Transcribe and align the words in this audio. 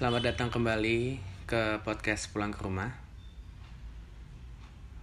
Selamat 0.00 0.32
datang 0.32 0.48
kembali 0.48 1.20
ke 1.44 1.84
podcast 1.84 2.32
Pulang 2.32 2.56
ke 2.56 2.64
Rumah. 2.64 2.88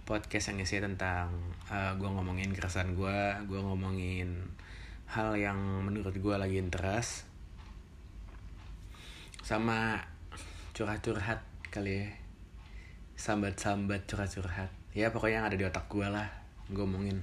Podcast 0.02 0.50
yang 0.50 0.58
isinya 0.58 0.90
tentang 0.90 1.30
uh, 1.70 1.94
Gue 1.94 2.10
ngomongin 2.10 2.50
keresahan 2.50 2.98
gue 2.98 3.18
Gue 3.46 3.62
ngomongin 3.62 4.50
hal 5.06 5.38
yang 5.38 5.54
menurut 5.86 6.18
gue 6.18 6.34
lagi 6.34 6.58
interest 6.58 7.30
Sama 9.46 10.02
curhat-curhat 10.74 11.46
kali 11.70 12.02
ya. 12.02 12.10
Sambat-sambat 13.14 14.02
curhat-curhat. 14.10 14.74
Ya 14.98 15.14
pokoknya 15.14 15.46
yang 15.46 15.46
ada 15.46 15.54
di 15.54 15.62
otak 15.62 15.86
gue 15.86 16.10
lah 16.10 16.26
Gue 16.74 16.82
ngomongin. 16.82 17.22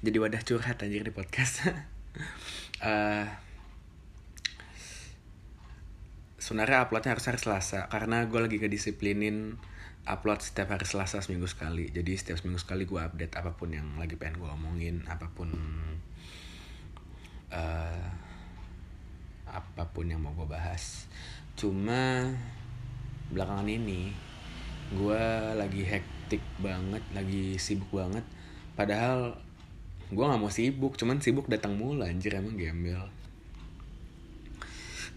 Jadi 0.00 0.16
wadah 0.16 0.40
curhat 0.40 0.80
anjir 0.80 1.04
di 1.04 1.12
podcast. 1.12 1.60
Uh, 2.80 3.28
sebenarnya 6.46 6.86
uploadnya 6.86 7.18
harus 7.18 7.26
hari 7.26 7.42
Selasa 7.42 7.90
karena 7.90 8.22
gue 8.30 8.38
lagi 8.38 8.62
kedisiplinin 8.62 9.58
upload 10.06 10.38
setiap 10.38 10.78
hari 10.78 10.86
Selasa 10.86 11.18
seminggu 11.18 11.50
sekali. 11.50 11.90
Jadi 11.90 12.14
setiap 12.14 12.38
seminggu 12.38 12.62
sekali 12.62 12.86
gue 12.86 13.02
update 13.02 13.34
apa 13.34 13.58
pun 13.58 13.74
yang 13.74 13.98
lagi 13.98 14.14
pengen 14.14 14.38
gue 14.38 14.46
omongin 14.46 15.02
apa 15.10 15.26
pun 15.34 15.50
uh, 17.50 18.06
apa 19.50 19.82
pun 19.90 20.06
yang 20.06 20.22
mau 20.22 20.38
gue 20.38 20.46
bahas. 20.46 21.10
Cuma 21.58 22.30
belakangan 23.34 23.66
ini 23.66 24.14
gue 24.94 25.22
lagi 25.58 25.82
hektik 25.82 26.46
banget 26.62 27.02
lagi 27.10 27.58
sibuk 27.58 27.90
banget. 27.90 28.22
Padahal 28.78 29.34
gue 30.14 30.22
nggak 30.22 30.38
mau 30.38 30.54
sibuk 30.54 30.94
cuman 30.94 31.18
sibuk 31.18 31.50
datang 31.50 31.74
mulu 31.74 32.06
anjir 32.06 32.38
emang 32.38 32.54
gembel 32.54 33.10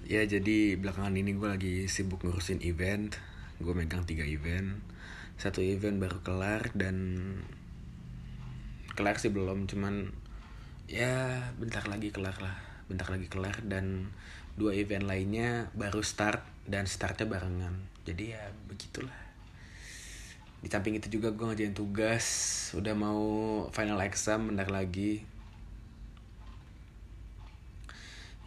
ya 0.10 0.26
jadi 0.26 0.74
belakangan 0.74 1.14
ini 1.14 1.38
gue 1.38 1.46
lagi 1.46 1.76
sibuk 1.86 2.26
ngurusin 2.26 2.66
event. 2.66 3.14
Gue 3.62 3.78
megang 3.78 4.10
tiga 4.10 4.26
event. 4.26 4.82
Satu 5.38 5.62
event 5.62 6.02
baru 6.02 6.26
kelar 6.26 6.74
dan 6.74 6.98
kelar 8.98 9.22
sih 9.22 9.30
belum 9.30 9.70
cuman 9.70 10.10
ya 10.90 11.46
bentar 11.62 11.86
lagi 11.86 12.10
kelar 12.10 12.42
lah. 12.42 12.58
Bentar 12.90 13.14
lagi 13.14 13.30
kelar 13.30 13.62
dan 13.62 14.10
dua 14.58 14.74
event 14.74 15.06
lainnya 15.06 15.70
baru 15.78 16.02
start 16.02 16.42
dan 16.66 16.90
startnya 16.90 17.30
barengan. 17.30 17.78
Jadi 18.10 18.34
ya 18.34 18.50
begitulah. 18.66 19.30
Di 20.60 20.74
samping 20.74 20.98
itu 20.98 21.22
juga 21.22 21.30
gue 21.38 21.54
ngerjain 21.54 21.78
tugas 21.78 22.26
udah 22.74 22.98
mau 22.98 23.22
final 23.70 24.02
exam 24.02 24.50
bentar 24.50 24.74
lagi 24.74 25.22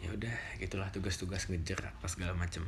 ya 0.03 0.11
udah 0.11 0.35
gitulah 0.59 0.91
tugas-tugas 0.91 1.47
ngejar 1.47 1.95
apa 1.95 2.07
segala 2.11 2.35
macem. 2.35 2.67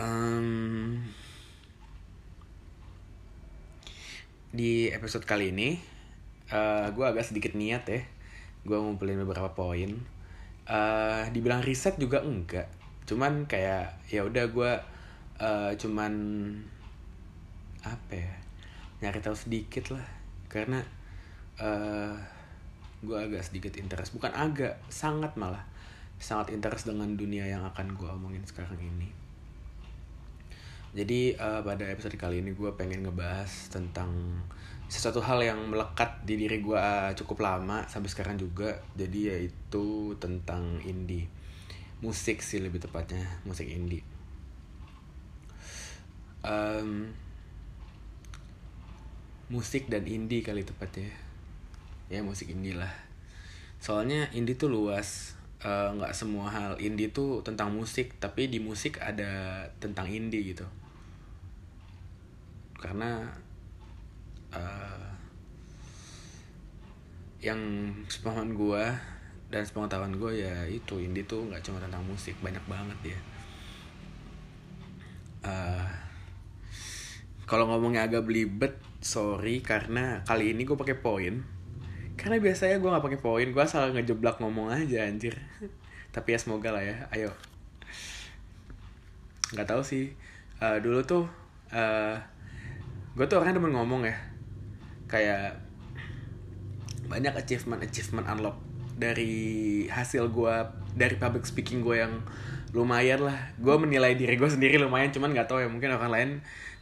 Um, 0.00 0.98
di 4.50 4.90
episode 4.90 5.28
kali 5.28 5.54
ini 5.54 5.78
uh, 6.50 6.90
gue 6.90 7.06
agak 7.06 7.22
sedikit 7.30 7.54
niat 7.54 7.86
ya. 7.86 8.02
Gue 8.66 8.74
ngumpulin 8.74 9.22
beberapa 9.22 9.54
poin. 9.54 10.02
Uh, 10.66 11.28
dibilang 11.30 11.62
riset 11.62 11.94
juga 11.94 12.26
enggak. 12.26 12.66
Cuman 13.06 13.46
kayak 13.46 14.02
ya 14.10 14.26
udah 14.26 14.44
gue 14.50 14.72
uh, 15.38 15.70
cuman 15.78 16.12
apa 17.80 18.12
ya 18.12 18.32
nyari 19.04 19.22
tahu 19.22 19.36
sedikit 19.38 19.94
lah. 19.94 20.06
Karena 20.50 20.82
uh, 21.62 22.39
gue 23.00 23.16
agak 23.16 23.42
sedikit 23.44 23.72
interest. 23.80 24.12
Bukan 24.12 24.32
agak 24.32 24.80
sangat 24.92 25.36
malah. 25.40 25.64
Sangat 26.20 26.52
interest 26.52 26.84
dengan 26.84 27.16
dunia 27.16 27.48
yang 27.48 27.64
akan 27.64 27.96
gue 27.96 28.08
omongin 28.08 28.44
sekarang 28.44 28.76
ini. 28.76 29.08
Jadi 30.90 31.38
uh, 31.38 31.62
pada 31.62 31.86
episode 31.86 32.18
kali 32.18 32.42
ini 32.42 32.52
gue 32.52 32.70
pengen 32.74 33.06
ngebahas 33.06 33.70
tentang 33.70 34.10
sesuatu 34.90 35.22
hal 35.22 35.38
yang 35.38 35.70
melekat 35.70 36.26
di 36.26 36.34
diri 36.34 36.58
gue 36.58 36.74
uh, 36.74 37.14
cukup 37.14 37.46
lama 37.46 37.86
sampai 37.88 38.10
sekarang 38.10 38.36
juga. 38.36 38.84
Jadi 38.98 39.32
yaitu 39.32 40.12
tentang 40.20 40.82
indie. 40.84 41.30
Musik 42.04 42.44
sih 42.44 42.60
lebih 42.60 42.82
tepatnya 42.82 43.24
musik 43.48 43.70
indie. 43.70 44.04
Um, 46.40 47.12
musik 49.48 49.88
dan 49.88 50.08
indie 50.08 50.40
kali 50.40 50.64
tepatnya 50.64 51.29
ya 52.10 52.20
musik 52.20 52.50
indie 52.50 52.74
lah. 52.74 52.90
Soalnya 53.78 54.28
indie 54.34 54.58
tuh 54.58 54.68
luas. 54.68 55.38
Nggak 55.60 56.12
uh, 56.12 56.16
semua 56.16 56.48
hal 56.48 56.80
indie 56.80 57.12
tuh 57.12 57.44
tentang 57.44 57.68
musik 57.68 58.16
tapi 58.16 58.48
di 58.48 58.58
musik 58.58 58.98
ada 58.98 59.64
tentang 59.78 60.08
indie 60.08 60.52
gitu. 60.56 60.64
Karena 62.80 63.28
uh, 64.50 65.04
yang 67.44 67.60
sepengetahuan 68.08 68.52
gue 68.56 68.84
dan 69.52 69.62
sepengetahuan 69.64 70.16
gue 70.16 70.32
ya 70.44 70.64
itu 70.64 70.96
indie 71.00 71.28
tuh 71.28 71.44
nggak 71.48 71.60
cuma 71.60 71.76
tentang 71.76 72.04
musik 72.08 72.36
banyak 72.40 72.64
banget 72.64 73.16
ya. 73.16 73.20
Uh, 75.40 75.88
kalau 77.44 77.68
ngomongnya 77.68 78.08
agak 78.08 78.24
belibet 78.24 78.80
sorry 79.04 79.60
karena 79.60 80.24
kali 80.24 80.56
ini 80.56 80.64
gue 80.64 80.76
pakai 80.76 80.96
poin 80.96 81.59
karena 82.20 82.36
biasanya 82.36 82.76
gue 82.76 82.92
nggak 82.92 83.04
pakai 83.08 83.20
poin 83.24 83.48
gue 83.48 83.62
asal 83.64 83.96
ngejeblak 83.96 84.36
ngomong 84.44 84.68
aja 84.68 85.08
anjir. 85.08 85.40
Tapi 86.12 86.36
ya 86.36 86.38
semoga 86.38 86.68
lah 86.68 86.84
ya 86.84 87.08
ayo. 87.16 87.32
Nggak 89.56 89.64
tahu 89.72 89.80
sih. 89.80 90.12
Uh, 90.60 90.76
dulu 90.84 91.00
tuh 91.00 91.24
uh, 91.72 92.20
gue 93.16 93.24
tuh 93.24 93.40
orangnya 93.40 93.56
demen 93.56 93.72
ngomong 93.72 94.04
ya. 94.04 94.16
Kayak 95.08 95.64
banyak 97.08 97.32
achievement 97.40 97.80
achievement 97.80 98.28
unlock 98.28 98.60
dari 99.00 99.88
hasil 99.88 100.28
gue 100.28 100.54
dari 100.92 101.16
public 101.16 101.48
speaking 101.48 101.80
gue 101.80 102.04
yang 102.04 102.20
lumayan 102.76 103.24
lah. 103.24 103.56
Gue 103.56 103.80
menilai 103.80 104.12
diri 104.12 104.36
gue 104.36 104.50
sendiri 104.52 104.76
lumayan 104.76 105.08
cuman 105.08 105.32
nggak 105.32 105.48
tahu 105.48 105.64
ya 105.64 105.72
mungkin 105.72 105.96
orang 105.96 106.12
lain 106.12 106.30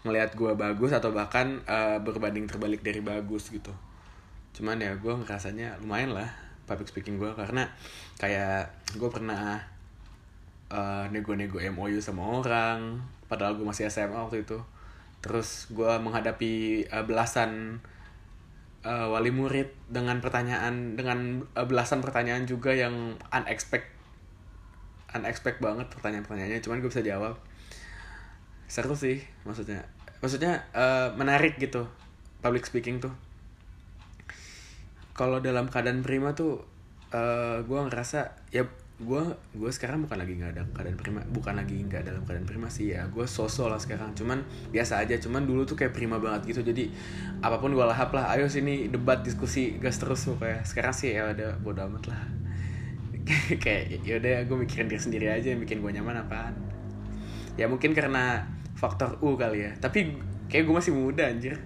ngelihat 0.03 0.35
gue 0.35 0.51
bagus 0.59 0.91
atau 0.91 1.15
bahkan 1.15 1.63
uh, 1.71 2.03
berbanding 2.03 2.51
terbalik 2.51 2.83
dari 2.83 2.99
bagus 2.99 3.51
gitu 3.55 3.71
cuman 4.59 4.83
ya 4.83 4.91
gue 4.99 5.15
ngerasanya 5.15 5.79
lumayan 5.79 6.19
lah 6.19 6.27
public 6.67 6.91
speaking 6.91 7.15
gue 7.15 7.31
karena 7.39 7.71
kayak 8.19 8.75
gue 8.99 9.07
pernah 9.07 9.63
uh, 10.75 11.07
nego-nego 11.15 11.63
MOU 11.71 12.03
sama 12.03 12.43
orang 12.43 12.99
padahal 13.31 13.55
gue 13.55 13.63
masih 13.63 13.87
SMA 13.87 14.19
waktu 14.19 14.43
itu. 14.43 14.59
Terus 15.23 15.71
gue 15.71 15.89
menghadapi 16.03 16.85
uh, 16.91 17.07
belasan 17.07 17.79
uh, 18.83 19.07
wali 19.15 19.31
murid 19.31 19.71
dengan 19.87 20.19
pertanyaan 20.19 20.99
dengan 20.99 21.47
uh, 21.55 21.67
belasan 21.67 22.03
pertanyaan 22.03 22.45
juga 22.45 22.75
yang 22.75 23.15
unexpected 23.31 23.95
unexpected 25.09 25.63
banget 25.63 25.87
pertanyaan-pertanyaannya. 25.95 26.61
Cuman 26.61 26.83
gue 26.83 26.91
bisa 26.91 27.07
jawab. 27.07 27.39
Seru 28.69 28.99
sih 28.99 29.23
maksudnya. 29.47 29.87
Maksudnya 30.19 30.67
uh, 30.75 31.15
menarik 31.15 31.57
gitu 31.63 31.87
public 32.43 32.67
speaking 32.67 32.99
tuh 32.99 33.28
kalau 35.19 35.43
dalam 35.43 35.67
keadaan 35.67 36.07
prima 36.07 36.31
tuh 36.31 36.63
uh, 37.11 37.59
gue 37.67 37.81
ngerasa 37.91 38.47
ya 38.55 38.63
gue 38.99 39.23
gue 39.55 39.71
sekarang 39.71 40.03
bukan 40.03 40.19
lagi 40.19 40.35
nggak 40.35 40.59
ada 40.59 40.63
keadaan 40.75 40.99
prima 40.99 41.21
bukan 41.31 41.55
lagi 41.55 41.79
nggak 41.87 42.03
dalam 42.07 42.23
keadaan 42.23 42.47
prima 42.47 42.71
sih 42.71 42.95
ya. 42.95 43.11
Gue 43.11 43.27
sosok 43.27 43.67
lah 43.67 43.83
sekarang 43.83 44.15
cuman 44.15 44.47
biasa 44.71 45.03
aja 45.03 45.19
cuman 45.19 45.43
dulu 45.43 45.67
tuh 45.67 45.75
kayak 45.75 45.91
prima 45.91 46.23
banget 46.23 46.55
gitu. 46.55 46.63
Jadi 46.63 46.95
apa 47.43 47.59
pun 47.59 47.75
gue 47.75 47.83
lahap 47.83 48.15
lah 48.15 48.31
ayo 48.39 48.47
sini 48.47 48.87
debat 48.91 49.23
diskusi 49.27 49.75
gas 49.83 49.99
terus 49.99 50.31
kayak 50.39 50.63
sekarang 50.63 50.95
sih 50.95 51.15
ya 51.15 51.35
udah 51.35 51.59
bodo 51.63 51.83
amat 51.91 52.15
lah. 52.15 52.23
Kayak 53.63 54.09
ya 54.09 54.15
udah 54.17 54.35
gue 54.49 54.57
mikirin 54.57 54.89
diri 54.89 55.03
sendiri 55.05 55.27
aja 55.29 55.53
yang 55.53 55.61
bikin 55.61 55.85
gue 55.85 55.93
nyaman 56.01 56.25
apaan. 56.25 56.57
Ya 57.61 57.69
mungkin 57.69 57.93
karena 57.93 58.47
faktor 58.73 59.21
u 59.21 59.37
kali 59.37 59.69
ya. 59.69 59.77
Tapi 59.77 60.17
kayak 60.49 60.65
gue 60.65 60.75
masih 60.75 60.97
muda 60.97 61.29
anjir 61.29 61.61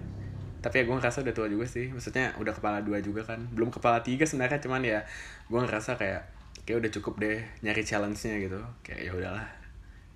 tapi 0.63 0.79
ya 0.79 0.83
gue 0.87 0.95
ngerasa 0.95 1.27
udah 1.27 1.35
tua 1.35 1.51
juga 1.51 1.67
sih. 1.67 1.91
Maksudnya 1.91 2.31
udah 2.39 2.55
kepala 2.55 2.79
dua 2.79 3.03
juga 3.03 3.27
kan. 3.27 3.43
Belum 3.51 3.67
kepala 3.67 3.99
tiga 3.99 4.23
sebenarnya 4.23 4.63
cuman 4.63 4.79
ya 4.79 5.03
gue 5.51 5.59
ngerasa 5.59 5.99
kayak 5.99 6.23
kayak 6.63 6.79
udah 6.79 6.91
cukup 6.95 7.19
deh 7.19 7.43
nyari 7.59 7.83
challenge-nya 7.83 8.39
gitu. 8.39 8.63
Kayak 8.79 8.99
ya 9.03 9.11
udahlah. 9.11 9.47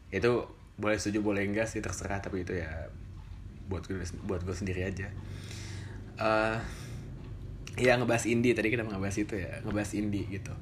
Itu 0.07 0.47
boleh 0.79 0.95
setuju 0.95 1.19
boleh 1.19 1.44
enggak 1.44 1.67
sih 1.67 1.83
terserah. 1.83 2.23
Tapi 2.23 2.47
itu 2.47 2.55
ya 2.55 2.88
buat 3.67 3.83
gue 3.83 3.99
buat 4.23 4.47
gue 4.47 4.55
sendiri 4.55 4.88
aja. 4.88 5.11
Uh, 6.15 6.55
ya 7.75 8.00
ngebahas 8.00 8.23
indie. 8.31 8.55
Tadi 8.55 8.71
kita 8.71 8.88
ngebahas 8.88 9.19
itu 9.19 9.35
ya 9.35 9.59
ngebahas 9.67 9.91
indie 10.00 10.31
gitu. 10.31 10.55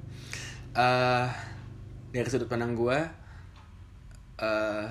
Uh, 0.73 1.29
dari 2.09 2.25
sudut 2.25 2.49
pandang 2.49 2.73
gue 2.73 2.97
uh, 4.41 4.87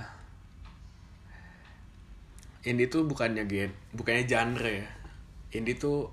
indie 2.64 2.88
tuh 2.88 3.04
bukannya 3.04 3.44
gen 3.44 3.72
bukannya 3.92 4.24
genre 4.24 4.72
ya. 4.72 4.88
Indie 5.54 5.76
tuh 5.76 6.10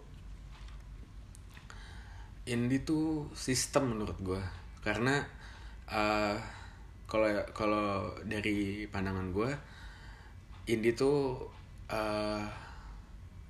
indie 2.45 2.83
tuh 2.83 3.31
sistem 3.33 3.95
menurut 3.95 4.17
gue 4.19 4.41
karena 4.83 5.23
uh, 5.87 6.35
kalau 7.07 7.27
kalau 7.55 8.15
dari 8.27 8.87
pandangan 8.91 9.31
gue 9.31 9.51
indie 10.67 10.95
tuh 10.95 11.47
uh, 11.91 12.43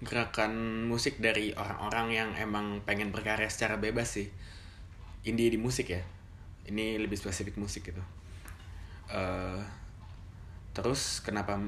gerakan 0.01 0.85
musik 0.89 1.21
dari 1.21 1.53
orang-orang 1.53 2.07
yang 2.09 2.29
emang 2.33 2.81
pengen 2.81 3.13
berkarya 3.13 3.49
secara 3.53 3.77
bebas 3.77 4.17
sih. 4.17 4.29
Indie 5.21 5.53
di 5.53 5.61
musik 5.61 5.93
ya. 5.93 6.01
Ini 6.65 6.97
lebih 6.97 7.17
spesifik 7.21 7.61
musik 7.61 7.93
gitu. 7.93 8.01
Uh, 9.13 9.61
terus 10.73 11.21
kenapa 11.21 11.59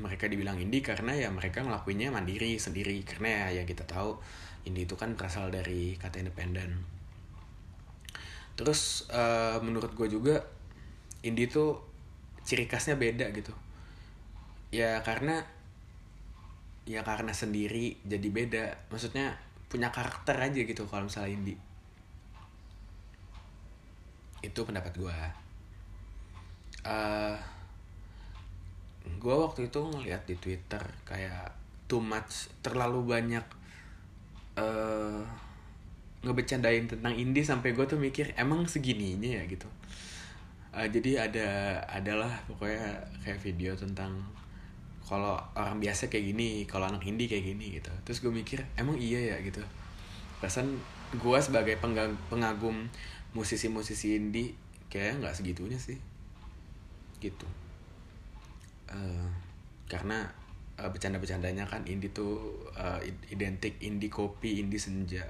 mereka 0.00 0.26
dibilang 0.26 0.58
indie 0.58 0.82
karena 0.82 1.14
ya 1.14 1.28
mereka 1.30 1.62
ngelakuinnya 1.62 2.10
mandiri 2.10 2.58
sendiri. 2.58 3.02
Karena 3.06 3.48
ya 3.50 3.62
yang 3.62 3.66
kita 3.68 3.86
tahu 3.86 4.18
indie 4.64 4.88
itu 4.88 4.96
kan 4.96 5.14
berasal 5.14 5.52
dari 5.52 5.94
kata 6.00 6.22
independen 6.24 6.94
terus 8.54 9.10
uh, 9.10 9.58
menurut 9.58 9.90
gue 9.98 10.06
juga 10.06 10.38
indie 11.26 11.50
itu 11.50 11.74
ciri 12.46 12.70
khasnya 12.70 12.94
beda 12.94 13.34
gitu. 13.34 13.50
Ya 14.70 15.02
karena 15.02 15.42
ya 16.86 17.02
karena 17.02 17.34
sendiri 17.34 17.98
jadi 18.06 18.28
beda. 18.30 18.64
Maksudnya 18.94 19.34
punya 19.66 19.90
karakter 19.90 20.38
aja 20.38 20.60
gitu 20.62 20.86
kalau 20.86 21.10
misalnya 21.10 21.34
indie. 21.34 21.58
Itu 24.44 24.62
pendapat 24.62 24.94
gue 24.94 25.18
uh, 26.84 27.36
gue 29.04 29.34
waktu 29.36 29.68
itu 29.68 29.80
ngeliat 29.80 30.24
di 30.24 30.36
twitter 30.36 30.84
kayak 31.04 31.52
too 31.88 32.00
much 32.00 32.48
terlalu 32.64 33.04
banyak 33.04 33.44
uh, 34.56 35.20
ngebecandain 36.24 36.88
tentang 36.88 37.12
indie 37.12 37.44
sampai 37.44 37.76
gue 37.76 37.84
tuh 37.84 38.00
mikir 38.00 38.32
emang 38.40 38.64
segininya 38.64 39.40
ya? 39.40 39.42
Gitu. 39.44 39.68
Uh, 40.72 40.88
jadi 40.88 41.28
ada 41.28 41.48
adalah 41.88 42.32
pokoknya 42.48 43.04
kayak 43.24 43.40
video 43.44 43.76
tentang 43.76 44.24
kalau 45.04 45.36
orang 45.52 45.84
biasa 45.84 46.08
kayak 46.08 46.32
gini 46.32 46.64
kalau 46.64 46.88
anak 46.88 47.04
indie 47.04 47.28
kayak 47.28 47.44
gini 47.44 47.76
gitu. 47.76 47.92
Terus 48.08 48.24
gue 48.24 48.32
mikir 48.32 48.64
emang 48.80 48.96
iya 48.96 49.36
ya? 49.36 49.44
Gitu. 49.44 49.60
Perasaan 50.40 50.80
gue 51.16 51.38
sebagai 51.44 51.76
pengagum 52.32 52.88
musisi-musisi 53.36 54.16
indie 54.16 54.56
kayak 54.88 55.20
nggak 55.20 55.36
segitunya 55.36 55.76
sih. 55.76 56.00
Gitu 57.20 57.63
uh, 58.90 59.28
karena 59.86 60.26
uh, 60.80 60.90
bercanda-bercandanya 60.90 61.64
kan 61.68 61.86
indie 61.86 62.10
tuh 62.10 62.58
uh, 62.74 62.98
identik 63.30 63.78
indie 63.80 64.10
kopi 64.10 64.60
indie 64.60 64.80
senja 64.80 65.22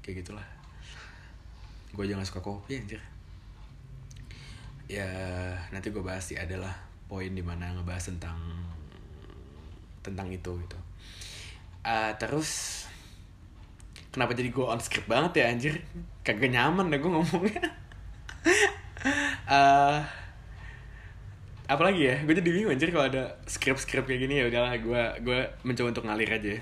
kayak 0.00 0.24
gitulah. 0.24 0.46
Gue 1.92 2.08
jangan 2.08 2.24
suka 2.24 2.40
kopi 2.40 2.80
anjir. 2.80 3.00
Ya 4.86 5.08
nanti 5.74 5.90
gue 5.90 6.02
bahas 6.02 6.22
sih 6.22 6.38
adalah 6.38 6.72
poin 7.10 7.30
di 7.30 7.42
mana 7.42 7.74
ngebahas 7.74 8.14
tentang 8.14 8.38
tentang 10.02 10.30
itu 10.30 10.50
gitu. 10.62 10.78
Uh, 11.86 12.14
terus 12.18 12.82
kenapa 14.14 14.34
jadi 14.34 14.50
gue 14.50 14.66
on 14.66 14.78
script 14.78 15.10
banget 15.10 15.42
ya 15.42 15.44
anjir? 15.50 15.74
Kagak 16.22 16.50
nyaman 16.50 16.90
deh 16.90 16.98
gue 17.02 17.10
ngomongnya. 17.10 17.66
Uh, 19.46 19.98
apalagi 21.66 22.00
ya 22.06 22.16
gue 22.22 22.34
jadi 22.38 22.46
bingung 22.46 22.70
anjir 22.70 22.94
kalau 22.94 23.10
ada 23.10 23.42
script 23.50 23.82
script 23.82 24.06
kayak 24.06 24.22
gini 24.22 24.38
ya 24.38 24.44
udahlah 24.46 24.78
gue 24.78 25.02
gue 25.22 25.38
mencoba 25.66 25.88
untuk 25.90 26.04
ngalir 26.06 26.30
aja. 26.30 26.54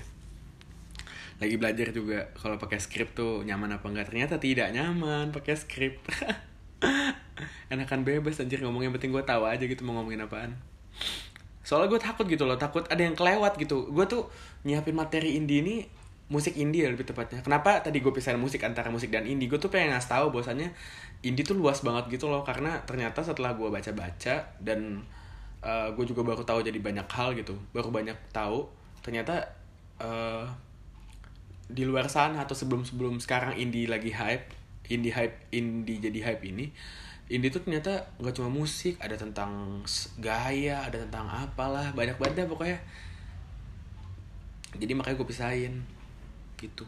Lagi 1.35 1.55
belajar 1.59 1.87
juga 1.91 2.31
kalau 2.33 2.55
pakai 2.57 2.79
script 2.81 3.13
tuh 3.13 3.45
nyaman 3.45 3.77
apa 3.77 3.85
enggak? 3.85 4.09
Ternyata 4.09 4.41
tidak 4.41 4.73
nyaman 4.73 5.29
pakai 5.29 5.53
script 5.55 6.01
enakan 7.73 8.01
bebas 8.05 8.41
anjir 8.41 8.61
ngomong 8.61 8.89
penting 8.97 9.13
gue 9.13 9.23
tahu 9.25 9.45
aja 9.45 9.61
gitu 9.61 9.85
mau 9.85 10.01
ngomongin 10.01 10.25
apaan. 10.25 10.57
Soalnya 11.65 11.97
gue 11.97 12.01
takut 12.01 12.25
gitu 12.29 12.45
loh 12.45 12.57
takut 12.57 12.85
ada 12.89 13.01
yang 13.01 13.13
kelewat 13.13 13.57
gitu. 13.61 13.89
Gue 13.93 14.05
tuh 14.09 14.29
nyiapin 14.65 14.97
materi 14.97 15.37
indie 15.37 15.61
ini 15.61 15.75
musik 16.25 16.57
indie 16.57 16.85
ya 16.85 16.89
lebih 16.89 17.05
tepatnya. 17.05 17.45
Kenapa 17.45 17.81
tadi 17.85 18.01
gue 18.01 18.09
pisahin 18.09 18.41
musik 18.41 18.61
antara 18.65 18.89
musik 18.89 19.13
dan 19.13 19.29
indie? 19.29 19.45
Gue 19.45 19.61
tuh 19.61 19.69
pengen 19.69 19.93
ngasih 19.93 20.09
tahu 20.09 20.25
bahwasannya 20.33 20.73
indie 21.21 21.45
tuh 21.45 21.53
luas 21.53 21.85
banget 21.85 22.17
gitu 22.17 22.29
loh. 22.29 22.41
Karena 22.41 22.81
ternyata 22.89 23.21
setelah 23.21 23.53
gue 23.53 23.69
baca-baca 23.69 24.41
dan 24.57 25.05
uh, 25.65 25.89
gue 25.91 26.05
juga 26.05 26.21
baru 26.21 26.45
tahu 26.45 26.61
jadi 26.61 26.77
banyak 26.77 27.07
hal 27.09 27.33
gitu 27.33 27.57
baru 27.73 27.89
banyak 27.89 28.15
tahu 28.29 28.69
ternyata 29.01 29.41
uh, 29.97 30.45
di 31.65 31.81
luar 31.81 32.05
sana 32.05 32.45
atau 32.45 32.53
sebelum-sebelum 32.53 33.17
sekarang 33.17 33.57
indie 33.57 33.89
lagi 33.89 34.13
hype 34.13 34.53
indie 34.93 35.09
hype 35.09 35.49
indie 35.49 35.97
jadi 35.97 36.19
hype 36.21 36.45
ini 36.45 36.69
indie 37.25 37.49
tuh 37.49 37.65
ternyata 37.65 38.05
nggak 38.21 38.37
cuma 38.37 38.53
musik 38.53 39.01
ada 39.01 39.17
tentang 39.17 39.81
gaya 40.21 40.85
ada 40.85 41.01
tentang 41.09 41.25
apalah 41.25 41.89
banyak 41.97 42.21
banget 42.21 42.45
pokoknya. 42.45 42.77
Jadi 44.75 44.91
makanya 44.93 45.17
gue 45.17 45.27
pisahin 45.31 45.73
gitu. 46.59 46.85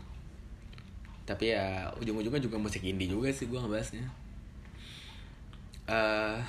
Tapi 1.28 1.52
ya 1.52 1.92
ujung-ujungnya 2.00 2.40
juga 2.40 2.56
musik 2.56 2.84
indie 2.88 3.12
juga 3.12 3.28
sih 3.32 3.52
gue 3.52 3.60
ngebahasnya. 3.60 4.08
Uh, 5.88 6.40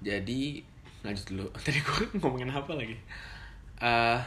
jadi 0.00 0.64
lanjut 1.04 1.24
dulu. 1.28 1.46
Tadi 1.64 1.78
gue 1.80 2.04
ngomongin 2.20 2.48
apa 2.48 2.72
lagi? 2.72 2.96
Uh, 3.84 4.20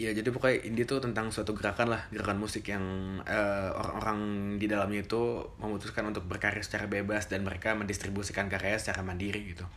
ya 0.00 0.10
jadi 0.16 0.26
pokoknya 0.32 0.64
indie 0.64 0.88
tuh 0.88 0.98
tentang 0.98 1.28
suatu 1.28 1.52
gerakan 1.52 1.92
lah 1.92 2.08
gerakan 2.08 2.40
musik 2.40 2.64
yang 2.72 2.82
orang 3.20 3.76
orang-orang 3.76 4.20
di 4.56 4.64
dalamnya 4.64 5.04
itu 5.04 5.44
memutuskan 5.60 6.08
untuk 6.08 6.24
berkarya 6.24 6.64
secara 6.64 6.88
bebas 6.88 7.28
dan 7.28 7.44
mereka 7.44 7.76
mendistribusikan 7.76 8.48
karya 8.48 8.80
secara 8.80 9.04
mandiri 9.04 9.54
gitu. 9.54 9.68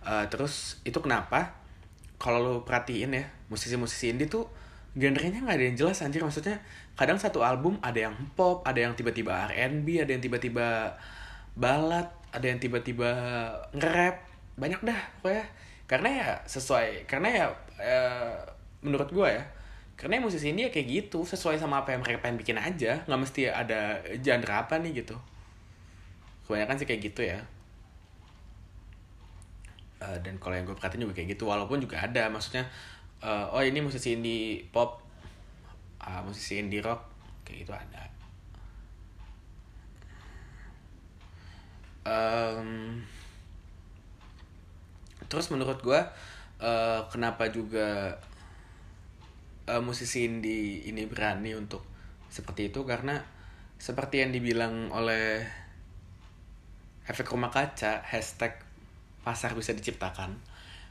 Uh, 0.00 0.24
terus 0.32 0.80
itu 0.88 0.96
kenapa 1.02 1.59
kalau 2.20 2.44
lo 2.44 2.52
perhatiin 2.68 3.16
ya 3.16 3.24
musisi-musisi 3.48 4.12
indie 4.12 4.28
tuh 4.28 4.44
genrenya 4.92 5.40
nggak 5.40 5.56
ada 5.56 5.64
yang 5.72 5.76
jelas 5.80 6.04
anjir. 6.04 6.20
Maksudnya 6.20 6.60
kadang 6.92 7.16
satu 7.16 7.40
album 7.40 7.80
ada 7.80 7.96
yang 7.96 8.14
pop 8.36 8.60
ada 8.68 8.76
yang 8.76 8.92
tiba-tiba 8.92 9.48
R&B 9.48 10.04
ada 10.04 10.12
yang 10.12 10.20
tiba-tiba 10.20 10.92
balad 11.56 12.12
ada 12.30 12.46
yang 12.46 12.60
tiba-tiba 12.60 13.10
nge-rap. 13.72 14.20
Banyak 14.60 14.80
dah 14.84 15.00
pokoknya. 15.24 15.46
Karena 15.88 16.08
ya 16.12 16.28
sesuai 16.44 17.08
karena 17.08 17.28
ya 17.32 17.44
eh, 17.80 18.36
menurut 18.84 19.08
gue 19.10 19.26
ya 19.26 19.42
karena 19.96 20.16
ya 20.16 20.22
musisi 20.24 20.52
ini 20.52 20.64
ya 20.64 20.70
kayak 20.72 20.86
gitu 20.88 21.28
sesuai 21.28 21.60
sama 21.60 21.84
apa 21.84 21.92
yang 21.96 22.04
mereka 22.04 22.20
pengen 22.20 22.36
bikin 22.36 22.60
aja. 22.60 23.00
Nggak 23.08 23.20
mesti 23.24 23.48
ada 23.48 23.96
genre 24.20 24.54
apa 24.54 24.76
nih 24.76 25.00
gitu. 25.00 25.16
Kebanyakan 26.44 26.76
sih 26.76 26.86
kayak 26.86 27.00
gitu 27.00 27.24
ya 27.24 27.40
uh, 30.00 30.18
dan 30.24 30.40
kalau 30.40 30.56
yang 30.56 30.64
gue 30.66 30.76
perhatiin 30.76 31.04
juga 31.04 31.14
kayak 31.16 31.36
gitu 31.36 31.44
walaupun 31.46 31.78
juga 31.80 32.00
ada 32.00 32.26
maksudnya 32.32 32.66
uh, 33.22 33.52
oh 33.52 33.62
ini 33.62 33.84
musisi 33.84 34.16
indie 34.16 34.64
pop 34.72 35.00
uh, 36.00 36.20
musisi 36.24 36.60
indie 36.60 36.80
rock 36.80 37.06
kayak 37.44 37.64
gitu 37.68 37.72
ada. 37.76 38.02
Um, 42.00 43.04
terus 45.28 45.52
menurut 45.52 45.78
gue 45.84 46.00
uh, 46.64 47.00
kenapa 47.12 47.52
juga 47.52 48.16
uh, 49.68 49.82
musisi 49.84 50.24
indie 50.24 50.88
ini 50.88 51.04
berani 51.04 51.52
untuk 51.54 51.84
seperti 52.32 52.72
itu? 52.72 52.82
Karena 52.88 53.20
seperti 53.76 54.24
yang 54.24 54.32
dibilang 54.32 54.88
oleh 54.92 55.44
efek 57.04 57.32
rumah 57.32 57.52
kaca 57.52 58.00
hashtag 58.06 58.69
pasar 59.22 59.52
bisa 59.52 59.76
diciptakan 59.76 60.38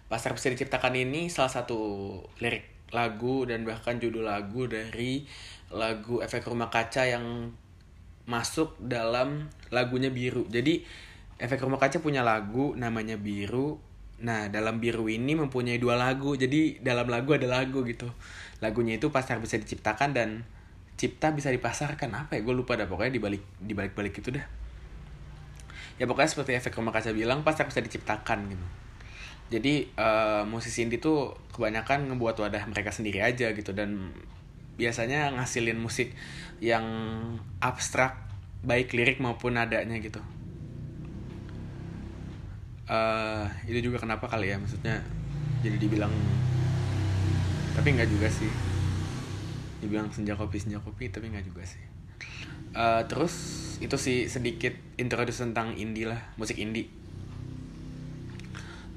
Pasar 0.10 0.34
bisa 0.34 0.50
diciptakan 0.50 0.98
ini 0.98 1.30
salah 1.30 1.54
satu 1.54 1.78
lirik 2.42 2.66
lagu 2.90 3.46
dan 3.46 3.62
bahkan 3.62 4.02
judul 4.02 4.26
lagu 4.26 4.66
dari 4.66 5.30
lagu 5.70 6.26
Efek 6.26 6.50
Rumah 6.50 6.74
Kaca 6.74 7.06
yang 7.06 7.54
masuk 8.26 8.74
dalam 8.82 9.54
lagunya 9.70 10.10
Biru. 10.10 10.50
Jadi 10.50 10.82
Efek 11.38 11.62
Rumah 11.62 11.78
Kaca 11.78 12.02
punya 12.02 12.26
lagu 12.26 12.74
namanya 12.74 13.22
Biru. 13.22 13.78
Nah, 14.26 14.50
dalam 14.50 14.82
Biru 14.82 15.06
ini 15.14 15.38
mempunyai 15.38 15.78
dua 15.78 15.94
lagu. 15.94 16.34
Jadi 16.34 16.82
dalam 16.82 17.06
lagu 17.06 17.38
ada 17.38 17.46
lagu 17.46 17.86
gitu. 17.86 18.10
Lagunya 18.66 18.98
itu 18.98 19.14
pasar 19.14 19.38
bisa 19.38 19.62
diciptakan 19.62 20.18
dan 20.18 20.42
cipta 20.98 21.38
bisa 21.38 21.54
dipasarkan. 21.54 22.10
Apa 22.18 22.34
ya? 22.34 22.42
Gue 22.42 22.58
lupa 22.58 22.74
dah 22.74 22.90
pokoknya 22.90 23.14
dibalik 23.14 23.46
dibalik 23.62 23.94
balik 23.94 24.26
itu 24.26 24.34
dah. 24.34 24.59
Ya 26.00 26.08
pokoknya 26.08 26.32
seperti 26.32 26.56
Efek 26.56 26.80
Rumah 26.80 26.96
Kaca 26.96 27.12
bilang 27.12 27.44
pasar 27.44 27.68
bisa 27.68 27.84
diciptakan 27.84 28.48
gitu. 28.48 28.66
Jadi 29.52 29.92
uh, 30.00 30.48
musisi 30.48 30.88
indie 30.88 31.04
tuh 31.04 31.36
kebanyakan 31.52 32.08
ngebuat 32.08 32.40
wadah 32.40 32.64
mereka 32.72 32.96
sendiri 32.96 33.20
aja 33.20 33.52
gitu. 33.52 33.76
Dan 33.76 34.16
biasanya 34.80 35.36
ngasilin 35.36 35.76
musik 35.76 36.16
yang 36.64 36.88
abstrak 37.60 38.16
baik 38.64 38.96
lirik 38.96 39.20
maupun 39.20 39.60
nadanya 39.60 40.00
gitu. 40.00 40.24
Uh, 42.88 43.46
itu 43.68 43.92
juga 43.92 44.02
kenapa 44.02 44.26
kali 44.26 44.50
ya 44.50 44.58
maksudnya 44.58 44.98
jadi 45.62 45.78
dibilang 45.78 46.10
tapi 47.76 47.94
nggak 47.94 48.10
juga 48.10 48.32
sih. 48.32 48.50
Dibilang 49.84 50.08
senja 50.16 50.34
kopi 50.40 50.64
senja 50.64 50.80
kopi 50.80 51.12
tapi 51.12 51.28
nggak 51.28 51.44
juga 51.44 51.64
sih 51.68 51.89
uh, 52.76 53.02
terus 53.08 53.34
itu 53.80 53.96
sih 53.96 54.28
sedikit 54.28 54.76
introduce 55.00 55.40
tentang 55.40 55.78
indie 55.80 56.06
lah 56.10 56.20
musik 56.36 56.60
indie. 56.60 56.92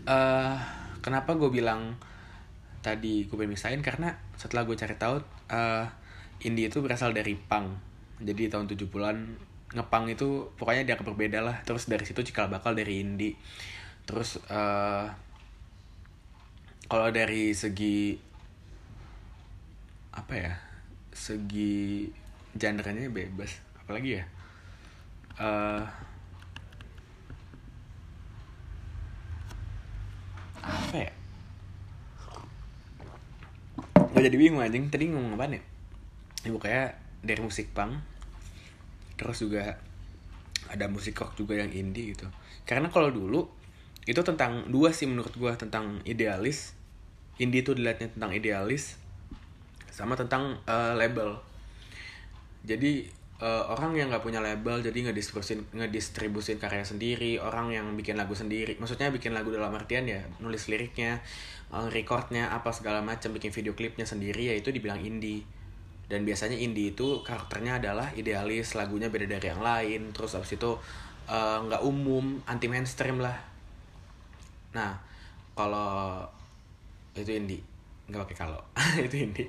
Uh, 0.02 0.58
kenapa 0.98 1.38
gue 1.38 1.46
bilang 1.48 1.94
tadi 2.82 3.30
gue 3.30 3.36
pengen 3.38 3.54
misain 3.54 3.78
karena 3.78 4.18
setelah 4.34 4.66
gue 4.66 4.74
cari 4.74 4.98
tahu 4.98 5.22
uh, 5.54 5.86
indie 6.42 6.66
itu 6.66 6.82
berasal 6.82 7.14
dari 7.14 7.38
punk. 7.38 7.78
Jadi 8.22 8.50
tahun 8.50 8.66
70-an 8.66 9.18
ngepang 9.72 10.10
itu 10.10 10.50
pokoknya 10.58 10.82
dia 10.82 10.98
berbeda 10.98 11.40
lah. 11.40 11.56
Terus 11.62 11.86
dari 11.86 12.02
situ 12.02 12.26
cikal 12.26 12.50
bakal 12.50 12.74
dari 12.74 12.98
indie. 12.98 13.38
Terus 14.02 14.42
uh, 14.50 15.06
kalau 16.90 17.08
dari 17.14 17.54
segi 17.54 18.18
apa 20.12 20.34
ya 20.36 20.52
segi 21.14 22.04
genrenya 22.56 23.08
bebas. 23.08 23.60
Apalagi 23.82 24.20
ya? 24.20 24.24
Uh, 25.40 25.82
apa 30.62 30.96
ya? 30.96 31.12
Gue 34.12 34.22
jadi 34.22 34.36
bingung 34.36 34.60
anjing. 34.60 34.92
Tadi 34.92 35.10
ngomong 35.10 35.34
apa 35.34 35.46
nih? 35.50 35.62
Ya 36.42 36.50
pokoknya 36.52 36.84
dari 37.22 37.40
musik 37.40 37.70
punk 37.70 38.02
terus 39.14 39.38
juga 39.38 39.78
ada 40.66 40.90
musik 40.90 41.14
rock 41.14 41.38
juga 41.38 41.54
yang 41.60 41.70
indie 41.70 42.16
gitu. 42.16 42.26
Karena 42.66 42.90
kalau 42.90 43.14
dulu 43.14 43.46
itu 44.02 44.18
tentang 44.26 44.66
dua 44.66 44.90
sih 44.90 45.06
menurut 45.06 45.32
gue 45.34 45.52
tentang 45.54 46.02
idealis. 46.02 46.74
Indie 47.40 47.64
itu 47.64 47.72
dilihatnya 47.72 48.12
tentang 48.12 48.34
idealis 48.34 49.00
sama 49.88 50.16
tentang 50.16 50.60
uh, 50.68 50.92
label 50.96 51.51
jadi 52.62 53.06
uh, 53.42 53.74
orang 53.74 53.98
yang 53.98 54.06
nggak 54.10 54.22
punya 54.22 54.38
label 54.38 54.78
jadi 54.78 55.10
ngedistribusin 55.10 55.66
ngedistribusin 55.74 56.62
karya 56.62 56.86
sendiri 56.86 57.42
orang 57.42 57.74
yang 57.74 57.86
bikin 57.98 58.14
lagu 58.14 58.38
sendiri 58.38 58.78
maksudnya 58.78 59.10
bikin 59.10 59.34
lagu 59.34 59.50
dalam 59.50 59.74
artian 59.74 60.06
ya 60.06 60.22
nulis 60.38 60.70
liriknya 60.70 61.18
uh, 61.72 61.88
recordnya 61.88 62.52
apa 62.52 62.70
segala 62.70 63.00
macam 63.00 63.32
bikin 63.32 63.50
video 63.50 63.72
klipnya 63.72 64.04
sendiri 64.04 64.52
ya 64.52 64.54
itu 64.54 64.68
dibilang 64.70 65.00
indie. 65.00 65.42
Dan 66.06 66.28
biasanya 66.28 66.60
indie 66.60 66.92
itu 66.92 67.24
karakternya 67.24 67.80
adalah 67.80 68.12
idealis 68.12 68.76
lagunya 68.76 69.08
beda 69.08 69.24
dari 69.24 69.48
yang 69.48 69.64
lain 69.64 70.12
terus 70.12 70.36
abis 70.36 70.60
itu 70.60 70.76
nggak 71.32 71.82
uh, 71.82 71.88
umum 71.88 72.44
anti 72.44 72.68
mainstream 72.68 73.16
lah. 73.16 73.32
Nah 74.76 75.00
kalau 75.56 76.20
itu 77.16 77.32
indie 77.32 77.64
nggak 78.12 78.28
pakai 78.28 78.36
kalau 78.36 78.60
itu 79.08 79.16
indie 79.24 79.48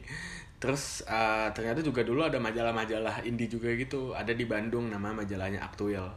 terus 0.63 1.03
uh, 1.12 1.51
ternyata 1.51 1.84
juga 1.84 2.08
dulu 2.08 2.24
ada 2.24 2.39
majalah-majalah 2.39 3.27
indie 3.27 3.51
juga 3.51 3.67
gitu. 3.75 4.15
Ada 4.15 4.32
di 4.32 4.48
Bandung 4.48 4.88
nama 4.88 5.12
majalahnya 5.12 5.60
Aktuil 5.60 6.08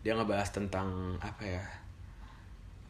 dia 0.00 0.16
ngebahas 0.16 0.48
tentang 0.48 1.20
apa 1.20 1.44
ya 1.44 1.60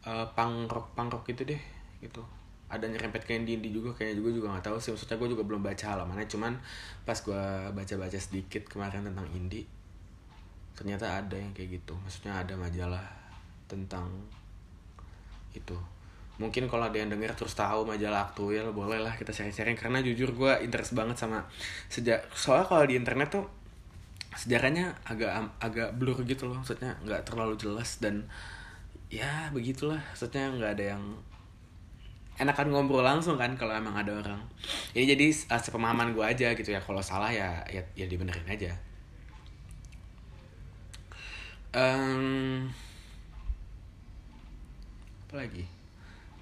uh, 0.07 0.23
rock 0.71 0.95
punk 0.95 1.11
rock 1.11 1.27
gitu 1.27 1.51
deh 1.51 1.59
gitu. 1.99 2.23
Ada 2.71 2.87
nyerempet 2.87 3.27
ke 3.27 3.35
indie 3.35 3.59
indie 3.59 3.75
juga 3.75 3.91
kayaknya 3.91 4.23
juga 4.23 4.29
juga 4.31 4.47
nggak 4.55 4.71
tahu 4.71 4.77
sih. 4.79 4.95
Maksudnya 4.95 5.19
gue 5.19 5.29
juga 5.35 5.43
belum 5.43 5.59
baca 5.59 5.85
halamannya. 5.91 6.27
Cuman 6.31 6.55
pas 7.03 7.19
gue 7.19 7.43
baca-baca 7.75 8.15
sedikit 8.15 8.63
kemarin 8.71 9.03
tentang 9.03 9.27
indie 9.35 9.67
ternyata 10.71 11.19
ada 11.19 11.35
yang 11.35 11.51
kayak 11.51 11.83
gitu. 11.83 11.91
Maksudnya 11.99 12.39
ada 12.39 12.55
majalah 12.55 13.03
tentang 13.67 14.07
itu 15.51 15.75
mungkin 16.41 16.65
kalau 16.65 16.89
ada 16.89 16.97
yang 16.97 17.13
denger 17.13 17.37
terus 17.37 17.53
tahu 17.53 17.85
majalah 17.85 18.33
aktual 18.33 18.73
boleh 18.73 18.97
lah 18.97 19.13
kita 19.13 19.29
sharing-sharing. 19.29 19.77
Karena 19.77 20.01
jujur 20.01 20.33
gue 20.33 20.53
interest 20.65 20.97
banget 20.97 21.21
sama 21.21 21.45
sejak 21.87 22.25
soalnya 22.33 22.65
kalau 22.65 22.83
di 22.89 22.97
internet 22.97 23.29
tuh 23.29 23.45
sejarahnya 24.33 24.97
agak 25.05 25.31
agak 25.61 25.89
blur 26.01 26.17
gitu 26.25 26.49
loh. 26.49 26.57
Maksudnya 26.57 26.97
nggak 27.05 27.29
terlalu 27.29 27.53
jelas 27.61 28.01
dan 28.01 28.25
ya 29.13 29.53
begitulah. 29.53 30.01
Maksudnya 30.01 30.49
nggak 30.57 30.71
ada 30.81 30.85
yang 30.97 31.03
enakan 32.41 32.73
ngobrol 32.73 33.05
langsung 33.05 33.37
kan 33.37 33.53
kalau 33.53 33.77
emang 33.77 33.93
ada 33.93 34.17
orang. 34.17 34.41
Ini 34.97 35.13
jadi 35.13 35.25
uh, 35.53 35.61
sepemahaman 35.61 36.17
gue 36.17 36.25
aja 36.25 36.57
gitu 36.57 36.73
ya. 36.73 36.81
Kalau 36.81 37.05
salah 37.05 37.29
ya 37.29 37.61
ya, 37.69 37.85
ya 37.93 38.09
dibenerin 38.09 38.49
aja. 38.49 38.73
Um, 41.71 42.67
apa 45.31 45.47
lagi 45.47 45.63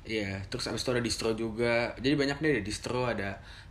Iya, 0.09 0.41
terus 0.49 0.65
abis 0.69 0.81
itu 0.83 0.91
ada 0.95 1.03
distro 1.07 1.29
juga. 1.43 1.93
Jadi 2.03 2.15
banyak 2.21 2.37
deh 2.41 2.51
ada 2.57 2.63
distro, 2.69 3.01
ada 3.13 3.29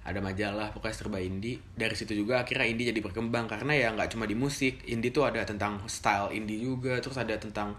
ada 0.09 0.21
majalah, 0.29 0.71
pokoknya 0.75 0.95
serba 1.01 1.19
indie. 1.19 1.59
Dari 1.75 1.95
situ 1.99 2.13
juga 2.15 2.35
akhirnya 2.47 2.67
indie 2.71 2.87
jadi 2.95 3.01
berkembang 3.07 3.47
karena 3.53 3.73
ya 3.83 3.89
nggak 3.95 4.09
cuma 4.15 4.25
di 4.31 4.37
musik, 4.39 4.75
indie 4.87 5.11
tuh 5.17 5.25
ada 5.27 5.43
tentang 5.51 5.83
style 5.91 6.31
indie 6.39 6.63
juga, 6.63 6.95
terus 7.03 7.19
ada 7.19 7.35
tentang 7.45 7.75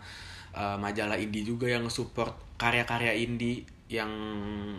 uh, 0.51 0.75
majalah 0.75 1.15
indie 1.15 1.47
juga 1.47 1.71
yang 1.71 1.87
support 1.87 2.35
karya-karya 2.59 3.13
indie 3.25 3.63
yang 3.89 4.11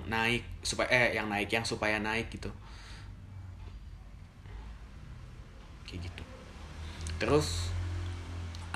naik 0.06 0.44
supaya 0.62 0.88
eh 0.92 1.08
yang 1.16 1.26
naik 1.32 1.48
yang 1.56 1.64
supaya 1.64 1.96
naik 1.98 2.28
gitu. 2.36 2.52
Kayak 5.88 6.00
gitu. 6.12 6.22
Terus 7.20 7.72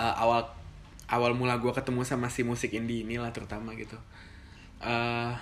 uh, 0.00 0.14
awal 0.18 0.48
awal 1.08 1.32
mula 1.36 1.60
gue 1.60 1.72
ketemu 1.72 2.02
sama 2.08 2.32
si 2.32 2.42
musik 2.42 2.72
indie 2.72 3.04
inilah 3.04 3.30
terutama 3.30 3.76
gitu 3.76 4.00
uh, 4.84 5.32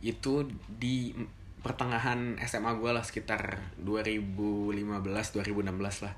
itu 0.00 0.48
di 0.80 1.12
pertengahan 1.60 2.40
SMA 2.48 2.72
gue 2.80 2.90
lah 2.90 3.04
sekitar 3.04 3.60
2015 3.84 4.80
2016 4.80 6.04
lah. 6.08 6.14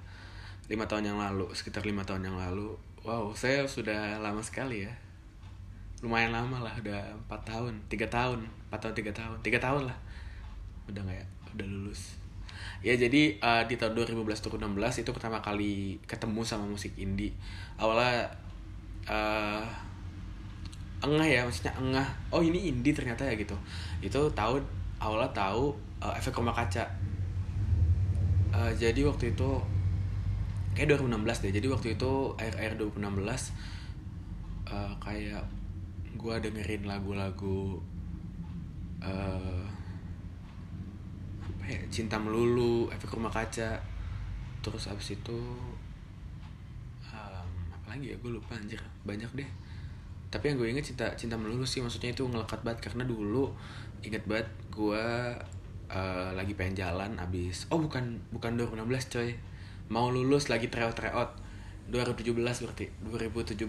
Lima 0.71 0.87
tahun 0.87 1.13
yang 1.13 1.19
lalu 1.19 1.51
sekitar 1.51 1.83
lima 1.83 2.07
tahun 2.07 2.31
yang 2.31 2.39
lalu. 2.39 2.79
Wow 3.03 3.35
saya 3.35 3.67
sudah 3.67 4.23
lama 4.23 4.39
sekali 4.41 4.87
ya. 4.87 4.95
Lumayan 6.01 6.31
lama 6.31 6.63
lah 6.63 6.75
udah 6.79 7.19
empat 7.27 7.43
tahun 7.43 7.75
tiga 7.91 8.07
tahun 8.07 8.47
empat 8.71 8.79
tahun 8.87 8.95
tiga 8.95 9.13
tahun 9.13 9.37
tiga 9.43 9.59
tahun 9.59 9.91
lah. 9.91 9.99
Udah 10.87 11.03
nggak 11.03 11.19
ya? 11.19 11.27
Udah 11.59 11.67
lulus. 11.67 12.23
Ya 12.83 12.95
jadi 12.95 13.39
uh, 13.43 13.67
di 13.67 13.75
tahun 13.79 13.99
2015 13.99 14.47
2016 14.47 15.03
itu 15.03 15.11
pertama 15.11 15.43
kali 15.43 15.99
ketemu 16.07 16.47
sama 16.47 16.67
musik 16.71 16.95
indie. 16.95 17.35
Awalnya 17.79 18.31
uh, 19.11 19.67
engah 21.03 21.27
ya 21.27 21.41
maksudnya 21.43 21.75
engah. 21.77 22.09
Oh 22.31 22.41
ini 22.41 22.71
indie 22.71 22.95
ternyata 22.95 23.27
ya 23.27 23.35
gitu. 23.35 23.59
Itu 23.99 24.31
tahu 24.33 24.63
awalnya 25.03 25.31
tahu 25.35 25.75
uh, 25.99 26.15
efek 26.15 26.39
rumah 26.39 26.55
kaca. 26.55 26.87
Uh, 28.55 28.71
jadi 28.79 29.03
waktu 29.03 29.35
itu 29.35 29.51
kayak 30.79 30.95
2016 30.95 31.43
deh. 31.43 31.53
Jadi 31.59 31.67
waktu 31.69 31.89
itu 31.99 32.11
air 32.39 32.55
air 32.57 32.73
2016 32.79 33.03
uh, 34.71 34.95
kayak 35.03 35.43
gue 36.15 36.35
dengerin 36.39 36.87
lagu-lagu 36.87 37.83
uh, 39.03 39.67
ya 41.67 41.79
cinta 41.91 42.15
melulu 42.23 42.87
efek 42.95 43.11
rumah 43.11 43.35
kaca. 43.35 43.83
Terus 44.63 44.87
abis 44.87 45.19
itu 45.19 45.39
um, 47.11 47.49
apa 47.75 47.87
lagi 47.91 48.15
ya? 48.15 48.17
Gue 48.23 48.39
lupa 48.39 48.55
anjir. 48.55 48.79
Banyak 49.03 49.35
deh 49.35 49.51
tapi 50.33 50.49
yang 50.49 50.57
gue 50.57 50.69
inget 50.73 50.89
cinta 50.89 51.13
cinta 51.13 51.37
melulu 51.37 51.69
sih 51.69 51.85
maksudnya 51.85 52.17
itu 52.17 52.25
ngelekat 52.25 52.65
banget. 52.65 52.91
Karena 52.91 53.05
dulu 53.05 53.53
inget 54.01 54.25
banget 54.25 54.49
gue 54.73 55.05
uh, 55.93 56.31
lagi 56.33 56.57
pengen 56.57 56.75
jalan 56.81 57.15
abis 57.21 57.69
oh 57.69 57.79
bukan 57.79 58.19
bukan 58.33 58.57
2016 58.57 59.13
coy. 59.13 59.37
Mau 59.93 60.09
lulus 60.09 60.49
lagi 60.49 60.73
tryout 60.73 60.97
tryout. 60.97 61.37
2017 61.93 62.33
berarti 62.33 62.89
2017 63.05 63.69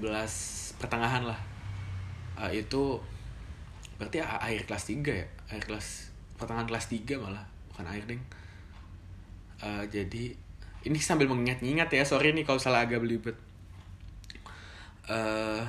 pertengahan 0.80 1.28
lah. 1.28 1.40
Uh, 2.40 2.50
itu 2.56 3.04
berarti 4.00 4.24
akhir 4.24 4.64
kelas 4.64 4.84
3 4.88 5.04
ya? 5.04 5.28
Akhir 5.52 5.68
kelas 5.68 6.16
pertengahan 6.40 6.66
kelas 6.66 6.88
3 6.88 7.20
malah 7.20 7.44
bukan 7.70 7.90
akhir 7.90 8.06
ding 8.06 8.22
uh, 9.64 9.84
jadi 9.88 10.36
ini 10.84 11.00
sambil 11.00 11.32
mengingat-ingat 11.32 11.88
ya 11.96 12.04
sorry 12.04 12.36
nih 12.36 12.44
kalau 12.44 12.60
salah 12.60 12.84
agak 12.84 13.00
belibet. 13.00 13.40
Uh, 15.08 15.64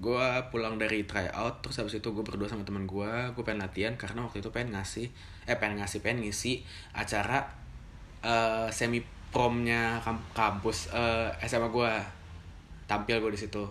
gue 0.00 0.26
pulang 0.48 0.80
dari 0.80 1.04
tryout 1.04 1.60
terus 1.60 1.76
habis 1.76 2.00
itu 2.00 2.08
gue 2.08 2.24
berdua 2.24 2.48
sama 2.48 2.64
teman 2.64 2.88
gue 2.88 3.36
gue 3.36 3.42
pengen 3.44 3.60
latihan 3.60 3.92
karena 4.00 4.24
waktu 4.24 4.40
itu 4.40 4.48
pengen 4.48 4.72
ngasih 4.72 5.12
eh 5.44 5.56
pengen 5.60 5.84
ngasih 5.84 6.00
pengen 6.00 6.24
ngisi 6.24 6.64
acara 6.96 7.44
uh, 8.24 8.72
semi 8.72 9.04
promnya 9.30 10.00
kampus 10.32 10.90
uh, 10.90 11.28
eh, 11.36 11.46
SMA 11.46 11.70
gue 11.70 11.92
tampil 12.90 13.22
gue 13.22 13.30
di 13.30 13.38
situ. 13.38 13.62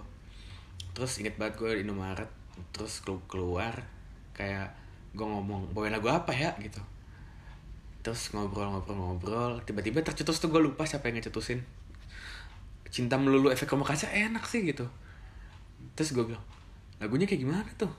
Terus 0.96 1.20
inget 1.20 1.36
banget 1.36 1.60
gue 1.60 1.70
di 1.76 1.84
Indomaret 1.84 2.32
terus 2.72 3.04
keluar 3.04 3.76
kayak 4.32 4.72
gue 5.12 5.26
ngomong 5.28 5.76
bawain 5.76 5.92
lagu 5.92 6.08
apa 6.08 6.32
ya? 6.32 6.56
gitu. 6.64 6.80
Terus 8.00 8.32
ngobrol-ngobrol-ngobrol 8.32 9.60
tiba-tiba 9.68 10.00
tercetus 10.00 10.40
tuh 10.40 10.48
gue 10.48 10.64
lupa 10.64 10.88
siapa 10.88 11.12
yang 11.12 11.20
ngecetusin. 11.20 11.60
Cinta 12.88 13.20
melulu 13.20 13.52
efek 13.52 13.68
rumah 13.76 13.92
kaca 13.92 14.08
enak 14.08 14.48
sih 14.48 14.64
gitu 14.64 14.88
terus 15.94 16.16
gue 16.16 16.26
bilang 16.26 16.44
lagunya 17.00 17.26
kayak 17.26 17.42
gimana 17.42 17.70
tuh? 17.80 17.92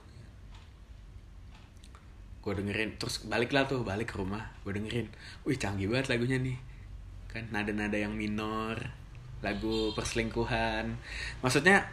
Gue 2.41 2.53
dengerin 2.57 2.97
terus 2.97 3.21
balik 3.25 3.53
lah 3.53 3.69
tuh 3.69 3.81
balik 3.85 4.13
ke 4.13 4.15
rumah 4.17 4.53
gue 4.65 4.73
dengerin. 4.73 5.07
Wih 5.45 5.57
canggih 5.57 5.89
banget 5.89 6.13
lagunya 6.13 6.37
nih. 6.37 6.57
Kan 7.29 7.49
nada-nada 7.49 7.97
yang 7.97 8.13
minor 8.13 8.77
lagu 9.41 9.93
perselingkuhan. 9.97 10.97
Maksudnya 11.41 11.89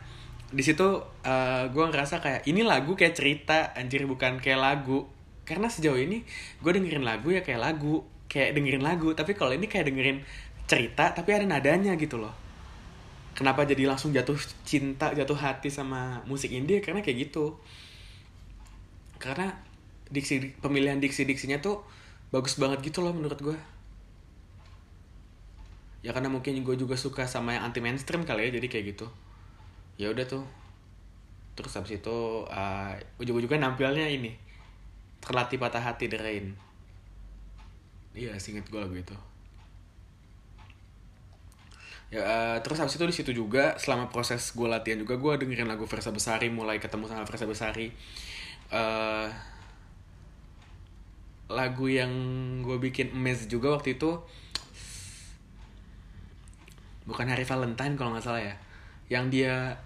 di 0.49 0.65
situ 0.65 1.05
uh, 1.05 1.65
gue 1.69 1.85
ngerasa 1.85 2.21
kayak 2.25 2.49
ini 2.49 2.65
lagu 2.65 2.97
kayak 2.97 3.17
cerita 3.17 3.73
anjir 3.77 4.05
bukan 4.05 4.41
kayak 4.41 4.61
lagu. 4.61 5.09
Karena 5.49 5.73
sejauh 5.73 5.97
ini 5.97 6.25
gue 6.61 6.71
dengerin 6.73 7.05
lagu 7.05 7.33
ya 7.33 7.41
kayak 7.41 7.61
lagu 7.61 8.05
kayak 8.29 8.57
dengerin 8.57 8.85
lagu. 8.85 9.13
Tapi 9.17 9.33
kalau 9.33 9.53
ini 9.57 9.65
kayak 9.65 9.89
dengerin 9.89 10.19
cerita 10.69 11.17
tapi 11.17 11.33
ada 11.33 11.49
nadanya 11.49 11.97
gitu 11.97 12.21
loh 12.21 12.48
kenapa 13.39 13.63
jadi 13.63 13.87
langsung 13.87 14.11
jatuh 14.11 14.35
cinta 14.67 15.15
jatuh 15.15 15.39
hati 15.39 15.71
sama 15.71 16.27
musik 16.27 16.51
indie? 16.51 16.83
Karena 16.83 16.99
kayak 16.99 17.31
gitu. 17.31 17.55
Karena 19.23 19.55
diksi 20.11 20.59
pemilihan 20.59 20.99
diksi 20.99 21.23
diksinya 21.23 21.63
tuh 21.63 21.87
bagus 22.35 22.59
banget 22.59 22.83
gitu 22.91 23.05
loh 23.05 23.13
menurut 23.13 23.41
gue 23.41 23.59
ya 26.03 26.15
karena 26.15 26.33
mungkin 26.33 26.65
gue 26.65 26.77
juga 26.79 26.95
suka 26.95 27.27
sama 27.27 27.59
yang 27.59 27.69
anti 27.69 27.83
mainstream 27.83 28.23
kali 28.25 28.49
ya 28.49 28.59
jadi 28.59 28.67
kayak 28.71 28.85
gitu. 28.97 29.07
Ya 29.99 30.09
udah 30.15 30.25
tuh. 30.31 30.45
Terus 31.59 31.75
habis 31.75 31.99
itu 31.99 32.17
uh, 32.47 32.93
ujung-ujungnya 33.19 33.67
nampilnya 33.67 34.07
ini. 34.07 34.39
Terlatih 35.19 35.59
patah 35.59 35.83
hati 35.83 36.07
The 36.07 36.19
Rain. 36.23 36.55
Iya 38.15 38.39
singkat 38.39 38.71
gue 38.71 38.79
lagu 38.79 38.95
itu 38.95 39.28
ya 42.09 42.25
uh, 42.25 42.57
terus 42.65 42.81
habis 42.81 42.97
itu 42.97 43.05
di 43.05 43.13
situ 43.13 43.31
juga 43.37 43.77
selama 43.77 44.09
proses 44.09 44.41
gue 44.57 44.65
latihan 44.65 44.97
juga 44.97 45.21
gue 45.21 45.45
dengerin 45.45 45.69
lagu 45.69 45.85
Versa 45.85 46.09
Besari 46.09 46.49
mulai 46.49 46.81
ketemu 46.81 47.05
sama 47.05 47.29
Versa 47.29 47.45
Besari. 47.45 47.93
Uh, 48.73 49.29
lagu 51.49 51.89
yang 51.89 52.13
gue 52.65 52.77
bikin 52.77 53.13
emes 53.13 53.49
juga 53.49 53.73
waktu 53.73 53.97
itu 53.97 54.21
bukan 57.09 57.25
hari 57.25 57.49
Valentine 57.49 57.97
kalau 57.97 58.13
nggak 58.13 58.25
salah 58.25 58.45
ya 58.45 58.55
yang 59.09 59.33
dia 59.33 59.81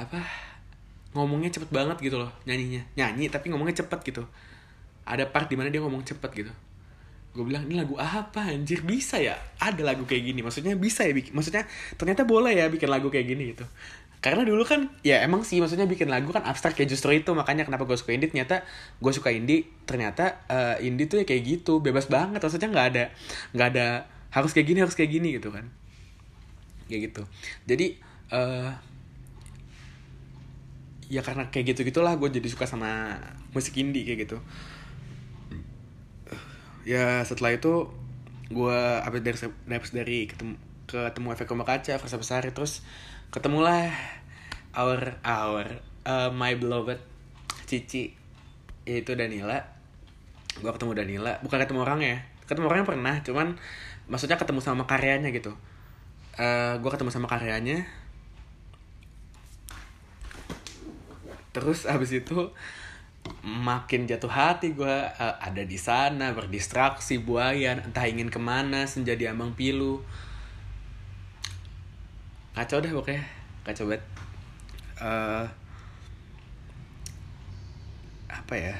apa 0.00 0.24
ngomongnya 1.12 1.52
cepet 1.52 1.68
banget 1.72 1.96
gitu 2.04 2.20
loh 2.20 2.32
nyanyinya. 2.44 2.84
Nyanyi 2.96 3.32
tapi 3.32 3.48
ngomongnya 3.48 3.80
cepet 3.84 4.00
gitu. 4.04 4.24
Ada 5.04 5.28
part 5.28 5.48
di 5.48 5.56
mana 5.56 5.68
dia 5.72 5.80
ngomong 5.80 6.04
cepet 6.04 6.32
gitu 6.44 6.52
gue 7.34 7.44
bilang 7.44 7.66
ini 7.66 7.74
lagu 7.74 7.98
apa 7.98 8.46
anjir? 8.46 8.86
Bisa 8.86 9.18
ya? 9.18 9.34
Ada 9.58 9.82
lagu 9.82 10.06
kayak 10.06 10.30
gini. 10.30 10.40
Maksudnya 10.40 10.78
bisa 10.78 11.02
ya 11.02 11.10
bikin 11.10 11.34
maksudnya 11.34 11.66
ternyata 11.98 12.22
boleh 12.22 12.54
ya 12.54 12.70
bikin 12.70 12.86
lagu 12.86 13.10
kayak 13.10 13.26
gini 13.26 13.52
gitu. 13.52 13.66
Karena 14.22 14.46
dulu 14.46 14.64
kan 14.64 14.88
ya 15.04 15.20
emang 15.20 15.44
sih 15.44 15.60
maksudnya 15.60 15.84
bikin 15.84 16.08
lagu 16.08 16.30
kan 16.30 16.46
abstrak 16.46 16.78
ya 16.78 16.86
justru 16.86 17.12
itu. 17.12 17.34
Makanya 17.34 17.66
kenapa 17.66 17.84
gue 17.84 17.98
suka 17.98 18.14
indie 18.14 18.30
ternyata 18.30 18.62
gue 19.02 19.12
suka 19.12 19.34
indie 19.34 19.66
ternyata 19.84 20.46
uh, 20.46 20.76
indie 20.78 21.10
tuh 21.10 21.20
ya 21.20 21.26
kayak 21.26 21.42
gitu 21.42 21.82
bebas 21.82 22.06
banget. 22.06 22.38
Maksudnya 22.38 22.70
nggak 22.70 22.86
ada 22.94 23.04
nggak 23.52 23.68
ada 23.74 23.86
harus 24.30 24.54
kayak 24.54 24.66
gini 24.70 24.78
harus 24.80 24.94
kayak 24.94 25.10
gini 25.10 25.34
gitu 25.34 25.50
kan. 25.50 25.66
Kayak 26.86 27.10
gitu. 27.10 27.22
Jadi 27.66 27.98
uh, 28.30 28.70
ya 31.10 31.20
karena 31.20 31.50
kayak 31.52 31.74
gitu 31.74 31.80
gitulah 31.84 32.16
gue 32.16 32.28
jadi 32.32 32.48
suka 32.48 32.64
sama 32.64 33.18
musik 33.52 33.76
indie 33.76 34.08
kayak 34.08 34.24
gitu 34.24 34.38
ya 36.84 37.24
setelah 37.24 37.56
itu 37.56 37.88
gue 38.52 38.80
apa 39.00 39.16
dari 39.24 39.36
dari, 39.40 39.86
dari 39.88 40.18
ketemu 40.28 40.54
ketemu 40.84 41.28
efek 41.32 41.48
rumah 41.48 41.64
kaca 41.64 41.96
Versa 41.96 42.16
Besar 42.20 42.44
terus 42.52 42.84
ketemulah 43.32 43.88
our 44.76 45.16
our 45.24 45.80
uh, 46.04 46.30
my 46.30 46.54
beloved 46.60 47.00
Cici 47.64 48.12
yaitu 48.84 49.16
Danila. 49.16 49.64
Gue 50.60 50.70
ketemu 50.70 50.92
Danila 50.92 51.32
bukan 51.40 51.58
ketemu 51.58 51.80
orang 51.82 52.00
ya 52.04 52.16
ketemu 52.44 52.68
orangnya 52.68 52.84
pernah 52.86 53.16
cuman 53.24 53.56
maksudnya 54.04 54.36
ketemu 54.36 54.60
sama 54.60 54.84
karyanya 54.84 55.32
gitu. 55.32 55.56
Uh, 56.36 56.76
gue 56.78 56.90
ketemu 56.92 57.10
sama 57.10 57.26
karyanya. 57.26 57.88
Terus 61.56 61.88
abis 61.88 62.20
itu 62.20 62.52
makin 63.44 64.08
jatuh 64.08 64.32
hati 64.32 64.72
gue 64.72 64.88
uh, 64.88 65.36
ada 65.36 65.60
di 65.60 65.76
sana 65.76 66.32
berdistraksi 66.32 67.20
buayan 67.20 67.84
entah 67.84 68.08
ingin 68.08 68.32
ke 68.32 68.40
mana 68.40 68.88
senjadi 68.88 69.36
ambang 69.36 69.52
pilu. 69.52 70.00
Kacau 72.56 72.80
deh 72.80 72.88
pokoknya 72.88 73.20
kacau 73.68 73.84
banget. 73.92 74.04
Uh, 74.96 75.44
apa 78.32 78.54
ya 78.56 78.76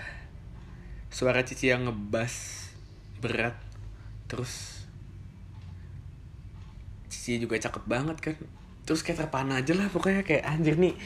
suara 1.12 1.44
cici 1.44 1.68
yang 1.68 1.85
ngebas 1.85 2.66
berat 3.20 3.55
terus 4.24 4.85
cici 7.12 7.37
juga 7.37 7.61
cakep 7.61 7.85
banget 7.85 8.16
kan. 8.24 8.37
Terus 8.88 9.05
kayak 9.05 9.29
terpana 9.29 9.61
aja 9.61 9.77
lah 9.77 9.92
pokoknya 9.92 10.24
kayak 10.24 10.48
anjir 10.48 10.81
nih 10.81 10.96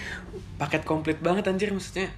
paket 0.63 0.87
komplit 0.87 1.19
banget 1.19 1.51
anjir 1.51 1.75
maksudnya 1.75 2.11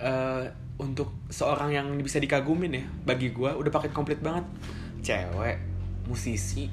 uh, 0.00 0.44
untuk 0.80 1.12
seorang 1.28 1.70
yang 1.70 1.86
bisa 2.00 2.16
dikagumin 2.16 2.72
ya 2.80 2.84
bagi 3.04 3.30
gue 3.30 3.50
udah 3.52 3.70
paket 3.70 3.92
komplit 3.92 4.18
banget. 4.24 4.44
Cewek 5.00 5.56
musisi 6.08 6.66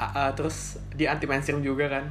uh, 0.00 0.04
uh, 0.04 0.30
terus 0.32 0.80
dia 0.96 1.12
anti 1.12 1.28
mainstream 1.28 1.60
juga 1.60 1.86
kan. 1.92 2.04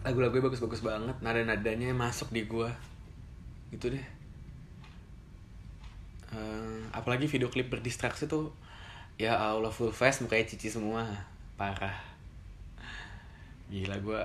Lagu-lagunya 0.00 0.48
bagus-bagus 0.48 0.80
banget 0.80 1.16
nada-nadanya 1.20 1.92
masuk 1.96 2.32
di 2.32 2.44
gue 2.44 2.68
gitu 3.72 3.92
deh. 3.92 4.06
Uh, 6.30 6.86
apalagi 6.94 7.26
video 7.26 7.50
klip 7.50 7.72
berdistraksi 7.72 8.30
tuh 8.30 8.54
ya 9.18 9.34
Allah 9.36 9.74
full 9.74 9.92
face 9.92 10.22
mukanya 10.22 10.48
cici 10.48 10.68
semua. 10.68 11.08
Parah. 11.56 11.96
Gila 13.68 13.96
gue 14.00 14.20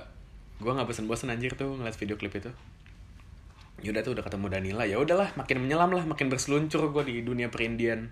gue 0.56 0.72
nggak 0.72 0.88
bosen-bosen 0.88 1.28
anjir 1.28 1.52
tuh 1.52 1.76
ngeliat 1.76 1.96
video 2.00 2.16
klip 2.16 2.32
itu 2.32 2.48
yaudah 3.84 4.00
tuh 4.00 4.16
udah 4.16 4.24
ketemu 4.24 4.46
Danila 4.48 4.84
ya 4.88 4.96
udahlah 4.96 5.36
makin 5.36 5.60
menyelam 5.60 5.92
lah 5.92 6.04
makin 6.08 6.32
berseluncur 6.32 6.88
gue 6.92 7.04
di 7.04 7.14
dunia 7.20 7.52
perindian. 7.52 8.08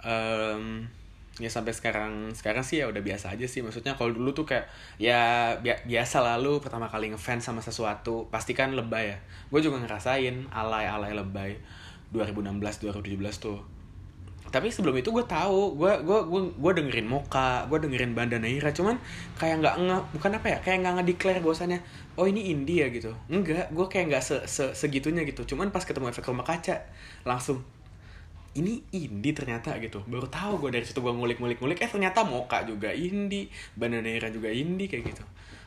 Um, 0.00 0.88
ya 1.36 1.52
sampai 1.52 1.76
sekarang 1.76 2.32
sekarang 2.32 2.64
sih 2.64 2.80
ya 2.80 2.88
udah 2.88 3.04
biasa 3.04 3.36
aja 3.36 3.44
sih. 3.44 3.60
Maksudnya 3.60 4.00
kalau 4.00 4.16
dulu 4.16 4.32
tuh 4.32 4.48
kayak 4.48 4.72
ya 4.96 5.52
bi 5.60 5.72
biasa 5.72 6.24
lalu 6.24 6.64
pertama 6.64 6.88
kali 6.88 7.12
ngefans 7.12 7.44
sama 7.44 7.60
sesuatu 7.60 8.32
pasti 8.32 8.56
kan 8.56 8.72
lebay 8.72 9.12
ya. 9.12 9.18
Gue 9.52 9.60
juga 9.60 9.76
ngerasain 9.84 10.48
alay 10.48 10.88
alay 10.88 11.12
lebay 11.12 11.60
2016 12.16 12.88
2017 12.88 13.44
tuh 13.44 13.75
tapi 14.54 14.70
sebelum 14.70 14.94
itu 14.94 15.10
gue 15.10 15.26
tahu 15.26 15.74
gue 15.74 15.92
gue 16.06 16.18
gue 16.30 16.40
gue 16.54 16.72
dengerin 16.78 17.08
Moka 17.10 17.66
gue 17.66 17.78
dengerin 17.82 18.14
Banda 18.14 18.38
Naira 18.38 18.70
cuman 18.70 18.96
kayak 19.36 19.58
nggak 19.58 19.74
nge 19.82 19.96
bukan 20.14 20.30
apa 20.38 20.46
ya 20.46 20.58
kayak 20.62 20.78
nggak 20.86 20.94
ngedeclare 21.02 21.40
bahwasannya 21.42 21.80
oh 22.16 22.26
ini 22.26 22.50
India 22.50 22.88
gitu. 22.88 23.12
Enggak 23.28 23.68
gue 23.70 23.86
kayak 23.86 24.04
nggak 24.12 24.24
se, 24.24 24.36
se 24.48 24.64
segitunya 24.72 25.22
gitu. 25.28 25.44
Cuman 25.44 25.68
pas 25.70 25.84
ketemu 25.84 26.08
efek 26.08 26.24
rumah 26.30 26.46
kaca 26.46 26.88
langsung 27.28 27.62
ini 28.56 28.80
indie 28.94 29.36
ternyata 29.36 29.76
gitu. 29.82 30.00
Baru 30.08 30.30
tahu 30.30 30.62
gue 30.66 30.70
dari 30.72 30.86
situ 30.88 31.04
gue 31.04 31.12
ngulik-ngulik-ngulik 31.12 31.82
eh 31.84 31.90
ternyata 31.90 32.24
Moka 32.24 32.64
juga 32.64 32.94
indie 32.94 33.52
Banda 33.76 34.00
Naira 34.00 34.32
juga 34.32 34.48
indie 34.48 34.88
kayak 34.88 35.12
gitu. 35.12 35.24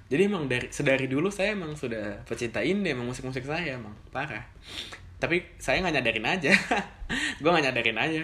Jadi 0.10 0.22
emang 0.26 0.50
dari 0.50 0.74
sedari 0.74 1.06
dulu 1.06 1.30
saya 1.30 1.54
emang 1.54 1.78
sudah 1.78 2.26
pecinta 2.26 2.65
indie 2.65 2.98
emang 2.98 3.06
musik-musik 3.06 3.46
saya 3.46 3.78
emang 3.78 3.94
parah. 4.10 4.42
Tapi 5.22 5.46
saya 5.62 5.86
nggak 5.86 6.02
nyadarin 6.02 6.26
aja. 6.26 6.52
Gue 7.44 7.50
nggak 7.52 7.70
nyadarin 7.70 8.00
aja 8.00 8.24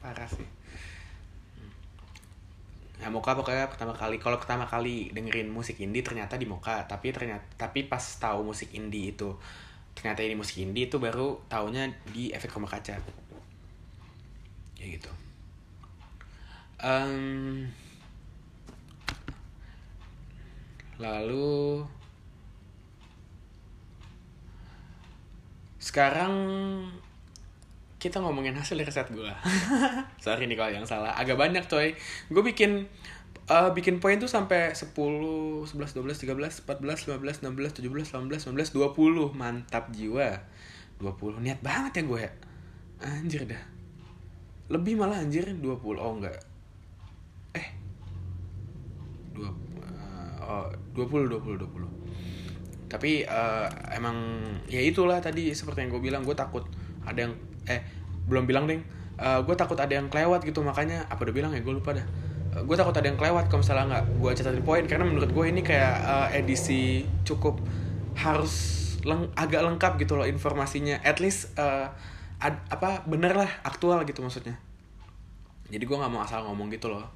parah 0.00 0.28
sih. 0.28 0.48
Nah, 3.00 3.08
Moka 3.08 3.32
pokoknya 3.32 3.72
pertama 3.72 3.96
kali 3.96 4.20
kalau 4.20 4.36
pertama 4.36 4.68
kali 4.68 5.08
dengerin 5.16 5.48
musik 5.48 5.80
indie 5.80 6.04
ternyata 6.04 6.36
di 6.36 6.44
Moka 6.44 6.84
tapi 6.84 7.08
ternyata 7.16 7.44
tapi 7.56 7.88
pas 7.88 8.02
tahu 8.20 8.52
musik 8.52 8.76
indie 8.76 9.16
itu 9.16 9.32
ternyata 9.96 10.20
ini 10.20 10.36
musik 10.36 10.60
indie 10.60 10.88
itu 10.88 11.00
baru 11.00 11.40
taunya 11.48 11.88
di 12.12 12.28
efek 12.32 12.52
rumah 12.52 12.68
kaca. 12.68 13.00
Ya 14.76 14.86
gitu. 14.88 15.12
Um, 16.80 17.68
lalu 21.00 21.84
sekarang 25.80 26.32
kita 28.00 28.16
ngomongin 28.24 28.56
hasil 28.56 28.80
riset 28.80 29.12
gue 29.12 29.28
sorry 30.24 30.48
nih 30.48 30.56
kalau 30.56 30.72
yang 30.72 30.88
salah. 30.88 31.12
Agak 31.12 31.36
banyak 31.36 31.68
coy. 31.68 31.92
Gue 32.32 32.40
bikin 32.40 32.88
uh, 33.52 33.70
bikin 33.76 34.00
poin 34.00 34.16
tuh 34.16 34.26
sampai 34.26 34.72
10, 34.72 34.96
11, 34.96 35.68
12, 35.68 36.00
13, 36.00 36.64
14, 36.64 36.64
15, 36.64 37.44
16, 37.44 37.44
17, 37.44 38.16
18, 38.16 38.56
19, 38.56 38.72
20 38.72 39.36
mantap 39.36 39.92
jiwa. 39.92 40.40
20 40.96 41.44
niat 41.44 41.60
banget 41.60 42.00
ya 42.00 42.02
gue 42.08 42.20
ya. 42.24 42.32
Anjir 43.04 43.44
dah. 43.44 43.62
Lebih 44.72 44.96
malah 44.96 45.20
anjir 45.20 45.44
20 45.44 45.60
oh 46.00 46.12
enggak. 46.16 46.40
Eh. 47.52 47.68
20 49.36 49.44
uh, 49.44 49.52
oh 50.40 50.66
20 50.96 51.28
20 51.28 51.60
20 51.68 52.00
tapi 52.90 53.22
uh, 53.22 53.70
emang 53.94 54.42
ya 54.66 54.82
itulah 54.82 55.22
tadi 55.22 55.54
seperti 55.54 55.86
yang 55.86 55.94
gue 55.94 56.02
bilang 56.02 56.26
gue 56.26 56.34
takut 56.34 56.66
ada 57.06 57.30
yang 57.30 57.34
eh 57.68 57.80
belum 58.28 58.46
bilang 58.46 58.70
deh 58.70 58.80
uh, 59.20 59.40
gue 59.44 59.54
takut 59.54 59.76
ada 59.76 59.92
yang 59.92 60.08
kelewat 60.08 60.42
gitu 60.42 60.64
makanya 60.64 61.04
apa 61.12 61.20
udah 61.28 61.34
bilang 61.36 61.52
ya 61.52 61.60
gue 61.60 61.74
lupa 61.76 61.92
dah. 61.94 62.06
Uh, 62.56 62.62
gue 62.64 62.74
takut 62.74 62.96
ada 62.96 63.06
yang 63.06 63.20
kelewat 63.20 63.46
kalau 63.46 63.60
misalnya 63.62 63.84
nggak 63.96 64.04
gue 64.18 64.30
catatin 64.40 64.64
poin 64.64 64.84
karena 64.88 65.04
menurut 65.06 65.30
gue 65.30 65.44
ini 65.46 65.60
kayak 65.62 65.94
uh, 66.02 66.28
edisi 66.32 67.04
cukup 67.22 67.60
harus 68.16 68.80
leng 69.06 69.32
agak 69.36 69.62
lengkap 69.62 70.00
gitu 70.00 70.16
loh 70.16 70.26
informasinya. 70.26 70.98
At 71.04 71.20
least 71.20 71.54
uh, 71.60 71.92
ad 72.40 72.56
apa 72.72 73.04
bener 73.04 73.36
lah 73.36 73.50
aktual 73.62 74.02
gitu 74.08 74.24
maksudnya. 74.24 74.56
Jadi 75.70 75.84
gue 75.86 75.96
nggak 75.96 76.10
mau 76.10 76.24
asal 76.24 76.42
ngomong 76.48 76.72
gitu 76.72 76.90
loh. 76.90 77.06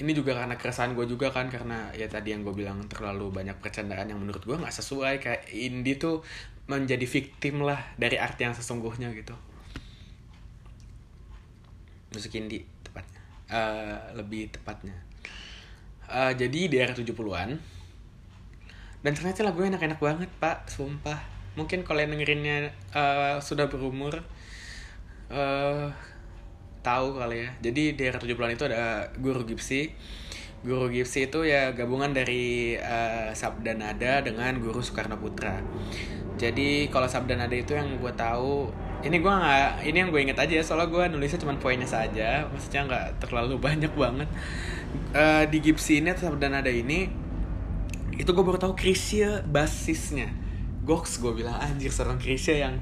Ini 0.00 0.16
juga 0.16 0.32
karena 0.32 0.56
keresahan 0.56 0.96
gue 0.96 1.04
juga 1.04 1.28
kan 1.28 1.52
karena 1.52 1.92
ya 1.92 2.08
tadi 2.08 2.32
yang 2.32 2.40
gue 2.40 2.56
bilang 2.56 2.88
terlalu 2.88 3.28
banyak 3.28 3.60
percandaan 3.60 4.08
yang 4.08 4.16
menurut 4.20 4.40
gue 4.44 4.56
nggak 4.56 4.72
sesuai. 4.72 5.20
Kayak 5.20 5.42
indie 5.52 5.96
tuh 5.96 6.24
menjadi 6.70 7.02
victim 7.02 7.66
lah 7.66 7.82
dari 7.98 8.14
arti 8.14 8.46
yang 8.46 8.54
sesungguhnya 8.54 9.10
gitu. 9.10 9.34
Musik 12.14 12.38
indie 12.38 12.62
tepatnya. 12.86 13.20
Uh, 13.50 13.98
lebih 14.14 14.54
tepatnya. 14.54 14.94
Uh, 16.06 16.30
jadi 16.38 16.70
di 16.70 16.76
era 16.78 16.94
70-an 16.94 17.58
dan 19.00 19.12
ternyata 19.16 19.42
lagunya 19.42 19.74
enak-enak 19.74 19.98
banget 19.98 20.30
pak. 20.38 20.70
Sumpah. 20.70 21.18
Mungkin 21.58 21.82
kalau 21.82 21.98
yang 21.98 22.14
dengerinnya 22.14 22.70
uh, 22.94 23.42
sudah 23.42 23.66
berumur 23.66 24.22
uh, 25.34 25.90
tahu 26.86 27.18
kali 27.18 27.46
ya. 27.46 27.50
Jadi 27.58 27.98
di 27.98 28.02
era 28.06 28.22
70-an 28.22 28.54
itu 28.54 28.64
ada 28.70 29.10
guru 29.18 29.42
gipsi 29.42 29.90
guru 30.60 30.92
gipsi 30.92 31.32
itu 31.32 31.40
ya 31.48 31.72
gabungan 31.72 32.12
dari 32.12 32.76
uh, 32.76 33.32
sabda 33.32 33.72
nada 33.80 34.20
dengan 34.20 34.52
guru 34.60 34.84
Soekarno 34.84 35.16
Putra. 35.16 35.56
Jadi 36.36 36.92
kalau 36.92 37.08
sabda 37.08 37.36
nada 37.36 37.56
itu 37.56 37.72
yang 37.72 37.96
gue 37.96 38.12
tahu 38.12 38.68
ini 39.00 39.16
gue 39.24 39.32
nggak 39.32 39.88
ini 39.88 39.96
yang 39.96 40.08
gue 40.12 40.20
inget 40.20 40.36
aja 40.36 40.60
soalnya 40.60 40.92
gue 40.92 41.04
nulisnya 41.16 41.40
cuma 41.40 41.56
poinnya 41.56 41.88
saja 41.88 42.44
maksudnya 42.52 42.84
nggak 42.84 43.06
terlalu 43.24 43.56
banyak 43.66 43.92
banget. 43.96 44.28
Uh, 45.16 45.48
di 45.48 45.64
gipsi 45.64 46.04
ini 46.04 46.12
atau 46.12 46.28
sabda 46.28 46.52
nada 46.52 46.68
ini 46.68 47.08
itu 48.20 48.28
gue 48.28 48.44
baru 48.44 48.60
tahu 48.60 48.76
Krisya 48.76 49.40
basisnya. 49.48 50.28
Gox 50.84 51.24
gue 51.24 51.32
bilang 51.32 51.56
anjir 51.56 51.88
seorang 51.88 52.20
Krisya 52.20 52.68
yang 52.68 52.74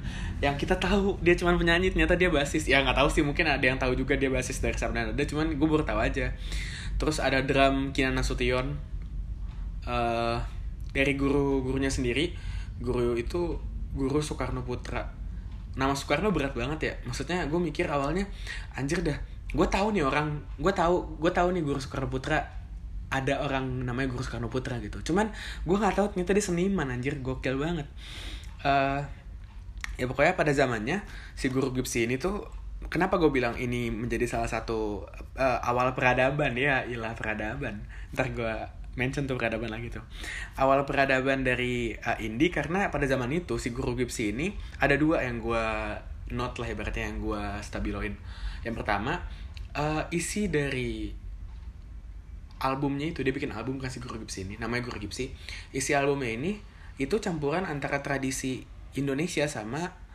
yang 0.42 0.58
kita 0.58 0.78
tahu 0.82 1.18
dia 1.22 1.38
cuma 1.38 1.54
penyanyi 1.54 1.94
ternyata 1.94 2.18
dia 2.18 2.26
basis. 2.26 2.66
Ya 2.66 2.82
nggak 2.82 2.98
tahu 2.98 3.08
sih 3.10 3.22
mungkin 3.22 3.46
ada 3.46 3.62
yang 3.62 3.78
tahu 3.78 3.94
juga 3.94 4.18
dia 4.18 4.34
basis 4.34 4.58
dari 4.58 4.74
Sabda 4.74 5.14
Nada 5.14 5.22
cuman 5.22 5.54
gue 5.54 5.68
baru 5.70 5.86
tahu 5.86 6.02
aja 6.02 6.34
terus 6.98 7.22
ada 7.22 7.40
drum 7.46 7.94
Kinan 7.94 8.18
Nasution. 8.18 8.76
Uh, 9.88 10.36
dari 10.92 11.14
guru 11.14 11.62
gurunya 11.64 11.88
sendiri. 11.88 12.34
Guru 12.82 13.16
itu 13.16 13.56
guru 13.94 14.20
Soekarno 14.20 14.66
Putra. 14.66 15.06
Nama 15.78 15.94
Soekarno 15.94 16.34
berat 16.34 16.52
banget 16.52 16.80
ya. 16.82 16.94
Maksudnya 17.06 17.46
gue 17.46 17.60
mikir 17.62 17.88
awalnya 17.88 18.26
anjir 18.76 19.00
dah 19.00 19.16
gue 19.48 19.64
tahu 19.64 19.96
nih 19.96 20.04
orang 20.04 20.44
gue 20.60 20.72
tahu 20.76 21.16
gue 21.16 21.32
tahu 21.32 21.56
nih 21.56 21.62
guru 21.64 21.80
Soekarno 21.80 22.12
Putra. 22.12 22.44
Ada 23.08 23.40
orang 23.40 23.88
namanya 23.88 24.12
guru 24.12 24.20
Soekarno 24.20 24.52
Putra 24.52 24.76
gitu. 24.84 25.00
Cuman 25.00 25.32
gue 25.64 25.76
nggak 25.78 25.96
tahu 25.96 26.06
ternyata 26.12 26.36
dia 26.36 26.44
seniman 26.44 26.92
anjir 26.92 27.16
gokil 27.24 27.56
banget. 27.56 27.88
Uh, 28.60 29.00
ya 29.98 30.06
pokoknya 30.06 30.38
pada 30.38 30.54
zamannya 30.54 31.02
si 31.34 31.50
guru 31.50 31.74
Gipsi 31.74 32.06
ini 32.06 32.18
tuh 32.20 32.46
kenapa 32.88 33.20
gue 33.20 33.30
bilang 33.32 33.54
ini 33.56 33.92
menjadi 33.92 34.24
salah 34.28 34.50
satu 34.50 35.04
uh, 35.36 35.58
awal 35.64 35.92
peradaban? 35.92 36.56
Ya 36.56 36.84
ilah 36.84 37.14
peradaban. 37.14 37.84
Ntar 38.12 38.32
gue 38.32 38.54
mention 38.98 39.30
tuh 39.30 39.38
peradaban 39.38 39.70
lagi 39.70 39.94
tuh. 39.94 40.02
Awal 40.58 40.82
peradaban 40.88 41.46
dari 41.46 41.94
uh, 41.94 42.18
indie 42.18 42.50
karena 42.50 42.90
pada 42.90 43.06
zaman 43.06 43.30
itu 43.30 43.56
si 43.56 43.70
guru 43.70 43.94
Gipsi 43.94 44.34
ini 44.34 44.56
ada 44.82 44.98
dua 44.98 45.22
yang 45.22 45.38
gue 45.38 45.64
note 46.34 46.58
lah 46.60 46.68
ibaratnya 46.68 47.08
yang 47.08 47.22
gue 47.22 47.42
stabiloin. 47.62 48.12
Yang 48.66 48.74
pertama 48.82 49.22
uh, 49.78 50.04
isi 50.10 50.50
dari 50.50 51.14
albumnya 52.58 53.14
itu 53.14 53.22
dia 53.22 53.30
bikin 53.30 53.54
album 53.54 53.78
kasih 53.78 54.02
guru 54.02 54.26
Gipsi 54.26 54.48
ini 54.48 54.54
namanya 54.58 54.90
guru 54.90 54.98
Gipsi. 54.98 55.30
Isi 55.70 55.94
albumnya 55.94 56.34
ini 56.34 56.58
itu 56.98 57.22
campuran 57.22 57.62
antara 57.62 58.02
tradisi 58.02 58.66
Indonesia 58.98 59.46
sama 59.46 60.07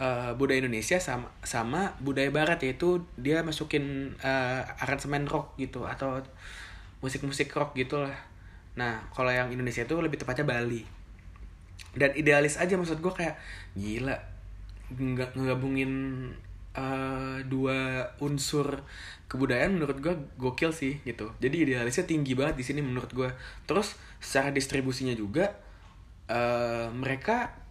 uh, 0.00 0.32
budaya 0.38 0.64
Indonesia 0.64 0.96
sama 1.02 1.28
sama 1.42 1.96
budaya 2.00 2.30
Barat 2.32 2.62
yaitu 2.64 3.04
dia 3.20 3.44
masukin 3.44 4.16
uh, 4.22 4.62
aransemen 4.80 5.28
rock 5.28 5.58
gitu 5.60 5.84
atau 5.84 6.22
musik-musik 7.02 7.50
rock 7.52 7.74
gitulah. 7.76 8.14
Nah 8.78 9.04
kalau 9.12 9.28
yang 9.34 9.52
Indonesia 9.52 9.84
itu 9.84 9.98
lebih 9.98 10.22
tepatnya 10.22 10.46
Bali. 10.46 10.86
Dan 11.92 12.16
idealis 12.16 12.56
aja 12.56 12.78
maksud 12.78 13.04
gue 13.04 13.12
kayak 13.12 13.36
gila 13.76 14.16
nggak 14.92 15.36
ngegabungin 15.36 15.92
uh, 16.76 17.40
dua 17.48 18.08
unsur 18.20 18.84
kebudayaan 19.28 19.76
menurut 19.76 20.00
gue 20.00 20.14
gokil 20.36 20.72
sih 20.72 21.00
gitu. 21.04 21.32
Jadi 21.40 21.68
idealisnya 21.68 22.04
tinggi 22.04 22.32
banget 22.36 22.60
di 22.60 22.64
sini 22.64 22.80
menurut 22.84 23.12
gue. 23.12 23.28
Terus 23.64 23.96
secara 24.20 24.52
distribusinya 24.52 25.12
juga 25.16 25.52
uh, 26.28 26.92
mereka 26.92 27.61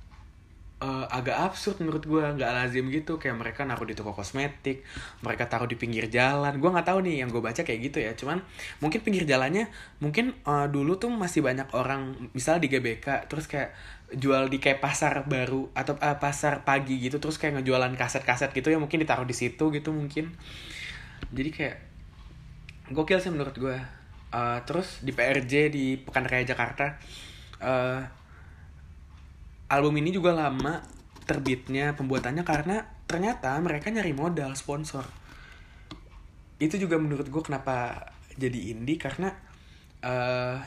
uh, 0.81 1.05
agak 1.07 1.37
absurd 1.37 1.77
menurut 1.79 2.03
gue 2.03 2.19
nggak 2.19 2.51
lazim 2.51 2.89
gitu. 2.89 3.21
Kayak 3.21 3.37
mereka 3.37 3.61
naruh 3.63 3.85
di 3.85 3.93
toko 3.93 4.11
kosmetik 4.11 4.81
mereka 5.21 5.45
taruh 5.45 5.69
di 5.69 5.77
pinggir 5.77 6.09
jalan. 6.09 6.57
Gue 6.57 6.69
nggak 6.73 6.87
tahu 6.89 7.05
nih 7.05 7.23
yang 7.23 7.29
gue 7.29 7.39
baca 7.39 7.61
kayak 7.61 7.79
gitu 7.87 8.01
ya. 8.01 8.11
Cuman 8.17 8.41
mungkin 8.81 8.99
pinggir 9.05 9.23
jalannya 9.29 9.69
mungkin 10.01 10.33
uh, 10.43 10.65
dulu 10.67 10.97
tuh 10.97 11.13
masih 11.13 11.45
banyak 11.45 11.69
orang 11.77 12.17
misal 12.33 12.57
di 12.57 12.67
GBK 12.67 13.29
terus 13.29 13.45
kayak 13.45 13.71
jual 14.11 14.51
di 14.51 14.59
kayak 14.59 14.83
pasar 14.83 15.23
baru 15.23 15.71
atau 15.71 15.95
uh, 15.95 16.19
pasar 16.19 16.67
pagi 16.67 16.99
gitu 16.99 17.21
terus 17.23 17.39
kayak 17.39 17.61
ngejualan 17.61 17.95
kaset-kaset 17.95 18.51
gitu 18.51 18.67
ya 18.67 18.75
mungkin 18.75 18.99
ditaruh 18.99 19.23
di 19.23 19.37
situ 19.37 19.71
gitu 19.71 19.93
mungkin. 19.93 20.33
Jadi 21.31 21.49
kayak 21.53 21.77
gokil 22.91 23.23
sih 23.23 23.31
menurut 23.31 23.55
gue 23.55 23.77
uh, 24.35 24.59
terus 24.67 24.99
di 24.99 25.15
PRJ 25.15 25.53
di 25.71 25.85
Pekan 26.01 26.27
Raya 26.27 26.43
Jakarta 26.43 26.99
album 29.71 29.95
ini 30.03 30.11
juga 30.11 30.35
lama 30.35 30.83
terbitnya 31.23 31.95
pembuatannya 31.95 32.43
karena 32.43 32.83
ternyata 33.07 33.55
mereka 33.63 33.87
nyari 33.87 34.11
modal 34.11 34.51
sponsor. 34.59 35.07
Itu 36.59 36.75
juga 36.75 36.99
menurut 36.99 37.31
gue 37.31 37.43
kenapa 37.43 38.07
jadi 38.35 38.75
indie 38.75 38.99
karena 38.99 39.31
uh, 40.03 40.59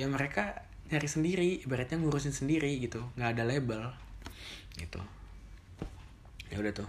ya 0.00 0.08
mereka 0.08 0.64
nyari 0.88 1.08
sendiri 1.08 1.50
ibaratnya 1.68 2.00
ngurusin 2.00 2.32
sendiri 2.32 2.72
gitu. 2.80 3.04
Nggak 3.20 3.30
ada 3.36 3.44
label 3.44 3.82
gitu. 4.80 5.00
Ya 6.48 6.56
udah 6.56 6.72
tuh. 6.72 6.88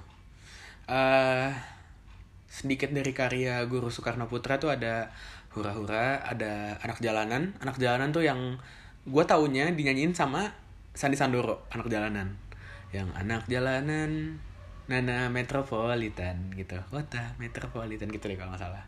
Uh, 0.88 1.52
sedikit 2.48 2.88
dari 2.96 3.12
karya 3.12 3.60
guru 3.68 3.92
Soekarno 3.92 4.32
Putra 4.32 4.56
tuh 4.56 4.72
ada 4.72 5.12
hura-hura 5.52 6.24
ada 6.24 6.80
anak 6.80 7.04
jalanan. 7.04 7.52
Anak 7.60 7.76
jalanan 7.76 8.16
tuh 8.16 8.24
yang 8.24 8.56
gue 9.08 9.24
taunya 9.24 9.72
dinyanyiin 9.72 10.12
sama 10.12 10.52
Sandi 10.92 11.16
Sandoro 11.16 11.64
anak 11.72 11.88
jalanan. 11.88 12.36
Yang 12.92 13.10
anak 13.16 13.42
jalanan 13.48 14.40
Nana 14.92 15.32
Metropolitan 15.32 16.52
gitu. 16.56 16.76
Kota 16.92 17.36
Metropolitan 17.40 18.12
gitu 18.12 18.28
deh 18.28 18.36
kalau 18.36 18.52
nggak 18.52 18.64
salah. 18.68 18.84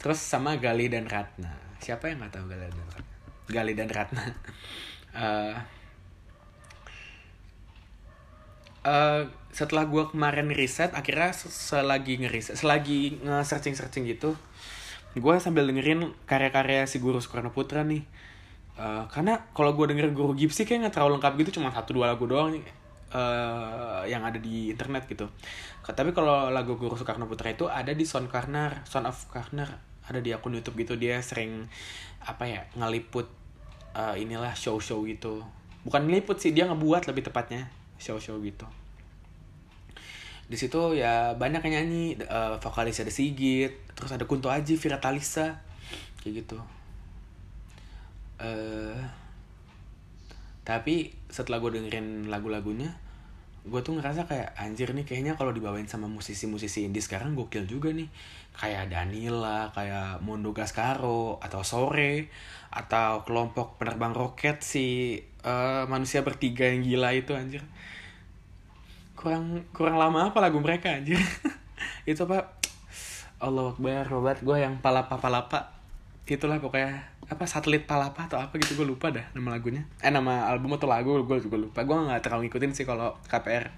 Terus 0.00 0.18
sama 0.20 0.56
Gali 0.56 0.88
dan 0.88 1.04
Ratna. 1.04 1.52
Siapa 1.84 2.08
yang 2.08 2.24
nggak 2.24 2.32
tahu 2.40 2.44
Gali 2.48 2.68
dan 2.72 2.86
Ratna? 2.88 3.14
Gali 3.48 3.72
dan 3.76 3.88
Ratna. 3.92 4.24
Uh, 5.12 5.54
uh, 8.88 9.22
setelah 9.52 9.88
gue 9.88 10.04
kemarin 10.12 10.52
riset 10.52 10.92
akhirnya 10.94 11.34
selagi 11.34 12.22
ngeriset 12.22 12.54
selagi 12.54 13.18
nge 13.24 13.42
searching 13.48 13.74
searching 13.74 14.04
gitu 14.06 14.36
gue 15.18 15.34
sambil 15.42 15.66
dengerin 15.66 16.14
karya-karya 16.30 16.86
si 16.86 17.02
guru 17.02 17.18
Soekarno 17.18 17.50
Putra 17.50 17.82
nih 17.82 18.06
Uh, 18.78 19.02
karena 19.10 19.42
kalau 19.50 19.74
gue 19.74 19.90
denger 19.90 20.14
guru 20.14 20.38
Gipsy 20.38 20.62
kayak 20.62 20.86
nggak 20.86 20.94
terlalu 20.94 21.18
lengkap 21.18 21.34
gitu 21.42 21.58
cuma 21.58 21.74
satu 21.74 21.98
dua 21.98 22.14
lagu 22.14 22.30
doang 22.30 22.54
uh, 23.10 24.02
yang 24.06 24.22
ada 24.22 24.38
di 24.38 24.70
internet 24.70 25.10
gitu. 25.10 25.26
Tapi 25.82 26.14
kalau 26.14 26.52
lagu 26.54 26.78
guru 26.78 26.94
Soekarno 26.94 27.26
Putra 27.26 27.50
itu 27.50 27.66
ada 27.66 27.90
di 27.90 28.06
Sound 28.06 28.30
Corner, 28.30 28.86
Sound 28.86 29.10
of 29.10 29.18
Corner, 29.34 29.66
ada 30.06 30.22
di 30.22 30.30
akun 30.30 30.54
YouTube 30.56 30.78
gitu 30.86 30.94
dia 30.96 31.20
sering 31.20 31.66
apa 32.22 32.48
ya 32.48 32.60
ngeliput 32.78 33.28
uh, 33.98 34.14
inilah 34.16 34.56
show-show 34.56 35.04
gitu. 35.04 35.44
bukan 35.86 36.04
ngeliput 36.10 36.36
sih 36.42 36.52
dia 36.52 36.68
ngebuat 36.68 37.06
lebih 37.08 37.30
tepatnya 37.30 37.70
show-show 37.96 38.36
gitu 38.42 38.66
di 40.48 40.56
situ 40.56 40.96
ya 40.96 41.36
banyak 41.36 41.60
yang 41.68 41.84
nyanyi 41.84 42.16
uh, 42.24 42.56
vokalis 42.56 43.04
ada 43.04 43.12
Sigit 43.12 43.72
terus 43.92 44.10
ada 44.10 44.24
Kunto 44.24 44.48
Aji 44.48 44.80
Vira 44.80 44.96
Talisa 44.96 45.60
kayak 46.24 46.44
gitu 46.44 46.58
uh, 48.38 48.98
tapi 50.64 51.14
setelah 51.28 51.60
gue 51.62 51.80
dengerin 51.80 52.28
lagu-lagunya 52.28 53.08
gue 53.68 53.80
tuh 53.84 54.00
ngerasa 54.00 54.24
kayak 54.24 54.56
anjir 54.56 54.96
nih 54.96 55.04
kayaknya 55.04 55.36
kalau 55.36 55.52
dibawain 55.52 55.84
sama 55.84 56.08
musisi-musisi 56.08 56.88
indie 56.88 57.04
sekarang 57.04 57.36
gokil 57.36 57.68
juga 57.68 57.92
nih. 57.92 58.08
Kayak 58.56 58.90
Danila 58.90 59.70
kayak 59.76 60.24
Mondo 60.24 60.50
Gascaro 60.56 61.38
atau 61.38 61.62
Sore 61.62 62.32
atau 62.72 63.22
kelompok 63.22 63.78
penerbang 63.78 64.16
roket 64.16 64.64
si 64.64 65.18
uh, 65.44 65.84
manusia 65.86 66.24
bertiga 66.24 66.66
yang 66.66 66.82
gila 66.82 67.12
itu 67.14 67.36
anjir. 67.36 67.62
Kurang 69.14 69.68
kurang 69.76 70.00
lama 70.00 70.32
apa 70.32 70.38
lagu 70.40 70.58
mereka 70.58 70.94
anjir? 70.94 71.20
Itu 72.10 72.24
apa? 72.24 72.58
Allah 73.38 73.70
Akbar 73.70 74.02
Robert 74.10 74.42
gue 74.42 74.58
yang 74.58 74.82
palapa 74.82 75.14
palapa 75.22 75.78
itulah 76.26 76.58
pokoknya 76.58 77.06
apa 77.28 77.44
satelit 77.44 77.84
palapa 77.84 78.24
atau 78.24 78.40
apa 78.40 78.56
gitu 78.56 78.80
gue 78.80 78.88
lupa 78.88 79.12
dah 79.12 79.28
nama 79.36 79.60
lagunya. 79.60 79.84
Eh 80.00 80.08
nama 80.08 80.48
album 80.48 80.80
atau 80.80 80.88
lagu 80.88 81.12
gue 81.20 81.38
juga 81.44 81.60
lupa. 81.60 81.84
Gue 81.84 81.96
nggak 81.96 82.24
terlalu 82.24 82.48
ngikutin 82.48 82.72
sih 82.72 82.88
kalau 82.88 83.20
KPR 83.28 83.68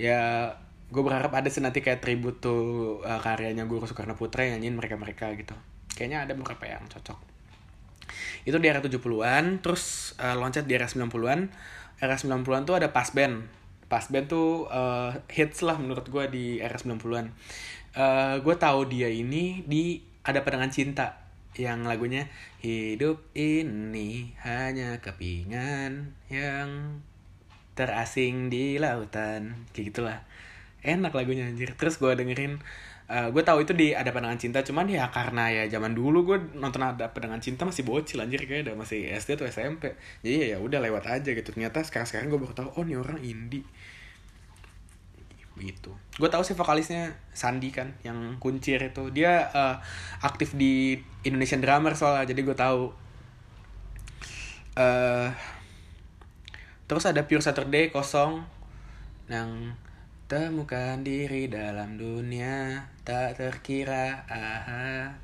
ya 0.00 0.50
gue 0.90 1.02
berharap 1.06 1.30
ada 1.30 1.46
sih 1.46 1.62
nanti 1.62 1.84
kayak 1.84 2.02
tribute 2.02 2.42
tuh 2.42 2.98
uh, 3.04 3.20
karyanya 3.22 3.68
Guru 3.68 3.86
Soekarno 3.86 4.18
Putra 4.18 4.42
yang 4.42 4.58
nyanyiin 4.58 4.74
mereka 4.74 4.96
mereka 4.98 5.30
gitu. 5.38 5.54
Kayaknya 5.94 6.26
ada 6.26 6.32
beberapa 6.34 6.66
yang 6.66 6.82
cocok. 6.90 7.18
Itu 8.42 8.58
di 8.58 8.66
era 8.66 8.82
70-an 8.82 9.62
terus 9.62 10.16
uh, 10.18 10.34
loncat 10.34 10.66
di 10.66 10.74
era 10.74 10.90
90-an 10.90 11.40
era 12.00 12.16
90-an 12.18 12.62
tuh 12.66 12.74
ada 12.74 12.90
pas 12.90 13.06
band. 13.14 13.46
Pas 13.86 14.02
band 14.02 14.26
tuh 14.26 14.66
uh, 14.66 15.14
hits 15.30 15.62
lah 15.62 15.78
menurut 15.78 16.10
gue 16.10 16.24
di 16.26 16.44
era 16.58 16.74
90-an. 16.74 17.30
Uh, 17.94 18.34
gue 18.42 18.54
tahu 18.58 18.90
dia 18.90 19.06
ini 19.06 19.62
di 19.62 20.02
ada 20.26 20.42
pedangan 20.42 20.74
cinta 20.74 21.19
yang 21.58 21.82
lagunya 21.82 22.30
hidup 22.62 23.26
ini 23.34 24.36
hanya 24.46 25.02
kepingan 25.02 26.14
yang 26.30 27.00
terasing 27.74 28.52
di 28.52 28.78
lautan. 28.78 29.66
Kayak 29.74 29.86
gitulah. 29.90 30.18
Enak 30.84 31.12
lagunya 31.12 31.48
anjir. 31.48 31.74
Terus 31.74 31.98
gue 31.98 32.12
dengerin 32.14 32.62
uh, 33.10 33.28
gue 33.34 33.42
tahu 33.42 33.66
itu 33.66 33.72
di 33.74 33.90
ada 33.92 34.14
pandangan 34.14 34.38
cinta 34.38 34.62
cuman 34.62 34.86
ya 34.86 35.10
karena 35.10 35.50
ya 35.50 35.62
zaman 35.66 35.92
dulu 35.92 36.22
gue 36.24 36.38
nonton 36.56 36.80
ada 36.80 37.10
pandangan 37.10 37.42
cinta 37.42 37.66
masih 37.66 37.82
bocil 37.82 38.22
anjir 38.22 38.46
kayak 38.46 38.70
ada 38.70 38.72
masih 38.78 39.10
SD 39.10 39.34
atau 39.34 39.50
SMP 39.50 39.98
jadi 40.22 40.54
ya 40.54 40.58
udah 40.62 40.78
lewat 40.78 41.04
aja 41.10 41.30
gitu. 41.34 41.50
Ternyata 41.50 41.82
sekarang 41.82 42.06
sekarang 42.06 42.26
gue 42.30 42.40
baru 42.40 42.54
tahu 42.54 42.68
oh 42.78 42.84
ini 42.86 42.94
orang 42.94 43.18
indie 43.20 43.66
gitu. 45.60 45.92
Gue 46.16 46.32
tahu 46.32 46.42
sih 46.42 46.56
vokalisnya 46.56 47.14
Sandi 47.36 47.70
kan 47.70 47.94
yang 48.02 48.40
kuncir 48.40 48.80
itu. 48.80 49.12
Dia 49.12 49.46
uh, 49.52 49.76
aktif 50.24 50.56
di 50.56 50.98
Indonesian 51.22 51.60
Drummer 51.60 51.92
soalnya 51.92 52.32
jadi 52.32 52.40
gue 52.40 52.56
tahu. 52.56 52.82
Uh, 54.74 55.28
terus 56.88 57.04
ada 57.04 57.22
Pure 57.28 57.44
Saturday 57.44 57.92
kosong. 57.92 58.42
Yang 59.30 59.78
temukan 60.26 61.02
diri 61.06 61.46
dalam 61.46 62.00
dunia 62.00 62.88
tak 63.06 63.38
terkira. 63.38 64.26
Aha. 64.26 65.14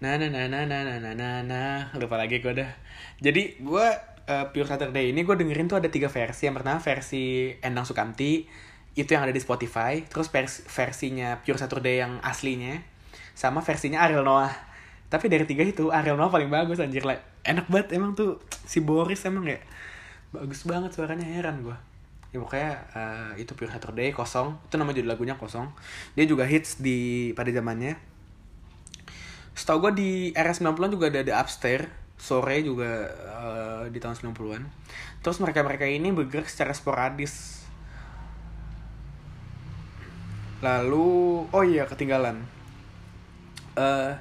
Na 0.00 0.10
na 0.20 0.30
na 0.32 0.46
na 0.46 0.64
na 0.64 0.80
na 0.86 0.96
na 1.00 1.12
na. 1.12 1.30
Na 1.42 1.62
lupa 1.98 2.16
lagi 2.16 2.40
gue 2.40 2.54
dah. 2.54 2.72
Jadi 3.20 3.60
gue 3.60 3.86
uh, 4.28 4.44
Pure 4.52 4.68
Saturday 4.68 5.12
ini 5.12 5.24
gue 5.24 5.36
dengerin 5.36 5.68
tuh 5.68 5.78
ada 5.80 5.92
tiga 5.92 6.08
versi. 6.08 6.48
Yang 6.48 6.62
pertama 6.62 6.78
versi 6.80 7.52
Endang 7.60 7.84
Sukamti 7.84 8.64
itu 8.94 9.10
yang 9.10 9.26
ada 9.26 9.34
di 9.34 9.42
Spotify 9.42 10.06
terus 10.06 10.30
vers 10.30 10.62
versinya 10.70 11.42
Pure 11.42 11.58
Saturday 11.58 11.98
yang 12.02 12.22
aslinya 12.22 12.78
sama 13.34 13.60
versinya 13.60 14.02
Ariel 14.06 14.22
Noah. 14.22 14.54
Tapi 15.10 15.26
dari 15.26 15.44
tiga 15.46 15.66
itu 15.66 15.90
Ariel 15.90 16.14
Noah 16.14 16.30
paling 16.30 16.46
bagus 16.46 16.78
anjir. 16.78 17.02
Lah 17.02 17.18
enak 17.42 17.66
banget 17.66 17.98
emang 17.98 18.14
tuh 18.14 18.38
si 18.64 18.78
Boris 18.78 19.22
emang 19.26 19.44
ya 19.44 19.58
bagus 20.34 20.66
banget 20.66 20.90
suaranya 20.90 21.22
heran 21.22 21.62
gue 21.62 21.76
ya 22.34 22.42
pokoknya 22.42 22.72
uh, 22.98 23.32
itu 23.38 23.54
Pure 23.54 23.70
Saturday 23.70 24.10
kosong. 24.10 24.58
Itu 24.66 24.74
nama 24.74 24.90
judul 24.90 25.06
lagunya 25.06 25.38
kosong. 25.38 25.70
Dia 26.18 26.26
juga 26.26 26.42
hits 26.42 26.82
di 26.82 27.30
pada 27.38 27.54
zamannya. 27.54 27.94
Setahu 29.54 29.86
gue 29.86 29.92
di 29.94 30.10
era 30.34 30.50
90-an 30.50 30.90
juga 30.90 31.14
ada 31.14 31.22
The 31.22 31.30
Upstairs 31.30 32.04
sore 32.24 32.64
juga 32.64 33.10
uh, 33.28 33.84
di 33.92 33.98
tahun 34.00 34.16
90-an 34.16 34.64
terus 35.20 35.36
mereka-mereka 35.44 35.84
ini 35.84 36.08
bergerak 36.14 36.48
secara 36.48 36.72
sporadis 36.72 37.53
lalu 40.64 41.44
oh 41.52 41.64
iya 41.64 41.84
ketinggalan. 41.84 42.40
Uh, 43.76 44.16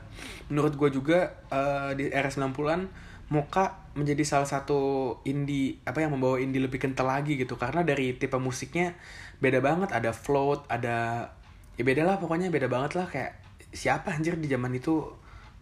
menurut 0.52 0.76
gue 0.76 0.90
juga 0.92 1.40
uh, 1.48 1.96
di 1.96 2.12
era 2.12 2.28
90-an 2.28 2.90
Moka 3.32 3.90
menjadi 3.96 4.22
salah 4.28 4.50
satu 4.50 5.14
indie 5.24 5.80
apa 5.88 6.02
yang 6.04 6.12
membawa 6.14 6.38
indie 6.38 6.60
lebih 6.60 6.78
kental 6.84 7.08
lagi 7.08 7.40
gitu. 7.40 7.56
Karena 7.56 7.82
dari 7.82 8.14
tipe 8.20 8.36
musiknya 8.36 8.94
beda 9.40 9.64
banget. 9.64 9.96
Ada 9.96 10.12
float 10.12 10.68
ada 10.68 11.32
ya 11.80 11.84
beda 11.88 12.04
lah 12.04 12.20
pokoknya 12.20 12.52
beda 12.52 12.68
banget 12.68 13.00
lah. 13.00 13.08
Kayak 13.08 13.40
siapa 13.72 14.12
anjir 14.14 14.36
di 14.36 14.52
zaman 14.52 14.76
itu 14.76 15.08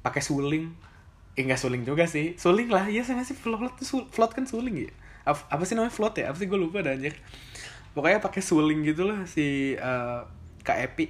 pakai 0.02 0.20
suling? 0.20 0.74
Eh 1.38 1.46
enggak 1.46 1.62
suling 1.62 1.86
juga 1.86 2.10
sih. 2.10 2.36
Suling 2.36 2.68
lah 2.74 2.90
iya 2.90 3.06
saya 3.06 3.22
sih 3.22 3.38
float 3.38 3.78
float 4.12 4.32
kan 4.34 4.44
suling 4.50 4.90
ya? 4.90 4.92
Apa, 5.24 5.40
apa 5.54 5.64
sih 5.64 5.78
namanya 5.78 5.94
float 5.94 6.20
ya? 6.20 6.34
Apa 6.34 6.42
sih 6.42 6.50
gue 6.50 6.60
lupa 6.60 6.82
dah 6.82 6.98
anjir. 6.98 7.14
Pokoknya 7.94 8.20
pakai 8.20 8.42
suling 8.44 8.84
gitu 8.84 9.08
lah 9.08 9.24
si 9.30 9.78
uh, 9.80 10.41
kak 10.62 10.78
Epi. 10.82 11.06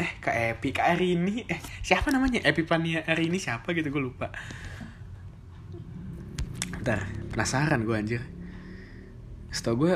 Eh 0.00 0.10
kak 0.20 0.36
Epi 0.56 0.68
kak 0.72 0.96
Arini. 0.96 1.44
Eh 1.48 1.60
siapa 1.84 2.08
namanya? 2.12 2.40
Epi 2.44 2.62
Pania 2.64 3.04
Arini 3.04 3.40
siapa 3.40 3.72
gitu 3.76 3.88
gue 3.88 4.02
lupa. 4.02 4.32
Ntar 6.82 7.06
penasaran 7.32 7.84
gue 7.84 7.96
anjir. 7.96 8.22
Setahu 9.52 9.76
gue 9.88 9.94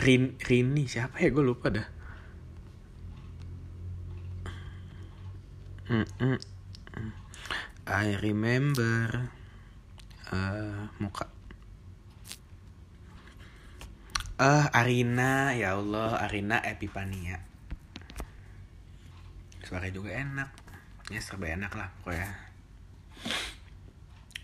Rin 0.00 0.34
Rini 0.40 0.88
siapa 0.88 1.20
ya? 1.20 1.28
Gue 1.28 1.44
lupa 1.44 1.68
dah. 1.68 1.88
Mm 5.90 6.06
-mm. 6.06 6.38
I 7.90 8.14
remember 8.22 9.26
uh, 10.30 10.86
muka 11.02 11.26
uh, 14.40 14.66
Arina 14.72 15.52
ya 15.52 15.76
Allah 15.76 16.24
Arina 16.24 16.64
Epipania 16.64 17.50
suara 19.70 19.86
juga 19.94 20.10
enak. 20.10 20.50
Ya 21.14 21.22
serba 21.22 21.46
enak 21.46 21.70
lah 21.78 21.94
pokoknya. 22.02 22.26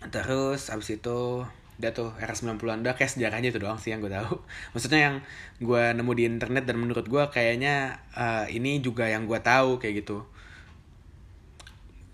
Terus 0.07 0.71
abis 0.71 1.03
itu 1.03 1.43
udah 1.77 1.93
tuh 1.93 2.15
era 2.23 2.33
90-an 2.33 2.81
udah 2.87 2.95
kayak 2.97 3.11
sejarahnya 3.11 3.51
itu 3.51 3.59
doang 3.59 3.75
sih 3.83 3.91
yang 3.91 3.99
gue 3.99 4.15
tahu. 4.15 4.39
Maksudnya 4.79 5.01
yang 5.11 5.17
gue 5.59 5.83
nemu 5.99 6.13
di 6.15 6.25
internet 6.31 6.63
dan 6.71 6.79
menurut 6.79 7.11
gue 7.11 7.25
kayaknya 7.35 7.99
uh, 8.15 8.47
ini 8.47 8.79
juga 8.79 9.11
yang 9.11 9.27
gue 9.27 9.43
tahu 9.43 9.83
kayak 9.83 10.07
gitu. 10.07 10.23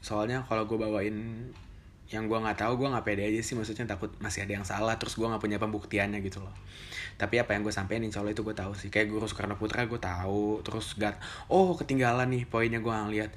Soalnya 0.01 0.49
kalau 0.49 0.65
gue 0.65 0.81
bawain 0.81 1.53
yang 2.13 2.29
gue 2.29 2.37
nggak 2.37 2.61
tahu 2.61 2.77
gue 2.77 2.89
nggak 2.93 3.05
pede 3.09 3.25
aja 3.25 3.41
sih 3.41 3.57
maksudnya 3.57 3.89
takut 3.89 4.13
masih 4.21 4.45
ada 4.45 4.53
yang 4.61 4.67
salah 4.69 5.01
terus 5.01 5.17
gue 5.17 5.25
nggak 5.25 5.41
punya 5.41 5.57
pembuktiannya 5.57 6.21
gitu 6.21 6.45
loh. 6.45 6.53
Tapi 7.17 7.41
apa 7.41 7.57
yang 7.57 7.65
gue 7.65 7.73
sampein 7.73 8.05
insya 8.05 8.21
Allah 8.21 8.37
itu 8.37 8.45
gue 8.45 8.53
tahu 8.53 8.77
sih. 8.77 8.93
Kayak 8.93 9.17
guru 9.17 9.25
Soekarno 9.25 9.57
Putra 9.57 9.89
gue 9.89 9.97
tahu. 9.97 10.61
Terus 10.61 10.93
God 11.01 11.17
oh 11.49 11.73
ketinggalan 11.73 12.29
nih 12.29 12.45
poinnya 12.45 12.85
gue 12.85 12.93
ngeliat 12.93 13.33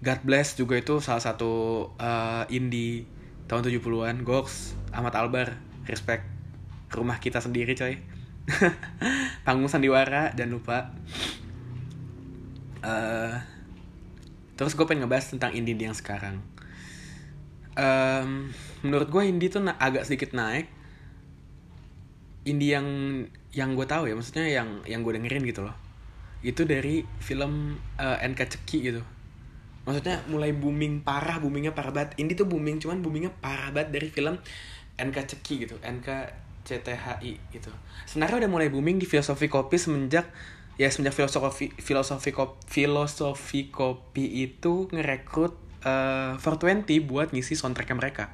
God 0.00 0.20
Bless 0.22 0.54
juga 0.54 0.78
itu 0.78 1.02
salah 1.02 1.20
satu 1.20 1.84
uh, 1.98 2.46
indie 2.48 3.04
tahun 3.50 3.66
70-an 3.66 4.22
Gox 4.22 4.78
Ahmad 4.94 5.12
Albar 5.18 5.58
respect 5.90 6.22
rumah 6.94 7.18
kita 7.18 7.42
sendiri 7.42 7.74
coy. 7.74 7.98
Panggung 9.46 9.66
sandiwara 9.66 10.30
dan 10.38 10.54
lupa. 10.54 10.94
Uh, 12.80 13.36
terus 14.56 14.72
gue 14.72 14.86
pengen 14.88 15.04
ngebahas 15.04 15.36
tentang 15.36 15.52
indie 15.52 15.76
yang 15.76 15.92
sekarang 15.96 16.40
um, 17.80 18.52
menurut 18.84 19.08
gue 19.08 19.22
indie 19.24 19.48
tuh 19.48 19.64
agak 19.64 20.04
sedikit 20.04 20.36
naik. 20.36 20.68
Indie 22.44 22.76
yang 22.76 22.88
yang 23.50 23.74
gue 23.74 23.84
tahu 23.88 24.08
ya 24.08 24.14
maksudnya 24.14 24.46
yang 24.46 24.84
yang 24.84 25.00
gue 25.00 25.16
dengerin 25.16 25.44
gitu 25.48 25.64
loh. 25.64 25.76
Itu 26.44 26.64
dari 26.68 27.04
film 27.20 27.76
uh, 28.00 28.16
eh, 28.20 28.28
NK 28.28 28.40
Ceki 28.56 28.78
gitu. 28.92 29.02
Maksudnya 29.88 30.20
mulai 30.28 30.52
booming 30.52 31.00
parah 31.04 31.40
boomingnya 31.40 31.72
parah 31.72 31.92
banget. 31.92 32.20
Indie 32.20 32.36
tuh 32.36 32.48
booming 32.48 32.80
cuman 32.80 33.00
boomingnya 33.00 33.32
parah 33.40 33.72
banget 33.72 33.96
dari 33.96 34.08
film 34.12 34.36
NK 35.00 35.18
Ceki 35.36 35.54
gitu 35.68 35.76
NK 35.80 36.08
CTHI 36.64 37.32
gitu. 37.56 37.72
Sebenarnya 38.04 38.46
udah 38.46 38.50
mulai 38.52 38.68
booming 38.68 39.00
di 39.00 39.08
filosofi 39.08 39.48
kopi 39.48 39.80
semenjak 39.80 40.28
ya 40.80 40.88
semenjak 40.88 41.12
filosofi 41.12 41.72
filosofi 41.76 42.32
kopi, 42.32 42.60
filosofi 42.64 43.60
kopi 43.68 44.48
itu 44.48 44.88
ngerekrut 44.88 45.69
uh, 45.84 46.36
420 46.38 47.08
buat 47.08 47.32
ngisi 47.32 47.56
soundtracknya 47.56 47.96
mereka. 47.96 48.24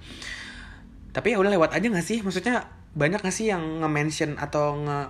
Tapi 1.15 1.33
ya 1.33 1.41
udah 1.41 1.51
lewat 1.53 1.71
aja 1.73 1.87
gak 1.89 2.07
sih? 2.07 2.21
Maksudnya 2.21 2.69
banyak 2.93 3.23
gak 3.23 3.35
sih 3.35 3.49
yang 3.49 3.83
nge-mention 3.83 4.37
atau 4.37 4.77
nge 4.81 5.01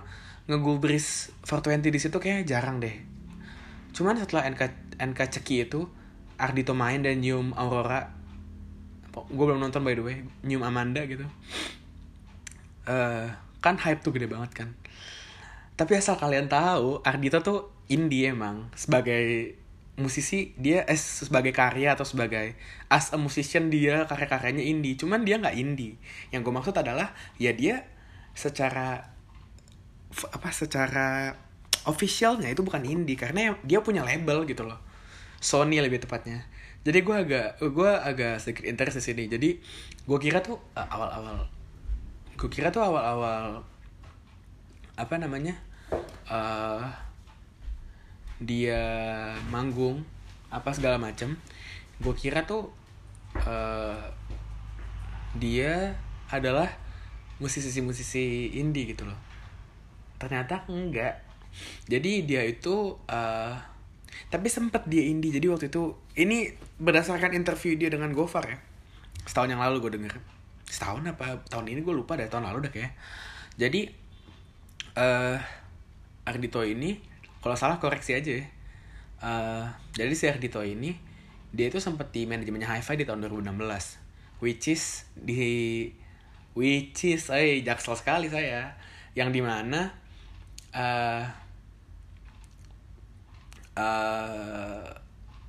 ngegubris 0.47 1.35
420 1.43 1.91
di 1.91 1.99
situ? 1.99 2.17
Kayak 2.17 2.47
jarang 2.47 2.79
deh. 2.79 2.95
Cuman 3.91 4.15
setelah 4.21 4.47
NK 4.47 4.95
NK 4.97 5.19
Ceki 5.39 5.55
itu 5.67 5.89
Ardito 6.37 6.77
main 6.77 7.01
dan 7.01 7.17
nyium 7.17 7.51
Aurora 7.57 8.13
gue 9.17 9.45
belum 9.49 9.57
nonton 9.57 9.81
by 9.81 9.97
the 9.97 10.03
way 10.05 10.17
nyium 10.45 10.61
Amanda 10.61 11.01
gitu. 11.09 11.25
Uh, 12.85 13.27
kan 13.59 13.75
hype 13.81 14.05
tuh 14.05 14.13
gede 14.13 14.29
banget 14.29 14.53
kan. 14.53 14.69
Tapi 15.73 15.97
asal 15.97 16.17
kalian 16.21 16.45
tahu 16.45 17.01
Ardito 17.01 17.41
tuh 17.41 17.73
indie 17.89 18.29
emang 18.29 18.69
sebagai 18.77 19.57
musisi 19.97 20.53
dia 20.61 20.85
eh, 20.85 20.95
sebagai 20.97 21.49
karya 21.51 21.97
atau 21.97 22.05
sebagai 22.05 22.53
as 22.87 23.11
a 23.11 23.17
musician 23.17 23.73
dia 23.73 24.05
karya-karyanya 24.05 24.61
indie. 24.61 24.93
Cuman 24.93 25.25
dia 25.25 25.41
nggak 25.41 25.57
indie. 25.57 25.97
Yang 26.29 26.41
gue 26.47 26.53
maksud 26.53 26.75
adalah 26.77 27.17
ya 27.41 27.51
dia 27.51 27.83
secara 28.37 29.13
apa 30.13 30.49
secara 30.53 31.33
officialnya 31.89 32.53
itu 32.53 32.61
bukan 32.61 32.85
indie. 32.85 33.17
Karena 33.17 33.57
dia 33.65 33.81
punya 33.81 34.05
label 34.05 34.45
gitu 34.45 34.63
loh. 34.63 34.77
Sony 35.41 35.81
lebih 35.81 36.01
tepatnya. 36.01 36.45
Jadi 36.85 37.03
gue 37.03 37.15
agak 37.17 37.47
gue 37.59 37.91
agak 37.91 38.39
sedikit 38.39 38.63
interest 38.69 39.01
di 39.01 39.03
sini. 39.03 39.23
Jadi 39.25 39.49
gue 40.05 40.19
kira 40.21 40.39
tuh 40.45 40.61
uh, 40.77 40.87
awal-awal 40.87 41.57
gue 42.37 42.49
kira 42.53 42.69
tuh 42.69 42.85
awal-awal 42.85 43.65
apa 44.93 45.15
namanya 45.17 45.57
uh, 46.29 46.85
dia 48.37 48.81
manggung 49.49 50.05
apa 50.47 50.71
segala 50.71 50.95
macem 51.01 51.35
gue 51.97 52.13
kira 52.13 52.45
tuh 52.45 52.69
uh, 53.41 53.97
dia 55.37 55.97
adalah 56.29 56.69
musisi-musisi 57.37 58.57
indie 58.57 58.89
gitu 58.89 59.05
loh. 59.05 59.17
Ternyata 60.17 60.65
enggak. 60.69 61.21
Jadi 61.89 62.25
dia 62.25 62.41
itu 62.45 62.97
uh, 63.09 63.53
tapi 64.29 64.47
sempet 64.49 64.85
dia 64.89 65.05
indie. 65.05 65.33
Jadi 65.33 65.45
waktu 65.49 65.65
itu 65.69 65.93
ini 66.17 66.53
berdasarkan 66.81 67.33
interview 67.33 67.77
dia 67.77 67.89
dengan 67.89 68.13
Gofar 68.13 68.45
ya. 68.45 68.57
Setahun 69.25 69.53
yang 69.53 69.61
lalu 69.61 69.81
gue 69.81 69.91
denger. 69.97 70.13
Setahun 70.69 71.05
apa? 71.05 71.41
Tahun 71.49 71.65
ini 71.69 71.81
gue 71.81 71.93
lupa 71.93 72.17
dari 72.17 72.29
tahun 72.29 72.49
lalu 72.49 72.67
udah 72.67 72.73
kayak 72.73 72.93
jadi 73.57 73.89
uh, 74.93 75.37
Ardito 76.27 76.61
ini 76.61 77.16
kalau 77.41 77.55
salah 77.55 77.77
koreksi 77.77 78.17
aja 78.17 78.31
ya. 78.41 78.45
Uh, 79.17 79.65
jadi 79.97 80.13
si 80.13 80.25
Ardito 80.29 80.61
ini 80.61 80.93
dia 81.49 81.73
itu 81.73 81.81
sempat 81.81 82.13
di 82.13 82.29
manajemennya 82.29 82.69
Hi-Fi 82.69 83.01
di 83.01 83.05
tahun 83.09 83.25
2016 83.25 84.05
which 84.45 84.69
is 84.69 85.09
di 85.17 85.89
which 86.53 87.01
is 87.05 87.29
eh 87.33 87.61
jaksel 87.65 87.97
sekali 87.97 88.29
saya. 88.29 88.77
Yang 89.17 89.29
di 89.33 89.41
mana 89.41 89.89
uh, 90.77 91.25
uh, 93.77 94.85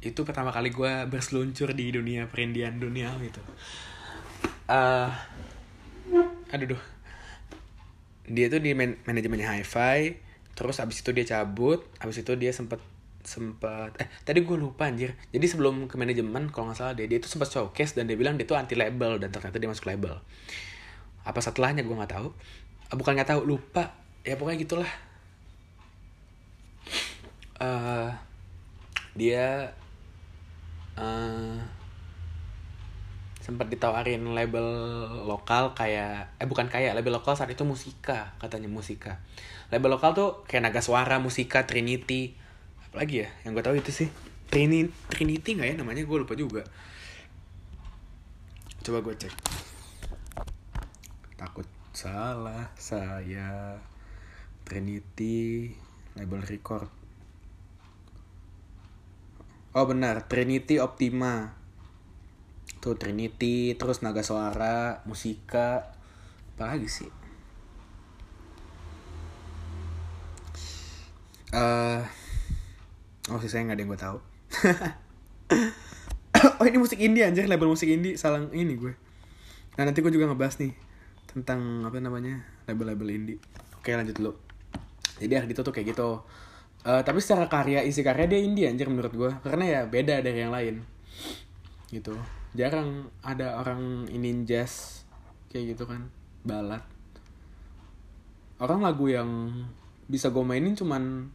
itu 0.00 0.20
pertama 0.22 0.54
kali 0.54 0.70
gue 0.72 0.92
berseluncur 1.10 1.74
di 1.74 1.92
dunia 1.92 2.30
perindian 2.30 2.80
dunia 2.80 3.12
gitu. 3.20 3.42
Uh, 4.68 5.10
aduh 6.52 6.76
duh. 6.76 6.82
Dia 8.28 8.52
tuh 8.52 8.60
di 8.60 8.76
man 8.76 8.96
manajemennya 9.08 9.56
hi-fi 9.56 10.27
terus 10.58 10.82
abis 10.82 11.06
itu 11.06 11.14
dia 11.14 11.22
cabut 11.22 11.86
abis 12.02 12.26
itu 12.26 12.34
dia 12.34 12.50
sempet 12.50 12.82
sempet 13.22 13.94
eh 14.00 14.08
tadi 14.24 14.40
gue 14.42 14.56
lupa 14.56 14.88
anjir. 14.88 15.12
Jadi 15.30 15.46
sebelum 15.46 15.84
ke 15.84 16.00
manajemen 16.00 16.48
kalau 16.48 16.72
nggak 16.72 16.78
salah 16.80 16.94
dia 16.96 17.04
dia 17.04 17.20
itu 17.20 17.28
sempat 17.28 17.52
showcase 17.52 17.92
dan 17.92 18.08
dia 18.08 18.16
bilang 18.16 18.40
dia 18.40 18.48
tuh 18.48 18.56
anti 18.56 18.72
label 18.72 19.20
dan 19.20 19.28
ternyata 19.28 19.60
dia 19.60 19.68
masuk 19.68 19.86
label. 19.86 20.16
Apa 21.28 21.38
setelahnya 21.44 21.84
gue 21.84 21.92
nggak 21.92 22.12
tahu. 22.16 22.32
Ah, 22.88 22.96
bukan 22.96 23.12
nggak 23.20 23.30
tahu 23.36 23.44
lupa. 23.44 23.92
Ya 24.24 24.34
pokoknya 24.40 24.58
gitulah. 24.64 24.90
Uh, 27.58 28.14
dia 29.18 29.74
uh, 30.94 31.58
sempat 33.48 33.72
ditawarin 33.72 34.36
label 34.36 34.68
lokal 35.24 35.72
kayak 35.72 36.36
eh 36.36 36.44
bukan 36.44 36.68
kayak 36.68 36.92
label 36.92 37.16
lokal 37.16 37.32
saat 37.32 37.48
itu 37.48 37.64
musika 37.64 38.36
katanya 38.36 38.68
musika. 38.68 39.24
Label 39.72 39.96
lokal 39.96 40.12
tuh 40.12 40.44
kayak 40.44 40.68
naga 40.68 40.84
suara 40.84 41.16
musika 41.16 41.64
trinity. 41.64 42.36
Apalagi 42.84 43.24
ya? 43.24 43.28
Yang 43.48 43.52
gue 43.56 43.64
tahu 43.64 43.76
itu 43.80 43.90
sih. 44.04 44.08
Trinity 44.52 44.92
Trinity 45.08 45.56
nggak 45.56 45.68
ya 45.72 45.74
namanya? 45.80 46.04
Gue 46.04 46.20
lupa 46.20 46.36
juga. 46.36 46.60
Coba 48.84 49.00
gue 49.00 49.16
cek. 49.16 49.32
Takut 51.40 51.64
salah 51.96 52.68
saya. 52.76 53.80
Trinity 54.68 55.72
label 56.20 56.44
record. 56.44 56.92
Oh 59.72 59.88
benar. 59.88 60.28
Trinity 60.28 60.76
Optima 60.84 61.56
tuh 62.78 62.94
Trinity 62.94 63.74
terus 63.74 64.00
Naga 64.00 64.22
Suara 64.22 65.02
Musika 65.04 65.94
apa 66.58 66.74
lagi 66.74 66.90
sih? 66.90 67.10
Uh, 71.54 72.02
oh 73.30 73.38
sih 73.38 73.46
saya 73.46 73.66
nggak 73.66 73.76
ada 73.78 73.82
yang 73.82 73.90
gue 73.94 74.00
tahu. 74.00 74.18
Oh 76.58 76.66
ini 76.66 76.78
musik 76.78 77.02
indie 77.02 77.26
anjir 77.26 77.50
label 77.50 77.66
musik 77.66 77.90
indie 77.90 78.14
salah 78.14 78.42
ini 78.54 78.78
gue. 78.78 78.94
Nah 79.74 79.82
nanti 79.86 80.02
gue 80.02 80.10
juga 80.14 80.30
ngebahas 80.30 80.62
nih 80.62 80.70
tentang 81.26 81.82
apa 81.82 81.98
namanya 81.98 82.46
label-label 82.70 83.10
indie. 83.10 83.38
Oke 83.74 83.90
lanjut 83.94 84.14
dulu. 84.14 84.32
Jadi 85.18 85.34
Ardito 85.34 85.66
tuh 85.66 85.74
kayak 85.74 85.94
gitu. 85.94 86.22
Uh, 86.86 87.02
tapi 87.02 87.18
secara 87.18 87.50
karya 87.50 87.82
isi 87.82 88.06
karya 88.06 88.30
dia 88.30 88.38
indie 88.38 88.70
anjir 88.70 88.86
menurut 88.86 89.10
gue 89.10 89.30
karena 89.42 89.64
ya 89.66 89.80
beda 89.90 90.22
dari 90.22 90.38
yang 90.46 90.54
lain. 90.54 90.82
Gitu 91.90 92.37
jarang 92.56 93.12
ada 93.20 93.60
orang 93.60 94.08
ini 94.12 94.44
jazz 94.48 95.04
kayak 95.52 95.76
gitu 95.76 95.84
kan 95.88 96.08
balad. 96.44 96.84
Orang 98.58 98.82
lagu 98.82 99.06
yang 99.08 99.50
bisa 100.08 100.32
gue 100.32 100.42
mainin 100.42 100.74
cuman 100.74 101.30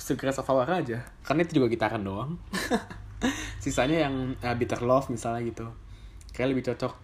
Secrets 0.00 0.40
of 0.40 0.48
Power 0.48 0.68
aja. 0.68 1.04
Karena 1.24 1.44
itu 1.44 1.60
juga 1.60 1.68
gitaran 1.68 2.04
doang. 2.04 2.36
Sisanya 3.64 4.08
yang 4.08 4.36
uh, 4.40 4.56
Bitter 4.56 4.80
Love 4.80 5.12
misalnya 5.12 5.44
gitu. 5.48 5.66
Kayak 6.32 6.48
lebih 6.56 6.64
cocok. 6.72 6.94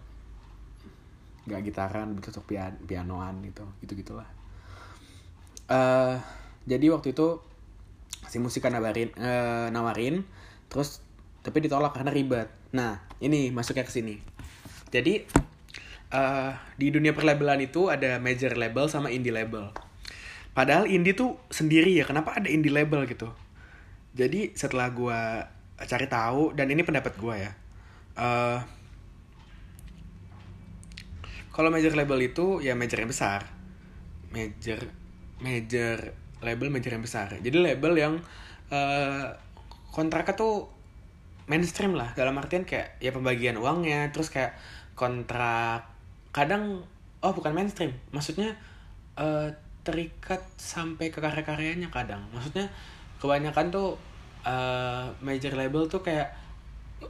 Nggak 1.48 1.60
gitaran 1.72 2.06
lebih 2.12 2.24
cocok 2.28 2.44
pian 2.44 2.72
pianoan 2.84 3.40
gitu 3.44 3.64
gitu 3.80 3.94
gitulah 3.94 4.26
uh, 5.70 6.16
jadi 6.66 6.86
waktu 6.94 7.14
itu 7.14 7.38
si 8.26 8.42
musika 8.42 8.70
nawarin 8.70 9.10
uh, 9.18 9.70
nawarin 9.70 10.26
terus 10.66 10.98
tapi 11.46 11.62
ditolak 11.62 11.94
karena 11.94 12.10
ribet 12.10 12.50
nah 12.74 13.02
ini 13.22 13.50
masuknya 13.50 13.86
ke 13.86 13.92
sini. 13.92 14.18
Jadi 14.90 15.26
uh, 16.14 16.54
di 16.78 16.88
dunia 16.90 17.12
perlabelan 17.12 17.62
itu 17.62 17.90
ada 17.90 18.18
major 18.22 18.54
label 18.54 18.86
sama 18.90 19.10
indie 19.10 19.34
label. 19.34 19.70
Padahal 20.56 20.88
indie 20.88 21.12
tuh 21.12 21.36
sendiri 21.52 21.92
ya 21.92 22.08
kenapa 22.08 22.38
ada 22.38 22.48
indie 22.48 22.72
label 22.72 23.04
gitu? 23.04 23.28
Jadi 24.16 24.56
setelah 24.56 24.88
gue 24.90 25.20
cari 25.76 26.06
tahu 26.08 26.56
dan 26.56 26.72
ini 26.72 26.80
pendapat 26.80 27.20
gue 27.20 27.36
ya 27.36 27.52
uh, 28.16 28.58
kalau 31.52 31.72
major 31.72 31.96
label 31.96 32.20
itu 32.20 32.60
ya 32.60 32.76
major 32.76 33.00
yang 33.00 33.08
besar. 33.08 33.48
Major 34.28 34.76
major 35.40 36.12
label 36.44 36.68
major 36.68 36.92
yang 36.92 37.00
besar. 37.00 37.32
Jadi 37.40 37.56
label 37.56 37.92
yang 37.96 38.14
uh, 38.68 39.32
kontraknya 39.88 40.36
tuh 40.36 40.68
mainstream 41.46 41.94
lah. 41.94 42.12
Dalam 42.14 42.34
artian 42.38 42.66
kayak 42.66 42.98
ya 42.98 43.14
pembagian 43.14 43.58
uangnya 43.58 44.10
terus 44.10 44.30
kayak 44.30 44.58
kontrak 44.98 45.86
kadang 46.34 46.82
oh 47.22 47.32
bukan 47.32 47.54
mainstream. 47.54 47.94
Maksudnya 48.12 48.54
uh, 49.16 49.48
terikat 49.86 50.42
sampai 50.58 51.14
ke 51.14 51.22
karya-karyanya 51.22 51.88
kadang. 51.94 52.20
Maksudnya 52.34 52.66
kebanyakan 53.22 53.70
tuh 53.70 53.94
uh, 54.42 55.06
major 55.22 55.54
label 55.54 55.86
tuh 55.86 56.02
kayak 56.02 56.34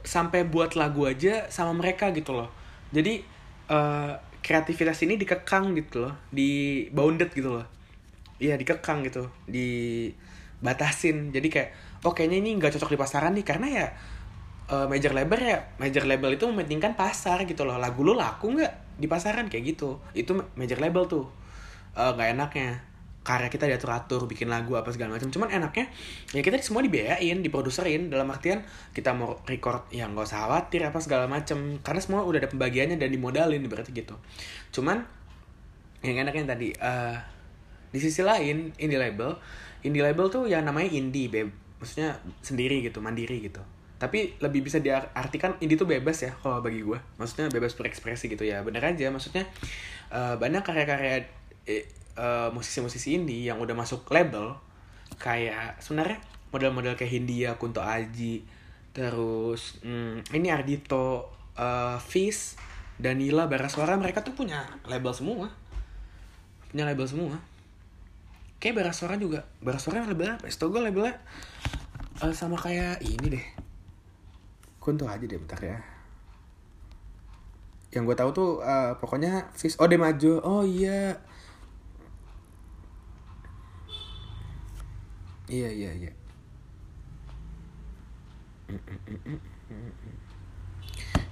sampai 0.05 0.45
buat 0.45 0.77
lagu 0.77 1.09
aja 1.09 1.49
sama 1.49 1.73
mereka 1.73 2.13
gitu 2.13 2.37
loh. 2.37 2.53
Jadi 2.93 3.25
uh, 3.73 4.13
kreativitas 4.45 5.01
ini 5.03 5.17
dikekang 5.17 5.73
gitu 5.75 6.05
loh. 6.07 6.13
Di 6.29 6.85
bounded 6.93 7.33
gitu 7.33 7.57
loh. 7.57 7.65
Iya 8.37 8.55
dikekang 8.55 9.01
gitu. 9.09 9.25
Dibatasin 9.49 11.33
jadi 11.33 11.47
kayak 11.49 11.69
oh 12.05 12.13
kayaknya 12.13 12.37
ini 12.45 12.61
nggak 12.61 12.77
cocok 12.77 12.93
di 12.93 12.99
pasaran 13.01 13.33
nih. 13.33 13.45
Karena 13.47 13.67
ya 13.67 13.87
uh, 14.71 14.85
major 14.87 15.15
label 15.15 15.39
ya 15.39 15.59
major 15.79 16.03
label 16.03 16.35
itu 16.35 16.45
mementingkan 16.47 16.93
pasar 16.99 17.43
gitu 17.47 17.63
loh. 17.63 17.79
Lagu 17.79 18.03
lo 18.03 18.13
laku 18.15 18.55
nggak 18.55 18.99
di 18.99 19.07
pasaran? 19.07 19.47
Kayak 19.47 19.75
gitu. 19.75 19.99
Itu 20.13 20.37
major 20.55 20.79
label 20.79 21.07
tuh. 21.07 21.25
Nggak 21.95 22.27
uh, 22.27 22.35
enaknya. 22.35 22.71
Karya 23.27 23.51
kita 23.51 23.67
diatur 23.67 23.91
atur 23.91 24.23
bikin 24.23 24.47
lagu 24.47 24.79
apa 24.79 24.87
segala 24.95 25.19
macam. 25.19 25.27
Cuman 25.27 25.51
enaknya 25.51 25.91
ya 26.31 26.39
kita 26.39 26.63
semua 26.63 26.79
dibiayain 26.79 27.43
diproduserin. 27.43 28.07
Dalam 28.07 28.27
artian 28.31 28.63
kita 28.95 29.11
mau 29.11 29.43
record 29.43 29.91
ya 29.91 30.07
nggak 30.07 30.23
usah 30.23 30.47
khawatir 30.47 30.87
apa 30.87 30.99
segala 31.03 31.27
macam. 31.27 31.79
Karena 31.83 31.99
semua 31.99 32.23
udah 32.23 32.39
ada 32.39 32.49
pembagiannya 32.51 32.95
dan 32.95 33.11
dimodalin 33.11 33.63
berarti 33.67 33.91
gitu. 33.91 34.15
Cuman 34.71 35.03
yang 36.07 36.23
enaknya 36.23 36.55
tadi 36.55 36.71
uh, 36.79 37.19
di 37.91 37.99
sisi 37.99 38.23
lain 38.23 38.71
indie 38.79 39.01
label 39.01 39.35
indie 39.81 40.03
label 40.05 40.31
tuh 40.31 40.47
yang 40.47 40.63
namanya 40.63 40.87
indie 40.95 41.27
beb. 41.27 41.51
Maksudnya 41.83 42.15
sendiri 42.39 42.79
gitu 42.79 43.03
mandiri 43.03 43.43
gitu 43.43 43.59
tapi 43.97 44.37
lebih 44.41 44.61
bisa 44.61 44.77
diartikan 44.77 45.57
indie 45.57 45.73
tuh 45.73 45.89
bebas 45.89 46.21
ya 46.21 46.31
kalau 46.41 46.61
bagi 46.61 46.85
gue 46.85 46.97
maksudnya 47.17 47.49
bebas 47.49 47.73
berekspresi 47.73 48.29
gitu 48.29 48.45
ya 48.45 48.61
bener 48.61 48.85
aja 48.85 49.09
maksudnya 49.09 49.49
uh, 50.13 50.37
banyak 50.37 50.61
karya-karya 50.61 51.25
uh, 52.17 52.49
musisi-musisi 52.53 53.17
indie 53.17 53.49
yang 53.49 53.57
udah 53.57 53.73
masuk 53.73 54.05
label 54.13 54.57
kayak 55.17 55.81
sebenarnya 55.81 56.21
model-model 56.51 56.95
kayak 56.95 57.11
Hindia, 57.11 57.59
Kunto 57.59 57.83
Aji, 57.83 58.43
terus 58.95 59.83
hmm, 59.83 60.31
ini 60.31 60.47
Ardito, 60.49 61.27
uh, 61.59 61.97
Fis, 61.99 62.55
Danila, 62.97 63.45
Baraswara 63.51 63.99
mereka 63.99 64.23
tuh 64.23 64.33
punya 64.33 64.63
label 64.87 65.11
semua. 65.11 65.51
Punya 66.71 66.87
label 66.87 67.07
semua. 67.07 67.35
Kayak 68.57 68.83
Baraswara 68.83 69.19
juga. 69.19 69.45
Baraswara 69.61 70.07
label 70.07 70.39
apa? 70.39 70.47
Setahu 70.49 70.79
gue 70.79 70.81
labelnya 70.81 71.15
uh, 72.23 72.33
sama 72.33 72.57
kayak 72.57 73.03
ini 73.03 73.37
deh. 73.37 73.45
Kunto 74.87 75.03
Aji 75.03 75.27
deh 75.27 75.35
bentar 75.35 75.59
ya. 75.59 75.83
Yang 77.91 78.03
gue 78.07 78.15
tahu 78.15 78.29
tuh 78.31 78.51
uh, 78.63 78.95
pokoknya 79.03 79.51
Fis, 79.51 79.75
oh 79.83 79.87
Demajo, 79.91 80.39
oh 80.47 80.63
iya 80.63 81.19
Iya 85.47 85.71
iya 85.71 85.91
iya. 85.91 86.11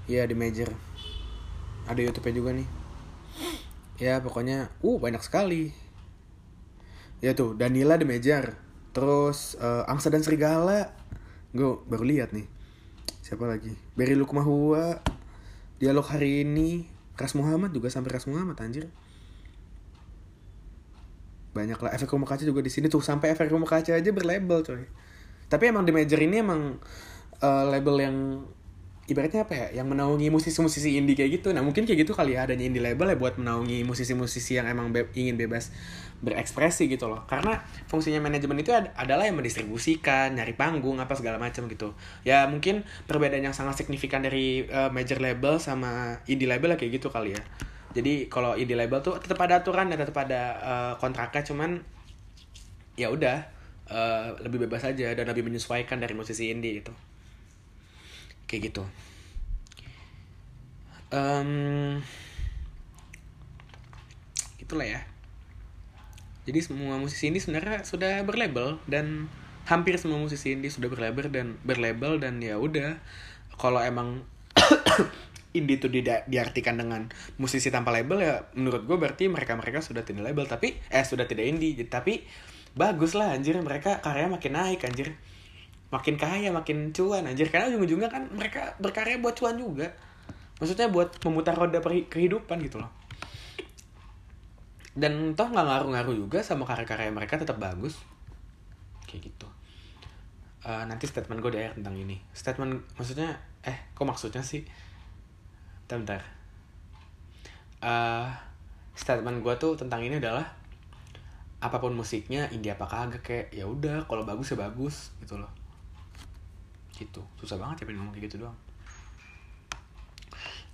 Iya 0.07 0.23
di 0.23 0.35
major. 0.35 0.71
Ada 1.87 1.99
YouTube-nya 1.99 2.33
juga 2.35 2.51
nih. 2.55 2.67
Ya 3.99 4.19
pokoknya, 4.23 4.71
uh 4.79 4.97
banyak 4.99 5.19
sekali. 5.19 5.75
Ya 7.19 7.35
tuh 7.35 7.59
Danila 7.59 7.99
di 7.99 8.07
major. 8.07 8.55
Terus 8.95 9.59
uh, 9.59 9.83
Angsa 9.87 10.07
dan 10.07 10.23
Serigala. 10.23 10.95
Gue 11.51 11.75
baru 11.83 12.07
lihat 12.07 12.31
nih. 12.31 12.54
Siapa 13.25 13.49
lagi? 13.49 13.73
Berry 13.97 14.13
Lukmahua. 14.13 15.01
Dialog 15.81 16.05
hari 16.05 16.45
ini. 16.45 16.85
Ras 17.17 17.33
Muhammad 17.33 17.73
juga 17.73 17.89
sampai 17.89 18.13
Ras 18.13 18.29
Muhammad 18.29 18.59
anjir 18.61 18.91
banyak 21.55 21.79
lah 21.79 21.95
efek 21.95 22.11
rumah 22.11 22.27
kaca 22.27 22.43
juga 22.43 22.59
di 22.59 22.67
sini 22.67 22.91
tuh 22.91 22.99
sampai 22.99 23.31
efek 23.31 23.47
rumah 23.47 23.63
kaca 23.63 23.95
aja 23.95 24.11
berlabel 24.11 24.59
coy 24.59 24.83
tapi 25.47 25.71
emang 25.71 25.87
di 25.87 25.95
major 25.95 26.19
ini 26.19 26.43
emang 26.43 26.75
uh, 27.39 27.63
label 27.71 27.95
yang 28.03 28.17
ibaratnya 29.05 29.45
apa 29.45 29.53
ya 29.53 29.67
yang 29.81 29.87
menaungi 29.93 30.33
musisi-musisi 30.33 30.97
indie 30.97 31.13
kayak 31.13 31.41
gitu. 31.41 31.53
Nah 31.53 31.61
mungkin 31.61 31.85
kayak 31.85 32.05
gitu 32.05 32.17
kali 32.17 32.33
ya 32.33 32.49
adanya 32.49 32.65
indie 32.65 32.81
label 32.81 33.13
ya 33.13 33.17
buat 33.17 33.37
menaungi 33.37 33.85
musisi-musisi 33.85 34.57
yang 34.57 34.65
emang 34.65 34.89
be 34.89 35.05
ingin 35.13 35.37
bebas 35.37 35.69
berekspresi 36.25 36.89
gitu 36.89 37.05
loh. 37.05 37.21
Karena 37.29 37.61
fungsinya 37.85 38.17
manajemen 38.17 38.57
itu 38.57 38.73
ad 38.73 38.89
adalah 38.97 39.29
yang 39.29 39.37
mendistribusikan 39.37 40.33
nyari 40.33 40.57
panggung 40.57 40.97
apa 40.97 41.13
segala 41.13 41.37
macam 41.37 41.69
gitu. 41.69 41.93
Ya 42.25 42.49
mungkin 42.49 42.81
perbedaan 43.05 43.45
yang 43.45 43.53
sangat 43.53 43.85
signifikan 43.85 44.25
dari 44.25 44.65
uh, 44.65 44.89
major 44.89 45.21
label 45.21 45.61
sama 45.61 46.17
indie 46.25 46.49
label 46.49 46.73
ya 46.73 46.77
kayak 46.81 46.97
gitu 46.97 47.13
kali 47.13 47.37
ya. 47.37 47.41
Jadi 47.93 48.25
kalau 48.27 48.57
indie 48.57 48.75
label 48.75 49.05
tuh 49.05 49.21
tetap 49.21 49.37
ada 49.45 49.61
aturan 49.61 49.87
dan 49.93 50.01
tetap 50.01 50.17
ada 50.17 50.41
uh, 50.59 50.93
kontraknya 50.97 51.45
cuman 51.45 51.79
ya 52.97 53.13
udah 53.13 53.45
uh, 53.91 54.33
lebih 54.41 54.65
bebas 54.65 54.81
aja 54.81 55.13
dan 55.13 55.25
lebih 55.29 55.45
menyesuaikan 55.45 56.01
dari 56.01 56.17
musisi 56.17 56.49
indie 56.49 56.81
gitu 56.81 56.91
kayak 58.45 58.73
gitu. 58.73 58.83
Um, 61.13 62.01
itulah 64.57 64.85
ya. 64.85 65.01
Jadi 66.45 66.59
semua 66.61 66.97
musisi 67.01 67.29
indie 67.29 67.41
sebenarnya 67.41 67.85
sudah 67.85 68.21
berlabel 68.21 68.77
dan 68.85 69.29
hampir 69.65 69.97
semua 69.97 70.21
musisi 70.21 70.53
indie 70.53 70.69
sudah 70.69 70.89
berlabel 70.89 71.29
dan 71.29 71.57
berlabel 71.65 72.21
dan 72.21 72.41
ya 72.41 72.57
udah. 72.57 73.01
Kalau 73.57 73.81
emang 73.81 74.21
indie 75.57 75.79
itu 75.79 75.87
di 75.87 76.03
diartikan 76.03 76.77
dengan 76.77 77.09
musisi 77.39 77.71
tanpa 77.71 77.95
label 77.95 78.19
ya 78.21 78.35
menurut 78.53 78.83
gue 78.83 78.97
berarti 78.99 79.31
mereka 79.31 79.55
mereka 79.55 79.79
sudah 79.79 80.03
tidak 80.03 80.33
label 80.33 80.45
tapi 80.45 80.77
eh 80.93 81.05
sudah 81.05 81.25
tidak 81.25 81.49
indie. 81.49 81.77
Tapi 81.85 82.21
bagus 82.75 83.15
lah 83.15 83.33
anjir 83.33 83.55
mereka 83.63 84.03
karya 84.03 84.27
makin 84.27 84.53
naik 84.59 84.83
anjir 84.83 85.15
makin 85.93 86.15
kaya 86.17 86.49
makin 86.49 86.91
cuan 86.91 87.25
anjir. 87.25 87.49
Karena 87.49 87.69
ujung-ujungnya 87.73 88.09
kan 88.09 88.29
mereka 88.33 88.73
berkarya 88.81 89.21
buat 89.21 89.37
cuan 89.37 89.57
juga. 89.57 89.91
Maksudnya 90.57 90.87
buat 90.87 91.11
memutar 91.27 91.53
roda 91.55 91.79
kehidupan 91.83 92.57
gitu 92.63 92.79
loh. 92.79 92.91
Dan 94.95 95.35
toh 95.35 95.51
nggak 95.51 95.65
ngaruh-ngaruh 95.67 96.15
juga 96.15 96.39
sama 96.39 96.63
karya-karya 96.63 97.11
mereka 97.11 97.35
tetap 97.35 97.59
bagus. 97.59 97.99
Kayak 99.03 99.31
gitu. 99.31 99.47
Uh, 100.65 100.81
nanti 100.89 101.05
statement 101.05 101.43
gue 101.43 101.51
di 101.53 101.59
akhir 101.61 101.77
tentang 101.77 101.93
ini. 101.99 102.17
Statement 102.31 102.81
maksudnya 102.95 103.37
eh 103.61 103.91
kok 103.91 104.07
maksudnya 104.07 104.41
sih? 104.41 104.63
Bentar, 105.85 105.99
bentar. 106.01 106.21
Uh, 107.85 108.27
statement 108.95 109.43
gue 109.43 109.53
tuh 109.59 109.75
tentang 109.75 110.01
ini 110.01 110.17
adalah 110.17 110.47
apa 111.59 111.77
pun 111.81 111.91
musiknya 111.97 112.47
indie 112.53 112.71
apa 112.71 112.87
kagak 112.87 113.21
kayak 113.25 113.47
ya 113.51 113.65
udah 113.67 114.05
kalau 114.05 114.21
bagus 114.21 114.53
ya 114.53 114.57
bagus 114.59 115.11
gitu 115.17 115.39
loh 115.39 115.64
gitu. 116.95 117.21
Susah 117.35 117.59
banget 117.59 117.83
ya 117.83 117.91
ngomong 117.91 118.15
kayak 118.15 118.31
gitu 118.31 118.47
doang. 118.47 118.57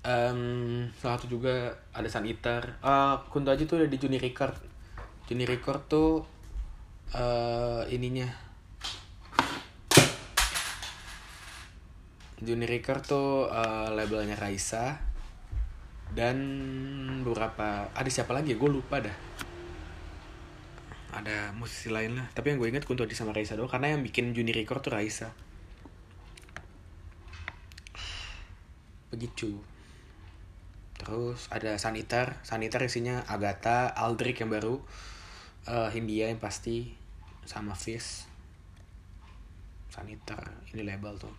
Um, 0.02 0.90
salah 0.98 1.22
satu 1.22 1.38
juga 1.38 1.78
ada 1.94 2.10
Saniter 2.10 2.82
uh, 2.82 3.22
Kunto 3.30 3.54
aja 3.54 3.62
tuh 3.70 3.86
ada 3.86 3.90
di 3.90 4.02
Juni 4.02 4.18
Record. 4.18 4.58
Juni 5.30 5.46
Record 5.46 5.82
tuh 5.86 6.26
uh, 7.14 7.86
ininya. 7.86 8.26
Juni 12.42 12.66
Record 12.66 13.06
tuh 13.06 13.46
uh, 13.46 13.94
labelnya 13.94 14.34
Raisa 14.34 14.98
dan 16.18 16.38
beberapa 17.22 17.94
ada 17.94 18.10
siapa 18.10 18.34
lagi 18.34 18.54
ya? 18.54 18.58
Gue 18.58 18.74
lupa 18.74 18.98
dah. 18.98 19.14
Ada 21.14 21.54
musisi 21.54 21.94
lain 21.94 22.18
lah 22.18 22.26
tapi 22.34 22.50
yang 22.50 22.58
gue 22.58 22.74
ingat 22.74 22.90
Kunto 22.90 23.06
di 23.06 23.14
sama 23.14 23.38
Raisa 23.38 23.54
doang. 23.54 23.70
Karena 23.70 23.94
yang 23.94 24.02
bikin 24.02 24.34
Juni 24.34 24.50
Record 24.50 24.82
tuh 24.82 24.98
Raisa 24.98 25.30
begitu. 29.12 29.60
Terus 30.98 31.52
ada 31.52 31.76
Sanitar 31.76 32.40
Sanitar 32.48 32.82
isinya 32.86 33.26
Agatha 33.28 33.92
Aldrich 33.92 34.40
yang 34.40 34.50
baru 34.50 34.80
uh, 35.68 35.90
Hindia 35.92 36.32
yang 36.32 36.40
pasti 36.40 36.94
sama 37.46 37.74
Fish 37.74 38.32
Sanitar 39.92 40.56
ini 40.72 40.88
label 40.88 41.20
tuh. 41.20 41.36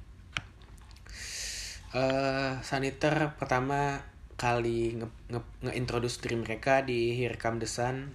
Uh, 1.92 2.56
Saniter 2.64 3.36
pertama 3.36 4.00
kali 4.36 4.96
nge, 4.96 5.08
nge, 5.32 5.40
nge 5.64 6.18
diri 6.20 6.36
mereka 6.36 6.84
di 6.84 7.16
Here 7.16 7.40
Come 7.40 7.64
the 7.64 7.68
Sun. 7.68 8.12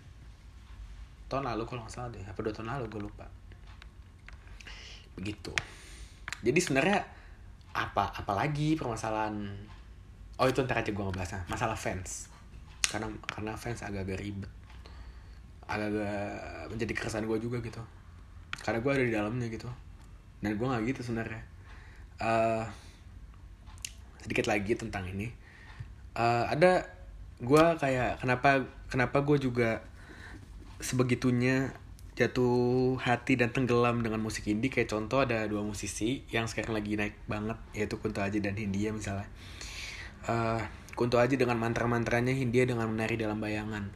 Tahun 1.28 1.44
lalu 1.46 1.66
kalau 1.66 1.86
nggak 1.86 1.94
salah 1.94 2.10
deh 2.14 2.22
apa 2.22 2.40
dua 2.42 2.54
tahun 2.54 2.70
lalu 2.78 2.86
gue 2.90 3.02
lupa. 3.02 3.26
Begitu. 5.18 5.54
Jadi 6.46 6.60
sebenarnya 6.62 7.17
apa 7.78 8.10
apalagi 8.18 8.74
permasalahan 8.74 9.38
oh 10.42 10.48
itu 10.50 10.66
ntar 10.66 10.82
aja 10.82 10.90
gue 10.90 11.04
ngebahasnya 11.06 11.46
masalah 11.46 11.78
fans. 11.78 12.30
Karena 12.88 13.06
karena 13.30 13.54
fans 13.54 13.86
agak-agak 13.86 14.18
ribet. 14.22 14.50
Agak-agak 15.70 16.74
menjadi 16.74 16.94
keresahan 16.98 17.26
gue 17.30 17.38
juga 17.38 17.62
gitu. 17.62 17.82
Karena 18.58 18.82
gue 18.82 18.92
ada 18.94 19.04
di 19.06 19.14
dalamnya 19.14 19.48
gitu. 19.50 19.70
Dan 20.42 20.58
gue 20.58 20.66
nggak 20.66 20.84
gitu 20.90 21.02
sebenarnya. 21.12 21.42
Uh, 22.18 22.66
sedikit 24.22 24.50
lagi 24.50 24.74
tentang 24.74 25.06
ini. 25.10 25.30
Uh, 26.18 26.50
ada 26.50 26.86
gue 27.38 27.64
kayak 27.78 28.18
kenapa 28.18 28.66
kenapa 28.90 29.22
gue 29.22 29.38
juga 29.38 29.86
sebegitunya 30.82 31.70
jatuh 32.18 32.98
hati 32.98 33.38
dan 33.38 33.54
tenggelam 33.54 34.02
dengan 34.02 34.18
musik 34.18 34.50
indie. 34.50 34.74
Kayak 34.74 34.98
contoh 34.98 35.22
ada 35.22 35.46
dua 35.46 35.62
musisi 35.62 36.26
yang 36.34 36.50
sekarang 36.50 36.74
lagi 36.74 36.98
naik 36.98 37.14
banget 37.30 37.62
yaitu 37.78 38.02
Kunto 38.02 38.26
Aji 38.26 38.42
dan 38.42 38.58
Hindia 38.58 38.90
misalnya. 38.90 39.30
Uh, 40.26 40.58
Kunto 40.98 41.22
Aji 41.22 41.38
dengan 41.38 41.62
mantra-mantranya 41.62 42.34
Hindia 42.34 42.66
dengan 42.66 42.90
menari 42.90 43.22
dalam 43.22 43.38
bayangan. 43.38 43.94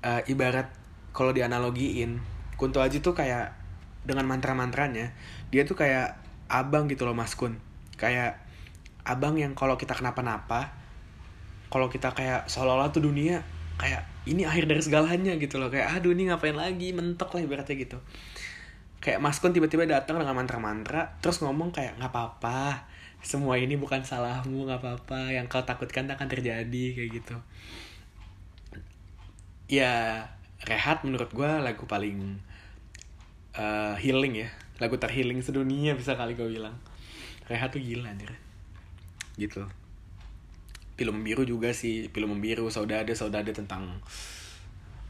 Uh, 0.00 0.24
ibarat 0.32 0.72
kalau 1.12 1.36
dianalogiin 1.36 2.24
Kunto 2.56 2.80
Aji 2.80 3.04
tuh 3.04 3.12
kayak 3.12 3.52
dengan 4.08 4.24
mantra-mantranya 4.24 5.12
dia 5.52 5.68
tuh 5.68 5.76
kayak 5.76 6.16
abang 6.48 6.88
gitu 6.88 7.04
loh 7.04 7.12
Mas 7.12 7.36
Kun. 7.36 7.60
Kayak 8.00 8.40
abang 9.04 9.36
yang 9.36 9.52
kalau 9.52 9.76
kita 9.76 9.92
kenapa-napa 9.92 10.72
kalau 11.68 11.92
kita 11.92 12.16
kayak 12.16 12.48
seolah-olah 12.48 12.88
tuh 12.96 13.04
dunia 13.04 13.44
kayak 13.78 14.02
ini 14.26 14.44
akhir 14.44 14.66
dari 14.66 14.82
segalanya 14.82 15.32
gitu 15.38 15.56
loh. 15.56 15.70
Kayak 15.70 16.02
aduh 16.02 16.12
ini 16.12 16.28
ngapain 16.28 16.58
lagi? 16.58 16.90
Mentok 16.92 17.38
lah 17.38 17.40
ibaratnya 17.46 17.76
gitu. 17.78 17.98
Kayak 18.98 19.22
Mas 19.22 19.38
Kun 19.38 19.54
tiba-tiba 19.54 19.86
datang 19.86 20.18
dengan 20.18 20.34
mantra-mantra 20.34 21.16
terus 21.22 21.38
ngomong 21.40 21.70
kayak 21.70 21.96
nggak 22.02 22.10
apa-apa 22.10 22.90
semua 23.22 23.58
ini 23.58 23.78
bukan 23.78 24.02
salahmu 24.02 24.66
nggak 24.66 24.82
apa-apa 24.82 25.34
yang 25.34 25.46
kau 25.46 25.62
takutkan 25.62 26.10
akan 26.10 26.28
terjadi 26.28 26.84
kayak 26.98 27.10
gitu. 27.22 27.36
Ya 29.70 30.26
rehat 30.66 31.06
menurut 31.06 31.30
gue 31.30 31.50
lagu 31.62 31.86
paling 31.86 32.42
uh, 33.54 33.94
healing 33.94 34.44
ya. 34.44 34.50
Lagu 34.82 34.98
terhealing 34.98 35.38
sedunia 35.42 35.94
bisa 35.94 36.18
kali 36.18 36.34
gue 36.34 36.50
bilang. 36.50 36.74
Rehat 37.46 37.70
tuh 37.70 37.80
gila 37.80 38.10
anjir. 38.10 38.34
Gitu 39.38 39.62
film 40.98 41.22
biru 41.22 41.46
juga 41.46 41.70
sih 41.70 42.10
film 42.10 42.42
biru 42.42 42.66
saudade 42.74 43.14
saudade 43.14 43.54
tentang 43.54 44.02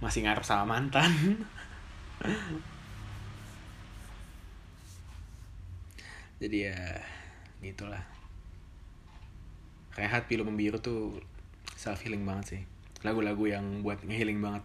masih 0.04 0.28
ngarep 0.28 0.44
sama 0.44 0.76
mantan. 0.76 1.08
Jadi 6.44 6.70
ya 6.70 7.02
gitulah. 7.64 8.04
Rehat 9.98 10.30
film 10.30 10.54
biru 10.54 10.78
tuh 10.78 11.18
self 11.74 12.04
healing 12.06 12.22
banget 12.22 12.44
sih. 12.46 12.62
Lagu-lagu 13.02 13.48
yang 13.48 13.82
buat 13.82 14.04
ngehealing 14.04 14.38
banget. 14.38 14.62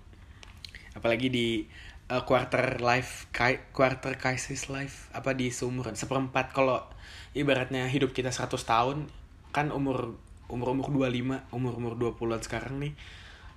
Apalagi 0.94 1.34
di 1.34 1.66
uh, 2.14 2.22
quarter 2.28 2.78
life 2.78 3.26
quarter 3.74 4.14
crisis 4.22 4.70
life 4.70 5.10
apa 5.16 5.34
di 5.34 5.50
seumuran 5.50 5.98
seperempat. 5.98 6.54
Kalau 6.54 6.86
ibaratnya 7.34 7.90
hidup 7.90 8.14
kita 8.14 8.30
100 8.30 8.54
tahun 8.62 9.10
kan 9.50 9.74
umur 9.74 10.18
umur 10.52 10.76
umur 10.76 11.10
25 11.10 11.56
umur 11.56 11.74
umur 11.80 11.94
20-an 11.96 12.42
sekarang 12.44 12.80
nih 12.84 12.94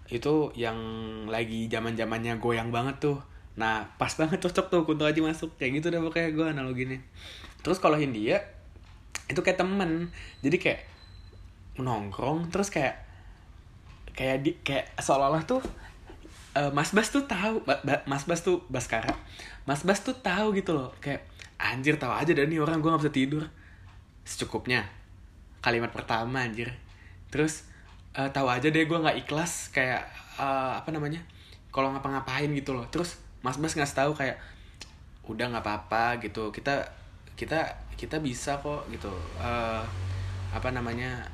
itu 0.07 0.55
yang 0.55 0.79
lagi 1.27 1.67
zaman 1.67 1.99
zamannya 1.99 2.39
goyang 2.39 2.71
banget 2.71 3.03
tuh. 3.03 3.19
Nah 3.59 3.91
pas 3.99 4.11
banget 4.15 4.39
cocok 4.39 4.67
tuh 4.71 4.81
Kunto 4.87 5.03
aja 5.03 5.19
masuk. 5.19 5.59
Kayak 5.59 5.83
gitu 5.83 5.87
deh 5.91 6.01
pokoknya 6.03 6.31
gue 6.31 6.47
analoginya 6.47 6.99
terus 7.67 7.83
kalau 7.83 7.99
Hindia 7.99 8.39
itu 9.27 9.41
kayak 9.43 9.59
temen. 9.59 10.15
Jadi 10.47 10.57
kayak 10.63 10.81
nongkrong 11.77 12.55
terus 12.55 12.71
kayak 12.71 13.03
kayak 14.17 14.47
di 14.47 14.57
kayak 14.63 14.97
seolah-olah 14.97 15.45
tuh 15.45 15.61
uh, 16.57 16.71
Mas 16.73 16.95
Bas 16.95 17.11
tuh 17.11 17.27
tahu 17.27 17.61
Mas 18.09 18.25
Bas 18.25 18.41
tuh 18.41 18.65
Baskara 18.73 19.13
Mas 19.69 19.83
Bas 19.83 19.99
tuh 20.01 20.15
tahu 20.15 20.55
gitu 20.55 20.73
loh. 20.73 20.95
Kayak 21.03 21.27
anjir 21.59 21.99
tahu 21.99 22.15
aja 22.15 22.31
dan 22.31 22.47
nih 22.47 22.63
orang 22.63 22.79
gue 22.79 22.89
nggak 22.89 23.03
bisa 23.03 23.13
tidur. 23.13 23.45
Secukupnya 24.23 24.87
kalimat 25.61 25.91
pertama 25.93 26.45
anjir. 26.45 26.73
Terus 27.31 27.67
uh, 28.17 28.29
tahu 28.33 28.49
aja 28.49 28.69
deh 28.69 28.85
gue 28.87 28.99
nggak 28.99 29.27
ikhlas 29.27 29.71
kayak 29.71 30.07
uh, 30.41 30.79
apa 30.79 30.91
namanya 30.93 31.21
kalau 31.71 31.93
ngapa-ngapain 31.93 32.49
gitu 32.57 32.73
loh. 32.73 32.87
Terus 32.89 33.21
Mas 33.45 33.61
Bas 33.61 33.77
nggak 33.77 33.93
tahu 33.93 34.13
kayak 34.17 34.41
udah 35.29 35.53
nggak 35.53 35.65
apa-apa 35.65 36.23
gitu. 36.25 36.51
Kita 36.51 36.87
kita 37.37 37.67
kita 37.95 38.21
bisa 38.21 38.57
kok 38.61 38.89
gitu. 38.89 39.13
Uh, 39.37 39.85
apa 40.55 40.73
namanya 40.73 41.27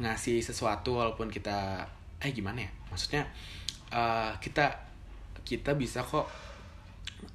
ngasih 0.00 0.40
sesuatu 0.40 0.98
walaupun 0.98 1.30
kita 1.30 1.86
eh 2.20 2.32
gimana 2.34 2.64
ya? 2.66 2.70
Maksudnya 2.90 3.22
uh, 3.94 4.34
kita 4.42 4.72
kita 5.44 5.74
bisa 5.74 6.02
kok 6.02 6.26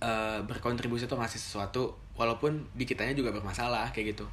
uh, 0.01 0.39
berkontribusi 0.43 1.05
atau 1.05 1.20
ngasih 1.20 1.39
sesuatu 1.39 1.95
walaupun 2.16 2.63
di 2.74 2.88
kitanya 2.88 3.11
juga 3.11 3.36
bermasalah 3.36 3.91
kayak 3.91 4.16
gitu 4.16 4.26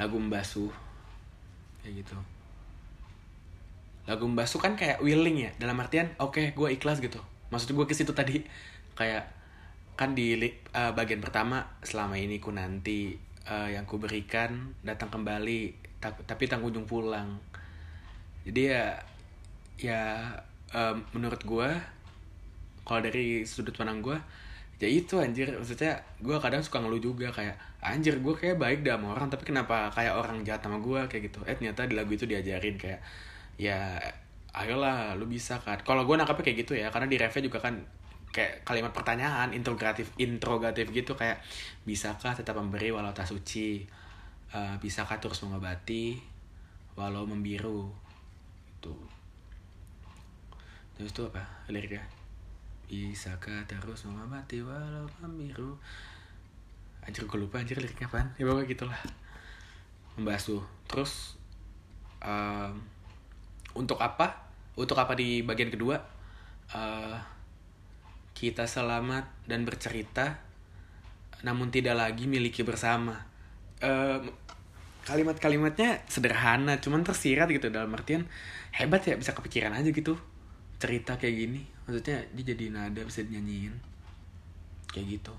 lagu 0.00 0.16
membasuh 0.18 0.72
kayak 1.82 2.04
gitu. 2.04 2.16
Lagu 4.04 4.24
membasuh 4.28 4.60
kan 4.60 4.76
kayak 4.76 5.00
willing 5.00 5.48
ya 5.48 5.50
dalam 5.56 5.80
artian 5.80 6.12
oke 6.20 6.36
okay, 6.36 6.46
gue 6.52 6.68
ikhlas 6.74 7.00
gitu. 7.00 7.20
Maksud 7.52 7.72
gue 7.72 7.86
ke 7.86 7.94
situ 7.94 8.12
tadi. 8.12 8.42
Kayak 8.94 9.30
kan 9.94 10.14
di 10.18 10.34
uh, 10.74 10.90
bagian 10.94 11.22
pertama 11.22 11.78
selama 11.86 12.18
ini 12.18 12.42
ku 12.42 12.50
nanti 12.50 13.14
uh, 13.46 13.70
yang 13.70 13.86
ku 13.86 14.02
berikan 14.02 14.74
datang 14.82 15.10
kembali 15.10 15.86
tapi 16.02 16.44
tanggung 16.50 16.74
ujung 16.74 16.86
pulang. 16.86 17.38
Jadi 18.44 18.60
ya 18.68 18.98
ya 19.80 20.02
um, 20.74 21.00
menurut 21.16 21.40
gue 21.46 21.68
kalau 22.84 23.00
dari 23.00 23.48
sudut 23.48 23.72
pandang 23.72 24.04
gue 24.04 24.18
ya 24.84 24.90
itu 24.92 25.14
anjir. 25.16 25.48
Maksudnya 25.56 25.96
gue 26.20 26.36
kadang 26.36 26.60
suka 26.60 26.84
ngeluh 26.84 27.00
juga 27.00 27.32
kayak 27.32 27.56
anjir 27.80 28.20
gue 28.20 28.34
kayak 28.36 28.60
baik 28.60 28.84
dah 28.84 29.00
sama 29.00 29.16
orang 29.16 29.28
tapi 29.32 29.44
kenapa 29.48 29.88
kayak 29.96 30.12
orang 30.12 30.44
jahat 30.44 30.60
sama 30.60 30.76
gue 30.84 31.00
kayak 31.08 31.32
gitu. 31.32 31.40
Eh 31.48 31.56
ternyata 31.56 31.88
di 31.88 31.96
lagu 31.96 32.12
itu 32.12 32.28
diajarin 32.28 32.76
kayak 32.76 33.00
ya 33.56 33.96
ayolah 34.52 35.16
lu 35.16 35.24
bisa 35.24 35.56
kan. 35.64 35.80
Kalau 35.80 36.04
gue 36.04 36.14
nangkapnya 36.14 36.44
kayak 36.52 36.58
gitu 36.68 36.72
ya 36.76 36.92
karena 36.92 37.08
di 37.08 37.16
refnya 37.16 37.42
juga 37.48 37.64
kan 37.64 37.80
kayak 38.34 38.66
kalimat 38.66 38.90
pertanyaan 38.90 39.54
interrogatif 39.54 40.10
interrogatif 40.18 40.90
gitu 40.90 41.14
kayak 41.14 41.40
bisakah 41.88 42.36
tetap 42.36 42.54
memberi 42.60 42.92
walau 42.92 43.16
tak 43.16 43.26
suci? 43.30 43.88
Uh, 44.54 44.78
bisakah 44.78 45.18
terus 45.18 45.40
mengobati 45.42 46.20
walau 46.94 47.24
membiru? 47.24 47.90
Gitu. 48.78 48.94
Terus 50.94 51.10
itu 51.10 51.22
apa 51.26 51.42
liriknya 51.66 52.13
bisakah 52.88 53.64
terus 53.66 54.06
mengobati 54.06 54.60
walau 54.60 55.08
membiru 55.18 55.74
anjir 57.04 57.28
gue 57.28 57.38
lupa 57.40 57.60
anjir 57.60 57.76
liriknya 57.76 58.08
apa 58.08 58.32
ya 58.40 58.44
pokoknya 58.48 58.68
gitulah. 58.70 59.00
Membasuh 60.16 60.62
terus 60.88 61.36
um, 62.22 62.80
untuk 63.74 63.98
apa? 64.00 64.46
Untuk 64.78 64.98
apa 64.98 65.12
di 65.14 65.42
bagian 65.42 65.68
kedua? 65.68 66.00
Uh, 66.72 67.18
kita 68.34 68.64
selamat 68.64 69.30
dan 69.46 69.62
bercerita 69.68 70.40
namun 71.44 71.68
tidak 71.68 71.98
lagi 71.98 72.24
miliki 72.24 72.64
bersama. 72.64 73.20
Uh, 73.84 74.22
kalimat-kalimatnya 75.04 76.00
sederhana 76.08 76.80
cuman 76.80 77.04
tersirat 77.04 77.52
gitu. 77.52 77.68
Dalam 77.68 77.92
artian 77.92 78.24
hebat 78.72 79.04
ya 79.04 79.18
bisa 79.20 79.36
kepikiran 79.36 79.76
aja 79.76 79.92
gitu. 79.92 80.16
Cerita 80.80 81.20
kayak 81.20 81.36
gini 81.36 81.73
maksudnya 81.84 82.18
dia 82.32 82.44
jadi 82.52 82.64
nada 82.72 83.00
bisa 83.04 83.24
dinyanyiin. 83.24 83.74
Kayak 84.90 85.20
gitu. 85.20 85.34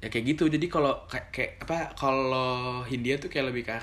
Ya 0.00 0.08
kayak 0.08 0.32
gitu. 0.32 0.48
Jadi 0.48 0.66
kalau 0.72 0.96
kayak, 1.04 1.28
kayak 1.28 1.52
apa 1.60 1.92
kalau 1.92 2.80
Hindia 2.88 3.20
tuh 3.20 3.28
kayak 3.28 3.52
lebih 3.52 3.68
ke 3.68 3.76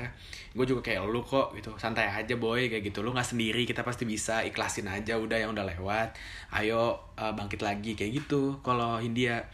gue 0.57 0.65
juga 0.65 0.81
kayak 0.81 1.05
lu 1.05 1.21
kok 1.21 1.53
gitu. 1.53 1.69
Santai 1.77 2.09
aja 2.09 2.33
boy 2.35 2.73
kayak 2.73 2.81
gitu. 2.89 3.05
Lu 3.05 3.13
nggak 3.13 3.37
sendiri 3.37 3.69
kita 3.69 3.85
pasti 3.85 4.09
bisa 4.09 4.41
ikhlasin 4.41 4.89
aja 4.89 5.13
udah 5.21 5.37
yang 5.37 5.53
udah 5.53 5.65
lewat. 5.77 6.17
Ayo 6.49 6.97
uh, 7.13 7.33
bangkit 7.37 7.61
lagi 7.61 7.93
kayak 7.93 8.25
gitu. 8.25 8.57
Kalau 8.65 8.97
Hindia 8.97 9.45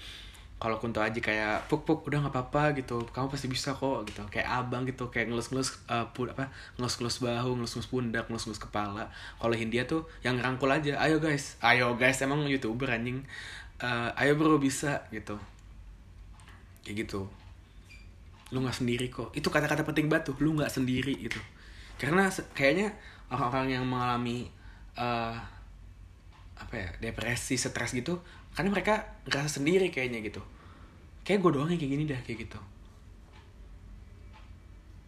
kalau 0.64 0.80
Kunto 0.80 1.04
aja 1.04 1.20
kayak 1.20 1.68
puk 1.68 1.84
puk 1.84 2.08
udah 2.08 2.24
nggak 2.24 2.32
apa-apa 2.32 2.72
gitu. 2.80 3.04
Kamu 3.12 3.28
pasti 3.28 3.52
bisa 3.52 3.76
kok 3.76 4.08
gitu. 4.08 4.24
Kayak 4.32 4.64
abang 4.64 4.88
gitu 4.88 5.12
kayak 5.12 5.28
ngelus-ngelus 5.28 5.76
uh, 5.92 6.08
apa 6.08 6.48
ngelus-ngelus 6.80 7.20
bahu 7.20 7.60
ngelus-ngelus 7.60 7.90
pundak 7.92 8.32
ngelus-ngelus 8.32 8.64
kepala. 8.64 9.12
Kalau 9.44 9.52
Hindia 9.52 9.84
tuh 9.84 10.08
yang 10.24 10.40
ngerangkul 10.40 10.72
aja 10.72 10.96
ayo 11.04 11.20
guys 11.20 11.60
ayo 11.60 12.00
guys 12.00 12.24
emang 12.24 12.48
youtuber 12.48 12.88
anjing 12.88 13.28
uh, 13.84 14.16
ayo 14.16 14.40
bro 14.40 14.56
bisa 14.56 15.04
gitu. 15.12 15.36
Kayak 16.88 17.12
gitu. 17.12 17.28
Lu 18.56 18.64
nggak 18.64 18.80
sendiri 18.80 19.12
kok. 19.12 19.36
Itu 19.36 19.52
kata-kata 19.52 19.84
penting 19.84 20.08
batu 20.08 20.32
lu 20.40 20.56
nggak 20.56 20.72
sendiri 20.72 21.12
gitu. 21.20 21.44
Karena 22.00 22.32
kayaknya 22.56 22.96
orang-orang 23.28 23.68
yang 23.76 23.84
mengalami 23.84 24.48
uh, 24.96 25.36
apa 26.64 26.76
ya 26.80 26.90
depresi 27.04 27.60
stres 27.60 27.92
gitu 27.92 28.24
karena 28.56 28.72
mereka 28.72 29.20
ngerasa 29.28 29.60
sendiri 29.60 29.92
kayaknya 29.92 30.24
gitu. 30.24 30.40
Kayak 31.28 31.40
gue 31.44 31.52
doang 31.60 31.70
yang 31.72 31.80
kayak 31.80 31.92
gini 31.92 32.04
dah 32.08 32.22
kayak 32.24 32.48
gitu. 32.48 32.60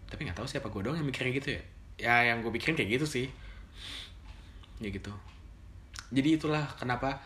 Tapi 0.09 0.27
nggak 0.27 0.37
tahu 0.37 0.47
siapa 0.47 0.67
gue 0.67 0.81
doang 0.83 0.97
yang 0.99 1.07
mikirnya 1.07 1.33
gitu 1.39 1.49
ya. 1.55 1.61
Ya 1.95 2.15
yang 2.33 2.43
gue 2.43 2.51
pikirin 2.51 2.75
kayak 2.75 2.99
gitu 2.99 3.05
sih. 3.07 3.27
Ya 4.83 4.89
gitu. 4.91 5.13
Jadi 6.11 6.39
itulah 6.39 6.65
kenapa 6.75 7.21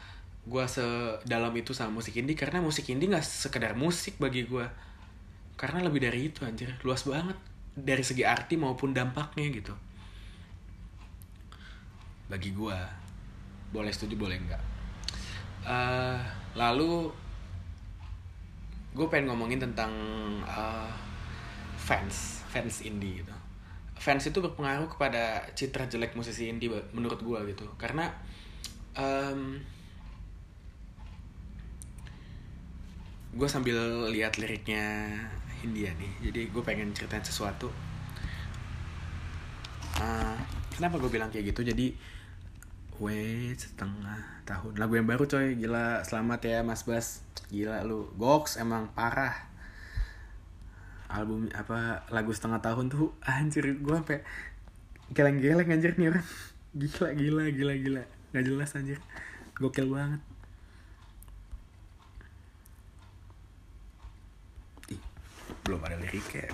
gue 0.50 0.66
sedalam 0.66 1.54
itu 1.54 1.72
sama 1.76 2.02
musik 2.02 2.18
indie 2.18 2.34
karena 2.34 2.64
musik 2.64 2.88
indie 2.90 3.12
nggak 3.12 3.26
sekedar 3.26 3.78
musik 3.78 4.18
bagi 4.18 4.48
gue 4.48 4.66
karena 5.60 5.84
lebih 5.86 6.04
dari 6.04 6.30
itu 6.30 6.44
anjir. 6.44 6.76
Luas 6.84 7.06
banget. 7.08 7.38
Dari 7.80 8.04
segi 8.04 8.28
arti 8.28 8.60
maupun 8.60 8.92
dampaknya 8.92 9.48
gitu. 9.56 9.72
Bagi 12.28 12.52
gue 12.52 12.80
boleh 13.70 13.92
setuju 13.94 14.16
boleh 14.18 14.38
enggak. 14.38 14.62
Uh, 15.66 16.18
lalu 16.58 17.12
gue 18.98 19.06
pengen 19.06 19.30
ngomongin 19.30 19.62
tentang 19.62 19.94
uh, 20.44 20.90
fans 21.78 22.42
fans 22.50 22.82
indie 22.82 23.22
gitu. 23.22 23.34
Fans 24.00 24.24
itu 24.26 24.40
berpengaruh 24.40 24.88
kepada 24.88 25.44
citra 25.54 25.86
jelek 25.86 26.16
musisi 26.16 26.50
indie 26.50 26.72
menurut 26.96 27.22
gue 27.22 27.40
gitu. 27.54 27.68
Karena 27.78 28.10
um, 28.98 29.62
gue 33.30 33.46
sambil 33.46 34.10
lihat 34.10 34.42
liriknya 34.42 35.06
India 35.62 35.94
nih 35.94 36.32
jadi 36.32 36.50
gue 36.50 36.64
pengen 36.66 36.90
ceritain 36.96 37.22
sesuatu. 37.22 37.70
Uh, 40.00 40.40
kenapa 40.74 40.96
gue 40.98 41.12
bilang 41.12 41.30
kayak 41.30 41.54
gitu? 41.54 41.62
Jadi 41.68 41.94
wait 43.00 43.56
setengah 43.56 44.44
tahun. 44.44 44.76
Lagu 44.76 44.94
yang 45.00 45.08
baru 45.08 45.26
coy. 45.26 45.56
Gila 45.56 46.04
selamat 46.04 46.40
ya 46.46 46.60
Mas 46.62 46.84
Bas. 46.84 47.24
Gila 47.48 47.82
lu. 47.88 48.12
Goks 48.20 48.60
emang 48.60 48.92
parah. 48.92 49.48
Album 51.10 51.50
apa 51.58 52.06
lagu 52.14 52.30
setengah 52.30 52.62
tahun 52.62 52.94
tuh 52.94 53.10
anjir 53.26 53.66
gue 53.66 53.96
sampai 53.98 54.22
geleng-geleng 55.16 55.72
anjir 55.74 55.98
nih 55.98 56.14
orang. 56.14 56.28
Gila 56.78 57.10
gila 57.18 57.44
gila 57.50 57.74
gila. 57.80 58.04
Nggak 58.36 58.44
jelas 58.46 58.78
anjir. 58.78 59.00
Gokil 59.58 59.90
banget. 59.90 60.22
Ih, 64.94 65.02
belum 65.66 65.82
ada 65.82 65.98
liriknya 65.98 66.54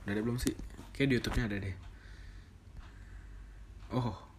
udah 0.00 0.12
ada 0.16 0.26
belum 0.26 0.38
sih? 0.40 0.56
Kayak 0.96 1.06
di 1.06 1.14
YouTube-nya 1.18 1.44
ada 1.46 1.56
deh. 1.60 1.76
Oh 3.94 4.29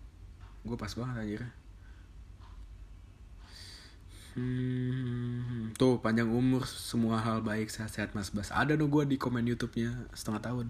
gue 0.61 0.77
pas 0.77 0.93
banget 0.93 1.17
anjir 1.17 1.43
Hmm, 4.31 5.75
tuh 5.75 5.99
panjang 5.99 6.31
umur 6.31 6.63
semua 6.63 7.19
hal 7.19 7.43
baik 7.43 7.67
sehat-sehat 7.67 8.15
Mas 8.15 8.31
Bas. 8.31 8.47
Ada 8.47 8.79
dong 8.79 8.87
gue 8.87 9.03
di 9.03 9.19
komen 9.19 9.43
YouTube-nya 9.43 10.07
setengah 10.15 10.39
tahun. 10.47 10.67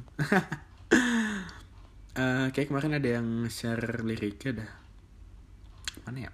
uh, 2.17 2.49
kayak 2.57 2.73
kemarin 2.73 2.97
ada 2.97 3.21
yang 3.21 3.45
share 3.53 4.01
liriknya 4.01 4.65
dah. 4.65 4.71
Mana 6.09 6.25
ya? 6.25 6.31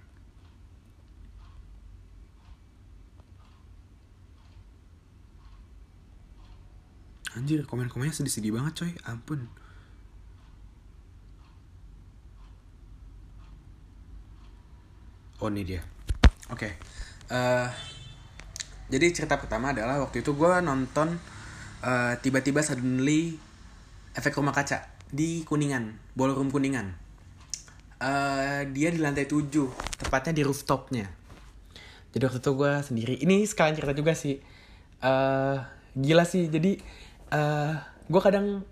Anjir, 7.36 7.68
komen-komennya 7.68 8.16
sedih-sedih 8.16 8.56
banget 8.56 8.72
coy. 8.82 8.92
Ampun. 9.04 9.52
Oh, 15.38 15.46
ini 15.46 15.62
dia. 15.62 15.82
Oke. 16.50 16.66
Okay. 16.66 16.72
Uh, 17.30 17.70
jadi 18.88 19.12
cerita 19.12 19.38
pertama 19.38 19.70
adalah 19.70 20.00
waktu 20.02 20.24
itu 20.24 20.32
gue 20.34 20.52
nonton 20.64 21.14
uh, 21.84 22.14
tiba-tiba 22.18 22.64
suddenly 22.64 23.36
efek 24.16 24.34
rumah 24.34 24.50
kaca 24.50 24.88
di 25.12 25.46
Kuningan, 25.46 25.94
ballroom 26.18 26.50
Kuningan. 26.50 26.90
Uh, 28.02 28.66
dia 28.74 28.90
di 28.90 28.98
lantai 28.98 29.30
7, 29.30 29.46
tepatnya 30.02 30.32
di 30.34 30.42
rooftopnya. 30.42 31.06
Jadi 32.10 32.22
waktu 32.24 32.40
itu 32.42 32.52
gue 32.58 32.72
sendiri. 32.82 33.14
Ini 33.22 33.46
sekalian 33.46 33.76
cerita 33.78 33.94
juga 33.94 34.18
sih. 34.18 34.42
Uh, 35.04 35.62
gila 35.94 36.26
sih. 36.26 36.50
Jadi 36.50 36.82
uh, 37.30 37.78
gue 38.10 38.20
kadang, 38.24 38.66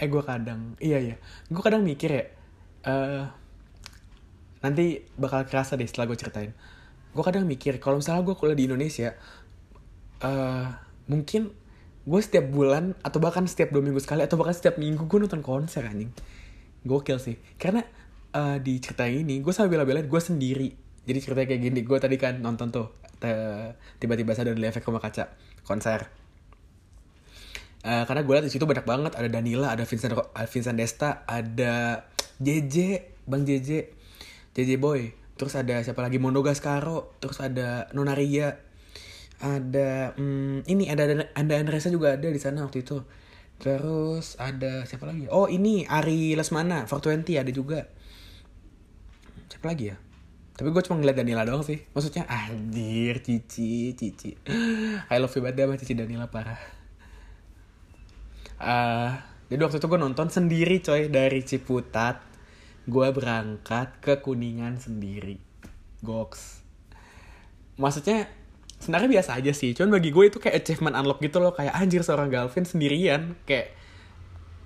eh 0.00 0.08
gue 0.08 0.22
kadang, 0.26 0.74
iya 0.82 0.98
iya, 0.98 1.16
gue 1.46 1.62
kadang 1.62 1.86
mikir 1.86 2.10
ya. 2.10 2.24
Uh, 2.80 3.24
nanti 4.60 5.04
bakal 5.16 5.44
kerasa 5.48 5.76
deh 5.76 5.88
setelah 5.88 6.12
gue 6.12 6.18
ceritain. 6.20 6.52
Gue 7.10 7.24
kadang 7.24 7.48
mikir 7.48 7.80
kalau 7.82 7.98
misalnya 7.98 8.22
gue 8.22 8.36
kuliah 8.36 8.56
di 8.56 8.64
Indonesia 8.68 9.16
uh, 10.22 10.68
mungkin 11.10 11.50
gue 12.00 12.20
setiap 12.20 12.48
bulan 12.48 12.96
atau 13.04 13.20
bahkan 13.20 13.44
setiap 13.44 13.74
dua 13.74 13.84
minggu 13.84 14.00
sekali 14.00 14.24
atau 14.24 14.40
bahkan 14.40 14.56
setiap 14.56 14.80
minggu 14.80 15.04
gue 15.04 15.18
nonton 15.20 15.42
konser 15.44 15.84
anjing. 15.84 16.12
Gokil 16.84 17.20
sih. 17.20 17.36
Karena 17.60 17.84
uh, 18.36 18.56
di 18.60 18.80
cerita 18.80 19.04
ini 19.08 19.40
gue 19.40 19.52
sampai 19.52 19.72
bela-belain 19.72 20.06
gue 20.06 20.20
sendiri. 20.20 20.70
Jadi 21.04 21.18
ceritanya 21.18 21.48
kayak 21.50 21.62
gini 21.64 21.80
gue 21.80 21.98
tadi 21.98 22.16
kan 22.20 22.40
nonton 22.40 22.68
tuh 22.72 22.88
tiba-tiba 24.00 24.32
sadar 24.32 24.56
dari 24.56 24.72
efek 24.72 24.84
rumah 24.88 25.02
kaca 25.04 25.28
konser. 25.64 26.08
Uh, 27.80 28.04
karena 28.04 28.20
gue 28.24 28.32
liat 28.36 28.44
di 28.48 28.52
situ 28.52 28.64
banyak 28.64 28.84
banget. 28.84 29.12
Ada 29.16 29.28
Danila 29.28 29.72
ada 29.72 29.84
Vincent 29.84 30.12
Vincent 30.48 30.76
Desta 30.76 31.24
ada 31.28 32.04
JJ 32.40 32.76
Bang 33.28 33.44
JJ 33.44 33.99
JJ 34.54 34.80
Boy. 34.80 35.14
Terus 35.38 35.56
ada 35.56 35.80
siapa 35.80 36.04
lagi? 36.04 36.20
Mondo 36.20 36.44
Gascaro. 36.44 37.16
Terus 37.22 37.40
ada 37.40 37.88
Nonaria 37.96 38.70
ada 39.40 40.12
hmm, 40.20 40.68
ini 40.68 40.92
ada 40.92 41.08
ada 41.32 41.54
Andresa 41.56 41.88
juga 41.88 42.20
ada 42.20 42.28
di 42.28 42.40
sana 42.40 42.60
waktu 42.64 42.84
itu. 42.84 43.00
Terus 43.60 44.36
ada 44.36 44.84
siapa 44.84 45.08
lagi? 45.08 45.28
Oh 45.32 45.48
ini 45.48 45.84
Ari 45.88 46.36
Lesmana 46.36 46.84
420 46.84 47.40
ada 47.40 47.52
juga. 47.52 47.88
Siapa 49.48 49.72
lagi 49.72 49.92
ya? 49.92 49.96
Tapi 50.56 50.68
gue 50.68 50.82
cuma 50.84 51.00
ngeliat 51.00 51.16
Danila 51.16 51.48
doang 51.48 51.64
sih. 51.64 51.80
Maksudnya 51.96 52.28
anjir 52.28 53.24
Cici 53.24 53.96
Cici. 53.96 54.36
I 55.12 55.16
love 55.16 55.32
you 55.32 55.40
banget 55.40 55.64
sama 55.64 55.74
Cici 55.80 55.96
Danila 55.96 56.28
parah. 56.28 56.60
Uh, 58.60 59.16
jadi 59.48 59.60
waktu 59.64 59.80
itu 59.80 59.88
gue 59.88 60.00
nonton 60.00 60.28
sendiri 60.28 60.84
coy 60.84 61.08
dari 61.08 61.40
Ciputat 61.40 62.20
gue 62.90 63.08
berangkat 63.14 64.02
ke 64.02 64.18
Kuningan 64.18 64.82
sendiri. 64.82 65.38
Goks. 66.02 66.66
Maksudnya 67.78 68.26
sebenarnya 68.82 69.20
biasa 69.20 69.38
aja 69.38 69.52
sih. 69.54 69.70
Cuman 69.72 70.02
bagi 70.02 70.10
gue 70.10 70.26
itu 70.26 70.42
kayak 70.42 70.66
achievement 70.66 70.98
unlock 70.98 71.22
gitu 71.22 71.38
loh. 71.38 71.54
Kayak 71.54 71.78
anjir 71.78 72.02
seorang 72.02 72.28
Galvin 72.28 72.66
sendirian. 72.66 73.38
Kayak 73.46 73.78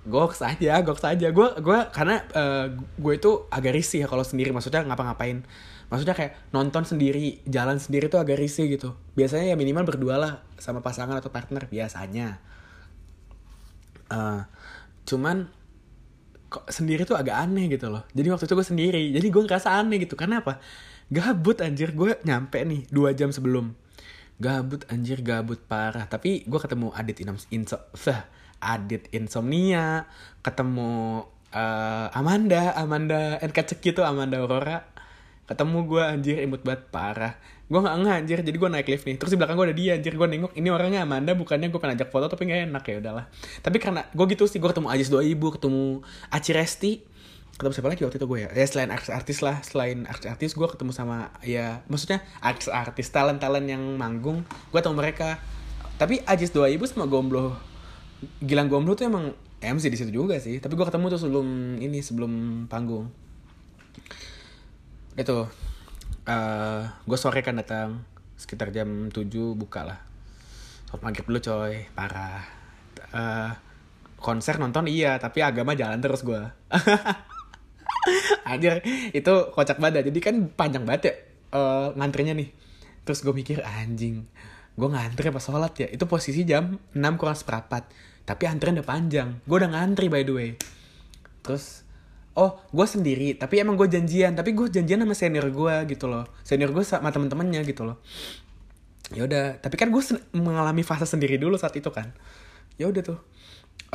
goks 0.05 0.41
aja 0.41 0.81
goks 0.81 1.05
aja. 1.05 1.29
Gue 1.29 1.53
gue 1.61 1.79
karena 1.93 2.25
uh, 2.33 2.73
gue 2.75 3.13
itu 3.13 3.45
agak 3.53 3.77
risih 3.77 4.03
ya 4.03 4.07
kalau 4.09 4.25
sendiri. 4.25 4.49
Maksudnya 4.49 4.81
ngapa-ngapain. 4.83 5.45
Maksudnya 5.85 6.17
kayak 6.17 6.49
nonton 6.49 6.81
sendiri 6.81 7.45
jalan 7.45 7.77
sendiri 7.77 8.09
tuh 8.09 8.17
agak 8.17 8.41
risih 8.41 8.65
gitu. 8.65 8.97
Biasanya 9.13 9.53
ya 9.53 9.55
minimal 9.55 9.85
berdua 9.85 10.17
lah 10.17 10.33
sama 10.57 10.81
pasangan 10.81 11.13
atau 11.13 11.29
partner 11.29 11.69
biasanya. 11.69 12.41
Uh, 14.09 14.41
cuman 15.05 15.49
sendiri 16.69 17.03
tuh 17.03 17.17
agak 17.17 17.35
aneh 17.35 17.67
gitu 17.71 17.91
loh. 17.91 18.03
Jadi 18.11 18.27
waktu 18.31 18.45
itu 18.47 18.53
gue 18.55 18.67
sendiri. 18.67 19.03
Jadi 19.11 19.27
gue 19.27 19.41
ngerasa 19.43 19.69
aneh 19.75 19.97
gitu. 20.03 20.15
Karena 20.15 20.39
apa? 20.39 20.61
Gabut 21.11 21.59
anjir. 21.59 21.91
Gue 21.91 22.17
nyampe 22.23 22.61
nih 22.63 22.87
dua 22.89 23.11
jam 23.11 23.29
sebelum. 23.33 23.75
Gabut 24.39 24.87
anjir. 24.87 25.19
Gabut 25.25 25.59
parah. 25.65 26.07
Tapi 26.07 26.45
gue 26.45 26.59
ketemu 26.59 26.91
Adit 26.95 27.17
Insom 27.23 27.37
Inso 27.51 27.77
Adit 28.63 29.09
Insomnia. 29.11 30.07
Ketemu 30.41 31.23
uh, 31.51 32.07
Amanda. 32.19 32.75
Amanda 32.77 33.37
NKCK 33.43 33.81
gitu 33.81 34.01
Amanda 34.05 34.39
Aurora. 34.39 34.85
Ketemu 35.45 35.77
gue 35.85 36.03
anjir. 36.03 36.37
Imut 36.41 36.63
banget. 36.63 36.87
Parah 36.93 37.35
gue 37.65 37.79
gak 37.81 37.97
ngeh 37.97 38.13
anjir 38.13 38.37
jadi 38.45 38.57
gue 38.57 38.69
naik 38.69 38.87
lift 38.89 39.05
nih. 39.09 39.17
Terus 39.17 39.33
di 39.33 39.37
belakang 39.41 39.57
gue 39.57 39.65
ada 39.73 39.75
dia 39.77 39.97
anjir. 39.97 40.13
Gue 40.13 40.29
nengok 40.29 40.53
ini 40.53 40.69
orangnya 40.69 41.01
Amanda 41.01 41.33
bukannya 41.33 41.73
gue 41.73 41.79
pengen 41.81 41.97
ajak 41.97 42.13
foto 42.13 42.29
tapi 42.29 42.45
gak 42.45 42.69
enak. 42.69 42.83
Ya 42.85 42.95
udahlah. 43.01 43.25
Tapi 43.65 43.77
karena 43.81 44.05
gue 44.13 44.25
gitu 44.29 44.45
sih 44.45 44.61
gue 44.61 44.69
ketemu 44.69 44.87
Ajis 44.93 45.09
dua 45.09 45.25
ibu 45.25 45.49
ketemu 45.49 46.05
Aci 46.29 46.51
Resti. 46.53 46.91
Ketemu 47.55 47.73
siapa 47.73 47.89
lagi 47.89 48.01
waktu 48.05 48.17
itu 48.21 48.27
gue 48.29 48.39
ya? 48.45 48.49
Ya 48.53 48.65
selain 48.69 48.91
artis-artis 48.93 49.39
lah 49.41 49.57
selain 49.65 50.05
artis-artis 50.05 50.53
gue 50.53 50.67
ketemu 50.69 50.91
sama 50.93 51.33
ya 51.41 51.81
maksudnya 51.89 52.21
artis-artis 52.43 53.09
talent-talent 53.09 53.65
yang 53.65 53.81
manggung 53.97 54.45
gue 54.45 54.77
ketemu 54.77 54.97
mereka. 55.01 55.41
Tapi 55.97 56.21
Ajis 56.29 56.53
dua 56.53 56.69
ibu 56.69 56.85
sama 56.85 57.09
Gomblo 57.09 57.55
Gilang 58.43 58.69
Gomblo 58.69 58.93
tuh 58.93 59.09
emang 59.09 59.33
MC 59.63 59.89
di 59.89 59.97
situ 59.97 60.11
juga 60.13 60.37
sih. 60.37 60.61
Tapi 60.61 60.77
gue 60.77 60.85
ketemu 60.85 61.05
tuh 61.09 61.19
sebelum 61.19 61.47
ini 61.81 61.99
sebelum 62.05 62.65
panggung. 62.69 63.09
Itu 65.17 65.49
uh, 66.25 66.33
eh, 66.33 66.81
gue 67.05 67.17
sore 67.17 67.41
kan 67.45 67.57
datang 67.57 68.01
sekitar 68.35 68.73
jam 68.73 69.09
7 69.13 69.29
buka 69.55 69.85
lah. 69.85 69.99
Sholat 70.89 71.01
maghrib 71.01 71.25
dulu 71.29 71.39
coy. 71.41 71.85
Parah. 71.93 72.41
Uh, 73.15 73.51
konser 74.19 74.57
nonton 74.57 74.89
iya 74.89 75.21
tapi 75.21 75.45
agama 75.45 75.77
jalan 75.77 76.01
terus 76.01 76.25
gue 76.25 76.41
Anjir 78.49 78.81
itu 79.13 79.33
kocak 79.53 79.77
banget. 79.77 80.09
Jadi 80.09 80.19
kan 80.19 80.35
panjang 80.51 80.83
banget 80.83 81.01
ya 81.07 81.13
uh, 81.57 81.87
ngantrinya 81.95 82.33
nih. 82.35 82.49
Terus 83.05 83.21
gue 83.21 83.33
mikir 83.33 83.61
anjing 83.61 84.25
gue 84.75 84.89
ngantri 84.91 85.31
pas 85.31 85.39
sholat 85.39 85.71
ya? 85.79 85.87
Itu 85.87 86.03
posisi 86.05 86.43
jam 86.43 86.75
6 86.91 86.99
kurang 87.15 87.37
seperempat. 87.37 87.87
Tapi 88.25 88.43
antrian 88.49 88.75
udah 88.75 88.87
panjang. 88.87 89.39
Gue 89.47 89.57
udah 89.63 89.71
ngantri 89.71 90.11
by 90.11 90.27
the 90.27 90.33
way. 90.33 90.49
Terus 91.45 91.84
oh 92.35 92.59
gue 92.69 92.87
sendiri 92.87 93.39
tapi 93.39 93.63
emang 93.63 93.79
gue 93.79 93.87
janjian 93.87 94.35
tapi 94.35 94.51
gue 94.51 94.67
janjian 94.67 94.99
sama 94.99 95.15
senior 95.15 95.47
gue 95.49 95.75
gitu 95.91 96.05
loh. 96.11 96.27
Senior 96.43 96.75
gue 96.75 96.83
sama 96.83 97.09
temen-temennya 97.09 97.63
gitu 97.63 97.87
loh. 97.87 97.97
Ya 99.15 99.23
udah 99.23 99.59
tapi 99.63 99.75
kan 99.79 99.89
gue 99.89 100.01
mengalami 100.35 100.83
fase 100.83 101.07
sendiri 101.07 101.39
dulu 101.39 101.55
saat 101.55 101.73
itu 101.79 101.87
kan. 101.89 102.11
Ya 102.75 102.91
udah 102.91 103.01
tuh 103.01 103.19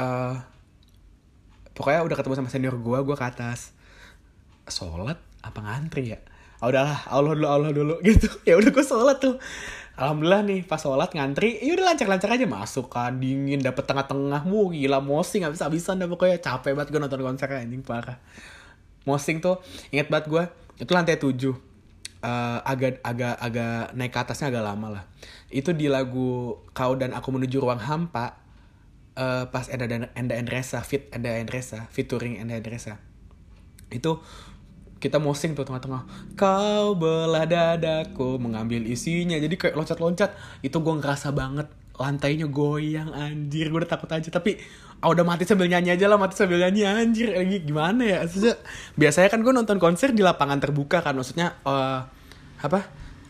uh, 0.00 0.40
pokoknya 1.76 2.00
udah 2.04 2.16
ketemu 2.16 2.34
sama 2.40 2.48
senior 2.48 2.76
gue 2.80 2.98
gue 3.04 3.16
ke 3.16 3.26
atas. 3.28 3.76
Sholat 4.70 5.20
apa 5.44 5.58
ngantri 5.60 6.16
ya? 6.16 6.20
Oh, 6.60 6.68
udahlah 6.68 7.08
Allah 7.08 7.32
dulu 7.32 7.48
Allah 7.48 7.70
dulu 7.72 7.94
gitu. 8.08 8.28
Ya 8.48 8.56
udah 8.56 8.70
gue 8.72 8.84
sholat 8.84 9.16
tuh 9.20 9.36
alhamdulillah 9.98 10.42
nih 10.46 10.60
pas 10.66 10.78
sholat 10.78 11.10
ngantri 11.10 11.58
ya 11.62 11.74
udah 11.74 11.94
lancar-lancar 11.94 12.30
aja. 12.36 12.46
Masuk 12.46 12.92
kan 12.92 13.18
dingin 13.18 13.62
dapet 13.62 13.86
tengah-tengah. 13.86 14.44
Mu 14.46 14.70
gila 14.70 15.02
mosing 15.02 15.46
bisa 15.48 15.66
habisan 15.66 15.98
dah 15.98 16.06
pokoknya. 16.06 16.38
Capek 16.38 16.76
banget 16.76 16.94
gue 16.94 17.00
nonton 17.00 17.20
konser 17.22 17.48
anjing 17.50 17.82
parah. 17.82 18.18
Mosing 19.08 19.40
tuh 19.40 19.58
inget 19.90 20.06
banget 20.12 20.26
gue 20.28 20.42
itu 20.82 20.90
lantai 20.92 21.16
tujuh. 21.16 21.56
Uh, 22.20 22.60
agak 22.68 23.00
agak 23.00 23.32
agak 23.40 23.96
naik 23.96 24.12
ke 24.12 24.18
atasnya 24.20 24.52
agak 24.52 24.64
lama 24.66 25.00
lah. 25.00 25.04
Itu 25.48 25.72
di 25.72 25.88
lagu 25.88 26.60
kau 26.76 26.92
dan 26.94 27.16
aku 27.16 27.32
menuju 27.32 27.64
ruang 27.64 27.80
hampa 27.80 28.36
uh, 29.16 29.48
pas 29.48 29.66
Enda 29.72 29.88
dan 29.88 30.02
Enda 30.12 30.36
Endresa 30.36 30.84
fit 30.84 31.08
Enda 31.10 31.40
Endresa 31.40 31.88
featuring 31.90 32.36
Enda 32.36 32.60
Endresa 32.60 33.00
itu 33.90 34.22
kita 35.00 35.16
mosing 35.16 35.56
tuh 35.56 35.64
tengah-tengah. 35.64 36.04
Kau 36.36 36.92
belah 36.92 37.48
dadaku 37.48 38.36
mengambil 38.36 38.84
isinya. 38.84 39.40
Jadi 39.40 39.56
kayak 39.56 39.74
loncat-loncat. 39.74 40.36
Itu 40.60 40.84
gue 40.84 40.94
ngerasa 41.00 41.32
banget 41.32 41.72
lantainya 41.96 42.44
goyang 42.44 43.08
anjir. 43.16 43.72
Gue 43.72 43.80
udah 43.80 43.90
takut 43.90 44.12
aja. 44.12 44.28
Tapi 44.28 44.60
ah, 45.00 45.08
udah 45.08 45.24
mati 45.24 45.48
sambil 45.48 45.72
nyanyi 45.72 45.96
aja 45.96 46.04
lah 46.04 46.20
mati 46.20 46.36
sambil 46.36 46.60
nyanyi 46.60 46.84
anjir. 46.84 47.32
Lagi 47.32 47.64
gimana 47.64 48.02
ya? 48.04 48.18
Maksudnya 48.28 48.54
biasanya 49.00 49.28
kan 49.32 49.40
gue 49.40 49.52
nonton 49.56 49.80
konser 49.80 50.12
di 50.12 50.20
lapangan 50.20 50.60
terbuka 50.60 51.00
kan. 51.00 51.16
Maksudnya 51.16 51.56
uh, 51.64 52.04
apa? 52.60 52.80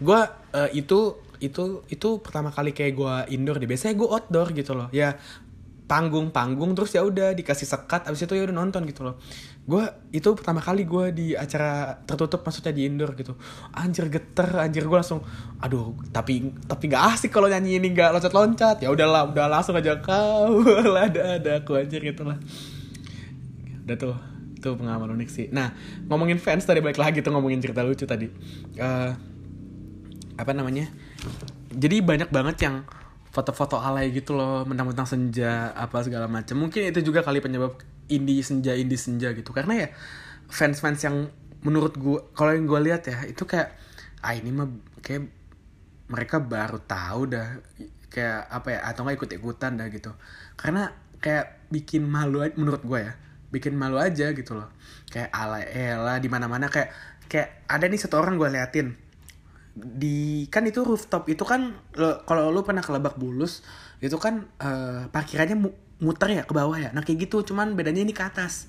Gue 0.02 0.20
uh, 0.26 0.70
itu 0.74 1.22
itu 1.38 1.86
itu 1.86 2.08
pertama 2.20 2.50
kali 2.50 2.74
kayak 2.74 2.92
gue 2.98 3.14
indoor 3.30 3.62
deh. 3.62 3.70
Biasanya 3.70 3.94
gue 3.94 4.08
outdoor 4.10 4.50
gitu 4.58 4.74
loh. 4.74 4.90
Ya 4.90 5.14
panggung 5.86 6.34
panggung 6.34 6.74
terus 6.74 6.90
ya 6.98 7.06
udah 7.06 7.30
dikasih 7.30 7.70
sekat. 7.70 8.10
Abis 8.10 8.26
itu 8.26 8.34
ya 8.34 8.42
udah 8.42 8.58
nonton 8.58 8.82
gitu 8.90 9.06
loh 9.06 9.22
gue 9.60 9.84
itu 10.10 10.28
pertama 10.34 10.58
kali 10.58 10.82
gue 10.88 11.04
di 11.14 11.26
acara 11.36 12.00
tertutup 12.02 12.42
maksudnya 12.42 12.72
di 12.74 12.88
indoor 12.88 13.14
gitu. 13.14 13.36
Anjir 13.76 14.10
geter 14.10 14.48
anjir 14.58 14.88
gue 14.88 14.98
langsung 14.98 15.22
aduh 15.60 15.94
tapi 16.10 16.50
tapi 16.66 16.90
nggak 16.90 17.04
asik 17.14 17.30
kalau 17.30 17.46
nyanyi 17.46 17.78
ini 17.78 17.92
nggak 17.94 18.10
loncat 18.16 18.32
loncat 18.34 18.76
ya 18.82 18.88
udahlah 18.90 19.30
udah 19.30 19.46
langsung 19.46 19.76
aja 19.76 20.00
kau 20.00 20.64
lah 20.94 21.06
ada 21.06 21.38
ada 21.38 21.50
aku 21.62 21.78
anjir 21.78 22.02
gitu 22.02 22.26
lah. 22.26 22.40
Udah 23.86 23.96
tuh 23.96 24.16
tuh 24.60 24.74
pengalaman 24.74 25.14
unik 25.20 25.30
sih. 25.30 25.46
Nah 25.52 25.76
ngomongin 26.10 26.40
fans 26.42 26.66
tadi 26.66 26.82
balik 26.82 26.98
lagi 26.98 27.22
tuh 27.22 27.30
ngomongin 27.30 27.62
cerita 27.62 27.86
lucu 27.86 28.04
tadi. 28.08 28.26
Uh, 28.80 29.12
apa 30.34 30.50
namanya? 30.56 30.88
Jadi 31.70 32.02
banyak 32.02 32.32
banget 32.32 32.56
yang 32.66 32.82
foto-foto 33.30 33.78
alay 33.78 34.10
gitu 34.10 34.34
loh 34.34 34.66
mentang-mentang 34.66 35.06
senja 35.06 35.70
apa 35.78 36.02
segala 36.02 36.26
macam 36.26 36.58
mungkin 36.58 36.90
itu 36.90 36.98
juga 36.98 37.22
kali 37.22 37.38
penyebab 37.38 37.78
indie 38.10 38.42
senja 38.42 38.74
indie 38.74 38.98
senja 38.98 39.30
gitu. 39.32 39.54
Karena 39.54 39.86
ya 39.86 39.88
fans-fans 40.50 41.00
yang 41.06 41.30
menurut 41.62 41.94
gue 41.96 42.18
kalau 42.34 42.52
yang 42.52 42.66
gue 42.66 42.80
lihat 42.90 43.06
ya 43.06 43.24
itu 43.28 43.46
kayak 43.46 43.72
ah 44.20 44.32
ini 44.36 44.50
mah 44.52 44.68
kayak 45.00 45.28
mereka 46.10 46.42
baru 46.42 46.82
tahu 46.82 47.30
dah 47.30 47.62
kayak 48.10 48.50
apa 48.50 48.68
ya 48.74 48.78
atau 48.90 49.06
nggak 49.06 49.16
ikut 49.16 49.30
ikutan 49.38 49.78
dah 49.78 49.86
gitu. 49.88 50.10
Karena 50.58 50.90
kayak 51.20 51.70
bikin 51.70 52.08
malu 52.08 52.42
aja 52.42 52.56
menurut 52.56 52.82
gue 52.82 53.00
ya 53.00 53.14
bikin 53.50 53.74
malu 53.74 53.98
aja 53.98 54.34
gitu 54.34 54.58
loh. 54.58 54.70
Kayak 55.10 55.30
alay 55.34 55.64
ela 55.70 56.18
di 56.18 56.26
mana 56.30 56.46
mana 56.50 56.66
kayak 56.66 56.90
kayak 57.30 57.66
ada 57.70 57.86
nih 57.86 58.00
satu 58.00 58.18
orang 58.18 58.34
gue 58.38 58.48
liatin. 58.50 58.88
Di 59.74 60.50
kan 60.50 60.66
itu 60.66 60.82
rooftop 60.82 61.30
itu 61.30 61.46
kan 61.46 61.78
kalau 62.26 62.50
lu 62.50 62.66
pernah 62.66 62.82
ke 62.82 62.90
Lebak 62.90 63.14
Bulus 63.22 63.62
itu 64.02 64.16
kan 64.18 64.50
uh, 64.58 65.06
parkirannya 65.12 65.70
muter 66.00 66.32
ya 66.32 66.42
ke 66.48 66.52
bawah 66.56 66.76
ya. 66.76 66.90
Nah 66.96 67.04
kayak 67.04 67.28
gitu 67.28 67.44
cuman 67.52 67.76
bedanya 67.76 68.02
ini 68.02 68.16
ke 68.16 68.24
atas. 68.24 68.66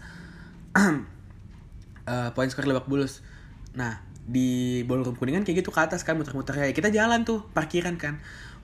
Uh, 0.75 2.29
poin 2.35 2.51
square 2.51 2.67
Lebak 2.67 2.91
Bulus. 2.91 3.23
Nah 3.73 4.03
di 4.21 4.83
ballroom 4.85 5.17
kuningan 5.17 5.41
kayak 5.41 5.65
gitu 5.65 5.73
ke 5.73 5.81
atas 5.81 6.05
kan 6.05 6.13
muter-muter 6.13 6.53
ya 6.53 6.69
kita 6.75 6.91
jalan 6.91 7.23
tuh 7.23 7.47
parkiran 7.55 7.95
kan. 7.95 8.19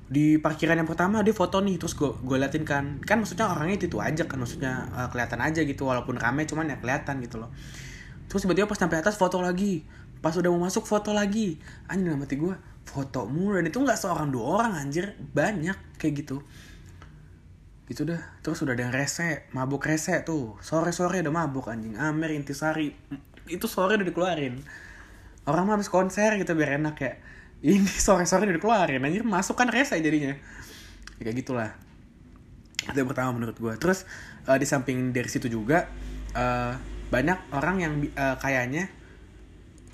Di 0.07 0.39
parkiran 0.39 0.79
yang 0.79 0.87
pertama 0.87 1.19
dia 1.19 1.35
foto 1.35 1.59
nih 1.59 1.79
terus 1.79 1.95
gue 1.95 2.11
gue 2.11 2.37
liatin 2.37 2.67
kan. 2.67 2.99
Kan 3.07 3.23
maksudnya 3.23 3.47
orangnya 3.47 3.79
itu, 3.79 3.87
itu 3.95 3.97
aja 4.03 4.23
kan 4.27 4.37
maksudnya 4.43 4.91
uh, 4.93 5.07
kelihatan 5.09 5.39
aja 5.39 5.63
gitu 5.63 5.87
walaupun 5.87 6.19
rame 6.19 6.43
cuman 6.43 6.67
ya 6.67 6.77
kelihatan 6.83 7.23
gitu 7.23 7.39
loh. 7.39 7.49
Terus 8.27 8.43
tiba-tiba 8.43 8.67
pas 8.67 8.77
sampai 8.77 8.99
atas 8.99 9.15
foto 9.15 9.39
lagi. 9.39 9.87
Pas 10.19 10.35
udah 10.35 10.51
mau 10.51 10.67
masuk 10.67 10.83
foto 10.83 11.15
lagi. 11.15 11.55
Anjir 11.87 12.11
hati 12.19 12.35
gue 12.35 12.55
foto 12.83 13.31
mulu. 13.31 13.63
Dan 13.63 13.71
itu 13.71 13.79
nggak 13.79 13.95
seorang 13.95 14.27
dua 14.27 14.59
orang 14.59 14.71
anjir. 14.75 15.15
Banyak 15.15 15.95
kayak 15.95 16.27
gitu 16.27 16.43
gitu 17.87 18.03
dah 18.03 18.19
terus 18.43 18.59
udah 18.59 18.75
ada 18.75 18.83
yang 18.83 18.93
rese 18.93 19.47
mabuk 19.55 19.87
rese 19.87 20.19
tuh. 20.27 20.59
Sore 20.59 20.91
sore 20.91 21.23
udah 21.23 21.31
mabuk 21.31 21.71
anjing. 21.71 21.95
Amer 21.95 22.35
Intisari. 22.35 22.91
Itu 23.47 23.71
sore 23.71 23.95
udah 23.95 24.07
dikeluarin. 24.07 24.59
Orang 25.47 25.71
mah 25.71 25.79
habis 25.79 25.87
konser 25.87 26.35
gitu 26.35 26.51
biar 26.51 26.75
enak 26.75 26.95
ya. 26.99 27.13
Ini 27.63 27.87
sore 28.05 28.27
sore 28.27 28.43
udah 28.43 28.59
dikeluarin 28.59 28.99
anjir. 28.99 29.23
Masuk 29.23 29.55
kan 29.55 29.71
rese 29.71 29.95
jadinya. 30.03 30.35
Ya, 31.17 31.23
kayak 31.23 31.35
gitulah. 31.39 31.71
Itu 32.83 32.97
yang 32.99 33.09
pertama 33.09 33.31
menurut 33.39 33.55
gue 33.55 33.73
terus 33.79 34.03
uh, 34.47 34.59
di 34.59 34.67
samping 34.67 35.11
dari 35.15 35.27
situ 35.27 35.47
juga 35.51 35.87
uh, 36.35 36.75
banyak 37.07 37.55
orang 37.55 37.75
yang 37.79 37.93
uh, 38.15 38.35
kayaknya 38.39 38.91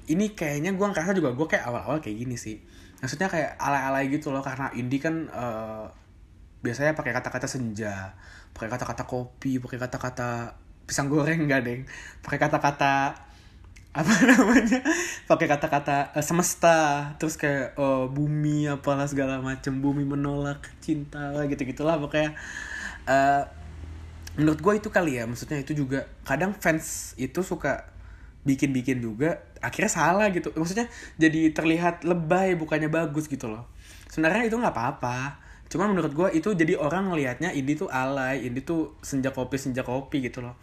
ini 0.10 0.34
kayaknya 0.34 0.76
gue 0.76 0.86
ngerasa 0.86 1.16
juga 1.16 1.32
gue 1.32 1.48
kayak 1.48 1.64
awal-awal 1.70 2.02
kayak 2.02 2.18
gini 2.26 2.36
sih. 2.41 2.58
Maksudnya 3.06 3.30
kayak 3.30 3.62
alay-alay 3.62 4.10
gitu 4.10 4.34
loh 4.34 4.41
karena 4.41 4.74
indie 4.74 4.98
kan 4.98 5.30
uh, 5.30 5.88
biasanya 6.64 6.95
pakai 6.95 7.11
kata-kata 7.11 7.45
senja 7.45 8.16
pakai 8.55 8.70
kata-kata 8.72 9.03
kopi 9.03 9.59
pakai 9.59 9.78
kata-kata 9.82 10.55
pisang 10.86 11.07
goreng 11.09 11.47
enggak 11.47 11.61
deng. 11.66 11.82
Pakai 12.22 12.39
kata-kata 12.39 13.18
apa 13.93 14.09
namanya 14.30 14.82
pakai 15.30 15.47
kata-kata 15.49 16.14
uh, 16.14 16.24
semesta. 16.24 17.11
Terus 17.18 17.36
kayak 17.39 17.78
uh, 17.80 18.05
bumi 18.09 18.70
apalah 18.70 19.09
segala 19.09 19.39
macam 19.39 19.80
bumi 19.82 20.05
menolak 20.05 20.70
cinta 20.84 21.34
lah 21.34 21.45
gitu 21.49 21.66
gitulah 21.66 21.97
pokoknya. 21.97 22.36
Uh, 23.03 23.43
menurut 24.34 24.59
gue 24.61 24.74
itu 24.82 24.89
kali 24.89 25.22
ya 25.22 25.30
maksudnya 25.30 25.61
itu 25.61 25.78
juga 25.78 26.09
kadang 26.26 26.57
fans 26.57 27.14
itu 27.22 27.45
suka 27.45 27.93
bikin-bikin 28.43 28.97
juga 28.99 29.45
akhirnya 29.64 29.91
salah 29.91 30.28
gitu. 30.30 30.51
Maksudnya 30.53 30.89
jadi 31.18 31.53
terlihat 31.53 32.03
lebay 32.03 32.53
bukannya 32.59 32.91
bagus 32.91 33.32
gitu 33.32 33.49
loh. 33.49 33.66
Sebenarnya 34.11 34.45
itu 34.45 34.57
nggak 34.59 34.74
apa-apa 34.74 35.43
cuman 35.74 35.97
menurut 35.97 36.13
gue 36.13 36.30
itu 36.38 36.53
jadi 36.53 36.78
orang 36.78 37.09
ngelihatnya 37.09 37.49
ini 37.49 37.74
tuh 37.74 37.89
alay 37.89 38.45
ini 38.45 38.61
tuh 38.61 38.93
senja 39.01 39.34
kopi 39.34 39.57
senja 39.57 39.82
kopi 39.82 40.21
gitu 40.21 40.45
loh. 40.45 40.53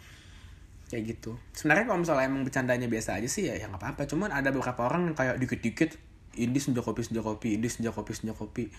Kayak 0.87 1.03
gitu. 1.19 1.35
Sebenarnya 1.51 1.91
kalau 1.91 1.99
misalnya 1.99 2.31
emang 2.31 2.47
bercandanya 2.47 2.87
biasa 2.87 3.19
aja 3.19 3.27
sih 3.27 3.51
ya 3.51 3.59
ya 3.59 3.67
nggak 3.67 3.83
apa-apa. 3.83 4.07
Cuman 4.07 4.31
ada 4.31 4.55
beberapa 4.55 4.87
orang 4.87 5.11
yang 5.11 5.15
kayak 5.19 5.35
dikit-dikit 5.35 5.99
ini 6.39 6.55
senja 6.63 6.79
kopi 6.79 7.03
senja 7.03 7.19
kopi 7.19 7.59
ini 7.59 7.67
senja 7.67 7.91
kopi 7.91 8.15
senja 8.15 8.31
kopi. 8.31 8.71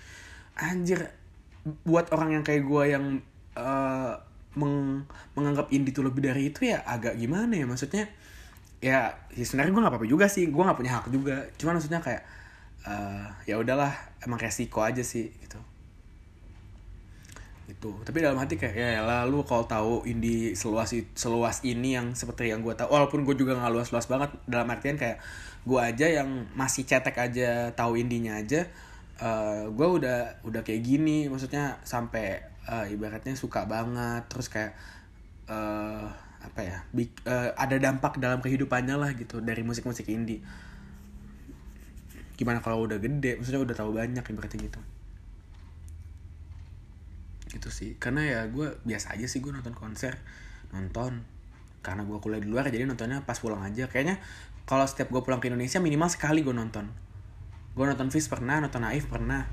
Anjir 0.57 1.13
buat 1.85 2.09
orang 2.17 2.41
yang 2.41 2.45
kayak 2.49 2.65
gue 2.65 2.85
yang 2.89 3.05
uh, 3.61 4.17
meng 4.57 5.05
menganggap 5.37 5.69
indie 5.69 5.93
itu 5.93 6.01
lebih 6.01 6.33
dari 6.33 6.49
itu 6.49 6.65
ya 6.65 6.81
agak 6.89 7.21
gimana 7.21 7.53
ya? 7.53 7.69
Maksudnya 7.69 8.09
ya, 8.81 9.21
ya 9.37 9.45
sebenarnya 9.45 9.77
gue 9.77 9.83
nggak 9.85 9.93
apa-apa 9.93 10.09
juga 10.09 10.33
sih. 10.33 10.49
Gue 10.49 10.65
nggak 10.65 10.81
punya 10.81 10.93
hak 10.97 11.13
juga. 11.13 11.45
Cuman 11.61 11.77
maksudnya 11.77 12.01
kayak 12.01 12.25
uh, 12.89 13.29
ya 13.45 13.61
udahlah 13.61 13.93
emang 14.25 14.41
resiko 14.41 14.81
aja 14.81 15.05
sih 15.05 15.29
gitu 15.45 15.72
itu 17.73 17.91
tapi 18.05 18.21
dalam 18.21 18.37
hati 18.37 18.61
kayak 18.61 18.77
ya 18.77 19.01
lalu 19.01 19.41
kalau 19.49 19.65
tahu 19.65 20.05
indie 20.05 20.53
seluas 20.53 20.93
seluas 21.17 21.65
ini 21.65 21.97
yang 21.97 22.13
seperti 22.13 22.53
yang 22.53 22.61
gue 22.61 22.77
tahu 22.77 22.93
walaupun 22.93 23.25
gue 23.25 23.33
juga 23.33 23.57
nggak 23.57 23.73
luas 23.73 23.89
luas 23.89 24.07
banget 24.07 24.31
dalam 24.45 24.69
artian 24.69 25.01
kayak 25.01 25.19
gue 25.65 25.81
aja 25.81 26.07
yang 26.23 26.29
masih 26.53 26.85
cetek 26.85 27.17
aja 27.17 27.73
tahu 27.73 27.97
indinya 27.97 28.37
aja 28.37 28.69
uh, 29.23 29.71
gue 29.73 29.89
udah 29.89 30.45
udah 30.45 30.61
kayak 30.61 30.83
gini 30.85 31.33
maksudnya 31.33 31.81
sampai 31.87 32.43
uh, 32.69 32.87
ibaratnya 32.91 33.33
suka 33.39 33.65
banget 33.65 34.29
terus 34.29 34.53
kayak 34.53 34.77
uh, 35.49 36.07
apa 36.43 36.61
ya 36.61 36.79
big, 36.91 37.15
uh, 37.25 37.55
ada 37.55 37.79
dampak 37.79 38.19
dalam 38.19 38.43
kehidupannya 38.43 38.99
lah 38.99 39.15
gitu 39.15 39.39
dari 39.39 39.63
musik-musik 39.63 40.11
indie. 40.11 40.43
Gimana 42.35 42.59
kalau 42.59 42.83
udah 42.83 42.99
gede 42.99 43.39
maksudnya 43.39 43.63
udah 43.63 43.77
tahu 43.79 43.95
banyak 43.95 44.25
berarti 44.27 44.59
gitu 44.59 44.83
gitu 47.53 47.69
sih. 47.69 48.01
Karena 48.01 48.25
ya 48.25 48.41
gue 48.49 48.81
biasa 48.83 49.13
aja 49.13 49.29
sih 49.29 49.45
gue 49.45 49.53
nonton 49.53 49.77
konser. 49.77 50.17
Nonton. 50.73 51.21
Karena 51.85 52.03
gue 52.09 52.17
kuliah 52.19 52.41
di 52.41 52.49
luar 52.49 52.73
jadi 52.73 52.89
nontonnya 52.89 53.23
pas 53.29 53.37
pulang 53.37 53.61
aja. 53.61 53.87
Kayaknya 53.87 54.17
kalau 54.65 54.89
setiap 54.89 55.13
gue 55.13 55.21
pulang 55.21 55.39
ke 55.39 55.53
Indonesia 55.53 55.79
minimal 55.79 56.09
sekali 56.09 56.41
gue 56.41 56.55
nonton. 56.57 56.89
Gue 57.77 57.85
nonton 57.85 58.09
Fish 58.09 58.33
pernah 58.33 58.59
nonton 58.65 58.81
Naif 58.81 59.13
pernah. 59.13 59.45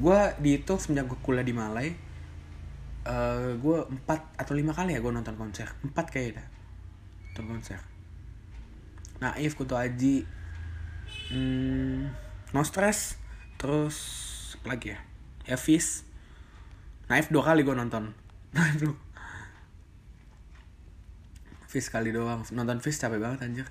Gue 0.00 0.18
di 0.40 0.56
itu 0.56 0.74
semenjak 0.80 1.12
gue 1.12 1.18
kuliah 1.20 1.44
di 1.44 1.54
Malai 1.54 1.88
uh, 3.06 3.10
eh, 3.12 3.50
gue 3.58 3.78
empat 3.86 4.38
atau 4.38 4.54
lima 4.54 4.72
kali 4.72 4.96
ya 4.96 5.00
gue 5.04 5.12
nonton 5.12 5.36
konser. 5.36 5.68
Empat 5.84 6.08
kayak 6.08 6.40
dah. 6.40 6.46
Nonton 7.32 7.44
konser. 7.58 7.80
Naif 9.22 9.54
Kutu 9.54 9.78
Aji 9.78 10.26
hmm, 11.30 12.10
No 12.50 12.62
Stress 12.66 13.18
terus 13.54 13.96
lagi 14.66 14.94
ya? 14.94 14.98
Evis 15.46 16.06
Naif 17.12 17.28
dua 17.28 17.44
kali 17.44 17.60
gue 17.60 17.76
nonton. 17.76 18.08
Naif 18.56 18.88
Fish 21.68 21.92
kali 21.92 22.08
doang. 22.08 22.40
Nonton 22.56 22.80
Fish 22.80 22.96
capek 22.96 23.20
banget 23.20 23.44
anjir. 23.44 23.68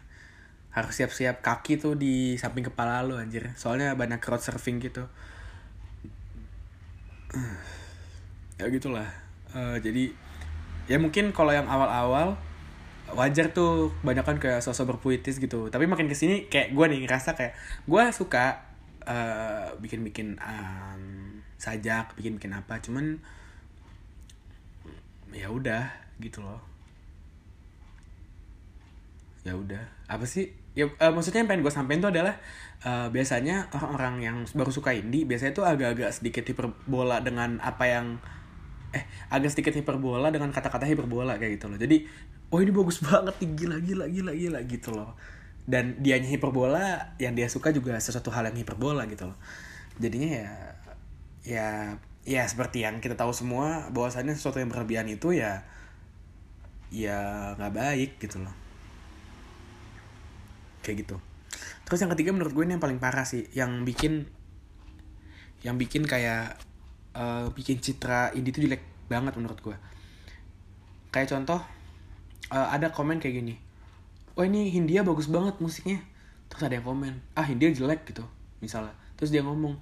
Harus 0.70 0.94
siap-siap 0.94 1.42
kaki 1.42 1.82
tuh 1.82 1.98
di 1.98 2.38
samping 2.38 2.70
kepala 2.70 3.02
lo 3.02 3.18
anjir. 3.18 3.50
Soalnya 3.58 3.98
banyak 3.98 4.22
crowd 4.22 4.46
surfing 4.46 4.78
gitu. 4.78 5.10
Ya 8.62 8.70
gitulah. 8.70 9.10
Uh, 9.58 9.82
jadi 9.82 10.14
ya 10.86 11.02
mungkin 11.02 11.34
kalau 11.34 11.50
yang 11.50 11.66
awal-awal 11.66 12.38
wajar 13.18 13.50
tuh 13.58 13.90
banyak 14.06 14.22
kan 14.22 14.38
kayak 14.38 14.62
sosok 14.62 14.94
berpuitis 14.94 15.42
gitu. 15.42 15.74
Tapi 15.74 15.90
makin 15.90 16.06
ke 16.06 16.14
sini 16.14 16.46
kayak 16.46 16.78
gue 16.78 16.86
nih 16.94 17.10
ngerasa 17.10 17.34
kayak 17.34 17.58
gue 17.90 18.04
suka 18.14 18.62
uh, 19.02 19.74
bikin-bikin 19.82 20.38
um, 20.38 21.21
sajak 21.62 22.18
bikin-bikin 22.18 22.58
apa. 22.58 22.82
Cuman 22.82 23.22
ya 25.30 25.54
udah 25.54 25.94
gitu 26.18 26.42
loh. 26.42 26.58
Ya 29.46 29.54
udah. 29.54 29.86
Apa 30.10 30.26
sih? 30.26 30.50
Ya 30.74 30.90
uh, 30.90 31.12
maksudnya 31.14 31.46
yang 31.46 31.50
pengen 31.50 31.62
gue 31.62 31.74
sampein 31.74 32.02
tuh 32.02 32.10
adalah 32.10 32.42
uh, 32.88 33.14
biasanya 33.14 33.70
orang-orang 33.76 34.16
yang 34.24 34.38
baru 34.56 34.72
suka 34.72 34.96
indie 34.96 35.28
biasanya 35.28 35.54
tuh 35.54 35.66
agak-agak 35.68 36.10
sedikit 36.16 36.48
hiperbola 36.48 37.20
dengan 37.20 37.60
apa 37.60 37.86
yang 37.86 38.06
eh 38.92 39.04
agak 39.32 39.52
sedikit 39.52 39.76
hiperbola 39.76 40.32
dengan 40.32 40.52
kata-kata 40.52 40.88
hiperbola 40.88 41.38
kayak 41.38 41.62
gitu 41.62 41.68
loh. 41.70 41.78
Jadi 41.78 42.08
oh 42.52 42.60
ini 42.60 42.72
bagus 42.74 43.04
banget 43.06 43.36
nih 43.44 43.50
gila 43.54 43.78
gila 43.84 44.06
gila 44.08 44.32
gila 44.34 44.60
gitu 44.66 44.90
loh. 44.96 45.14
Dan 45.62 46.02
dianya 46.02 46.28
hiperbola 46.32 47.16
yang 47.22 47.38
dia 47.38 47.46
suka 47.46 47.70
juga 47.70 48.00
sesuatu 48.02 48.34
hal 48.34 48.50
yang 48.50 48.58
hiperbola 48.66 49.06
gitu 49.12 49.30
loh. 49.30 49.38
Jadinya 50.00 50.30
ya 50.42 50.50
ya 51.42 51.98
ya 52.22 52.44
seperti 52.46 52.86
yang 52.86 53.02
kita 53.02 53.18
tahu 53.18 53.34
semua 53.34 53.90
bahwasannya 53.90 54.38
sesuatu 54.38 54.62
yang 54.62 54.70
berlebihan 54.70 55.10
itu 55.10 55.34
ya 55.34 55.66
ya 56.94 57.52
nggak 57.58 57.74
baik 57.74 58.12
gitu 58.22 58.44
loh. 58.44 58.54
Kayak 60.86 61.08
gitu. 61.08 61.16
Terus 61.86 62.00
yang 62.06 62.12
ketiga 62.14 62.32
menurut 62.36 62.54
gue 62.54 62.64
ini 62.66 62.78
yang 62.78 62.84
paling 62.84 63.02
parah 63.02 63.26
sih 63.26 63.48
yang 63.52 63.84
bikin 63.84 64.30
yang 65.62 65.78
bikin 65.78 66.06
kayak 66.10 66.58
uh, 67.14 67.50
bikin 67.54 67.78
citra 67.82 68.34
indie 68.34 68.50
itu 68.54 68.66
jelek 68.66 68.82
banget 69.10 69.34
menurut 69.38 69.60
gue. 69.62 69.78
Kayak 71.12 71.34
contoh 71.36 71.60
uh, 72.50 72.68
ada 72.72 72.94
komen 72.94 73.20
kayak 73.20 73.44
gini 73.44 73.56
oh 74.36 74.44
ini 74.48 74.72
Hindia 74.72 75.04
bagus 75.04 75.28
banget 75.28 75.60
musiknya. 75.60 76.00
Terus 76.52 76.68
ada 76.68 76.74
yang 76.80 76.86
komen 76.86 77.20
ah 77.36 77.46
Hindia 77.46 77.72
jelek 77.72 78.08
gitu 78.08 78.24
misalnya. 78.64 78.96
Terus 79.16 79.32
dia 79.32 79.44
ngomong 79.44 79.78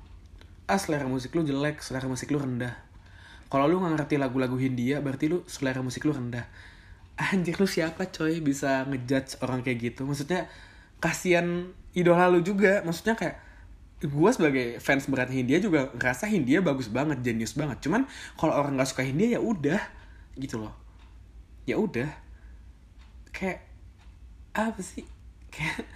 ah 0.70 0.78
selera 0.78 1.09
musik 1.09 1.34
lu 1.34 1.41
jelek 1.41 1.82
selera 1.82 2.05
musik 2.05 2.30
lu 2.30 2.38
rendah. 2.38 2.78
Kalau 3.49 3.65
lu 3.65 3.82
nggak 3.82 3.97
ngerti 3.97 4.15
lagu-lagu 4.22 4.53
Hindia 4.61 5.01
berarti 5.01 5.26
lu 5.26 5.41
selera 5.49 5.82
musik 5.82 6.05
lu 6.05 6.13
rendah. 6.13 6.45
Anjir 7.17 7.57
lu 7.57 7.65
siapa 7.65 8.05
coy 8.13 8.39
bisa 8.39 8.86
ngejudge 8.86 9.41
orang 9.41 9.65
kayak 9.65 9.91
gitu? 9.91 10.05
Maksudnya 10.05 10.45
kasihan 11.01 11.74
idola 11.97 12.30
lu 12.30 12.45
juga. 12.45 12.86
Maksudnya 12.86 13.17
kayak 13.17 13.36
gue 13.99 14.32
sebagai 14.32 14.80
fans 14.80 15.09
berat 15.09 15.34
Hindia 15.34 15.59
juga 15.59 15.91
ngerasa 15.91 16.30
Hindia 16.30 16.61
bagus 16.61 16.88
banget 16.88 17.20
jenius 17.26 17.57
banget. 17.57 17.82
Cuman 17.84 18.05
kalau 18.38 18.53
orang 18.53 18.78
nggak 18.78 18.89
suka 18.93 19.01
Hindia 19.01 19.36
ya 19.36 19.41
udah 19.41 19.82
gitu 20.38 20.61
loh. 20.61 20.72
Ya 21.65 21.82
udah. 21.82 22.07
Kayak 23.34 23.65
apa 24.53 24.80
sih? 24.86 25.03
Kayak 25.49 25.89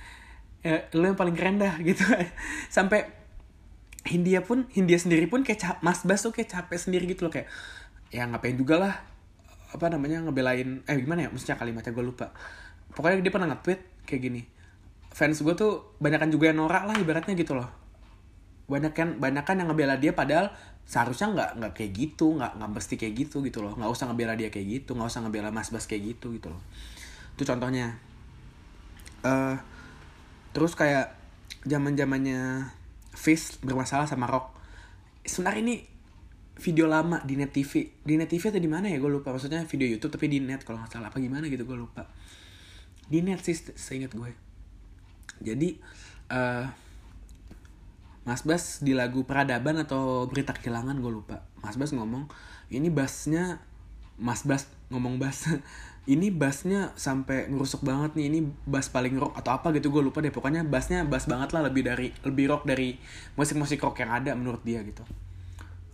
ya, 0.66 0.90
lo 0.98 1.06
yang 1.06 1.16
paling 1.16 1.38
keren 1.38 1.62
dah 1.62 1.78
gitu. 1.80 2.02
Sampai 2.76 3.23
Hindia 4.04 4.44
pun 4.44 4.68
Hindia 4.72 5.00
sendiri 5.00 5.32
pun 5.32 5.48
kayak 5.48 5.60
cap, 5.60 5.78
Mas 5.80 6.04
Bas 6.04 6.20
tuh 6.20 6.36
kayak 6.36 6.52
capek 6.52 6.80
sendiri 6.80 7.08
gitu 7.08 7.24
loh 7.28 7.32
kayak 7.32 7.48
ya 8.12 8.28
ngapain 8.28 8.54
juga 8.60 8.78
lah 8.78 8.94
apa 9.74 9.90
namanya 9.90 10.22
ngebelain 10.22 10.86
eh 10.86 10.98
gimana 11.02 11.26
ya 11.26 11.30
maksudnya 11.34 11.58
kalimatnya 11.58 11.92
gue 11.96 12.06
lupa. 12.06 12.30
Pokoknya 12.94 13.24
dia 13.26 13.34
pernah 13.34 13.50
nge-tweet 13.50 13.82
kayak 14.06 14.22
gini 14.22 14.42
fans 15.14 15.38
gue 15.46 15.54
tuh 15.54 15.94
banyak 16.02 16.18
kan 16.18 16.30
juga 16.34 16.50
yang 16.50 16.66
norak 16.66 16.90
lah 16.90 16.98
ibaratnya 16.98 17.38
gitu 17.38 17.54
loh. 17.54 17.70
Banyak 18.66 19.46
kan 19.46 19.56
yang 19.62 19.70
ngebela 19.70 19.96
dia 20.02 20.18
padahal 20.18 20.50
seharusnya 20.84 21.32
nggak 21.32 21.50
nggak 21.62 21.74
kayak 21.78 21.92
gitu 21.96 22.36
nggak 22.36 22.60
nggak 22.60 22.72
mesti 22.74 22.94
kayak 22.98 23.14
gitu 23.14 23.46
gitu 23.46 23.62
loh. 23.62 23.78
Nggak 23.78 23.94
usah 23.94 24.10
ngebela 24.10 24.34
dia 24.34 24.50
kayak 24.50 24.68
gitu 24.82 24.98
nggak 24.98 25.08
usah 25.08 25.22
ngebela 25.24 25.54
mas 25.54 25.70
bas 25.70 25.86
kayak 25.86 26.18
gitu 26.18 26.34
gitu 26.34 26.50
loh. 26.50 26.62
Itu 27.38 27.46
contohnya. 27.46 27.96
Uh, 29.24 29.56
terus 30.52 30.76
kayak 30.76 31.16
zaman 31.64 31.96
zamannya 31.96 32.68
Fish 33.14 33.62
bermasalah 33.62 34.10
sama 34.10 34.26
Rock. 34.26 34.58
Sebenarnya 35.24 35.62
ini 35.62 35.76
video 36.54 36.86
lama 36.86 37.18
di 37.26 37.34
net 37.34 37.50
TV 37.50 37.90
di 38.06 38.14
net 38.14 38.30
TV 38.30 38.50
atau 38.50 38.62
di 38.62 38.70
mana 38.70 38.90
ya? 38.90 38.98
Gue 38.98 39.10
lupa. 39.14 39.32
Maksudnya 39.32 39.64
video 39.70 39.88
YouTube 39.88 40.14
tapi 40.14 40.28
di 40.30 40.42
net 40.42 40.66
kalau 40.66 40.82
nggak 40.82 40.92
salah. 40.92 41.14
Apa 41.14 41.22
gimana 41.22 41.46
gitu 41.48 41.64
gue 41.64 41.78
lupa. 41.78 42.10
Di 43.08 43.22
net 43.22 43.46
sih 43.46 43.56
seingat 43.56 44.14
gue 44.14 44.54
jadi 45.44 45.76
uh, 46.32 46.66
Mas 48.24 48.42
Bas 48.48 48.80
di 48.80 48.96
lagu 48.96 49.28
peradaban 49.28 49.84
atau 49.84 50.30
berita 50.32 50.56
kehilangan 50.56 50.96
gue 51.04 51.12
lupa. 51.12 51.44
Mas 51.60 51.76
Bas 51.76 51.92
ngomong 51.92 52.32
ini 52.72 52.88
bassnya 52.88 53.60
Mas 54.16 54.48
Bas 54.48 54.72
ngomong 54.88 55.20
bass 55.20 55.50
ini 56.04 56.28
bassnya 56.36 56.92
sampai 57.00 57.48
ngerusuk 57.48 57.88
banget 57.88 58.20
nih 58.20 58.28
ini 58.28 58.40
bass 58.68 58.92
paling 58.92 59.16
rock 59.16 59.40
atau 59.40 59.56
apa 59.56 59.72
gitu 59.72 59.88
gue 59.88 60.04
lupa 60.04 60.20
deh. 60.20 60.36
Pokoknya 60.36 60.68
bassnya 60.68 61.08
bass 61.08 61.32
banget 61.32 61.56
lah 61.56 61.64
lebih 61.64 61.88
dari 61.88 62.12
lebih 62.28 62.52
rock 62.52 62.68
dari 62.68 63.00
musik-musik 63.40 63.80
rock 63.80 64.04
yang 64.04 64.12
ada 64.12 64.36
menurut 64.36 64.60
dia 64.68 64.84
gitu. 64.84 65.08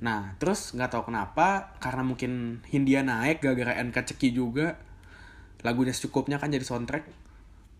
Nah 0.01 0.33
terus 0.41 0.73
nggak 0.73 0.89
tahu 0.97 1.13
kenapa 1.13 1.77
karena 1.77 2.01
mungkin 2.01 2.63
Hindia 2.65 3.05
naik 3.05 3.45
gara-gara 3.45 3.77
NK 3.85 4.13
Ceki 4.13 4.29
juga 4.33 4.81
lagunya 5.61 5.93
secukupnya 5.93 6.39
kan 6.41 6.49
jadi 6.49 6.63
soundtrack 6.63 7.03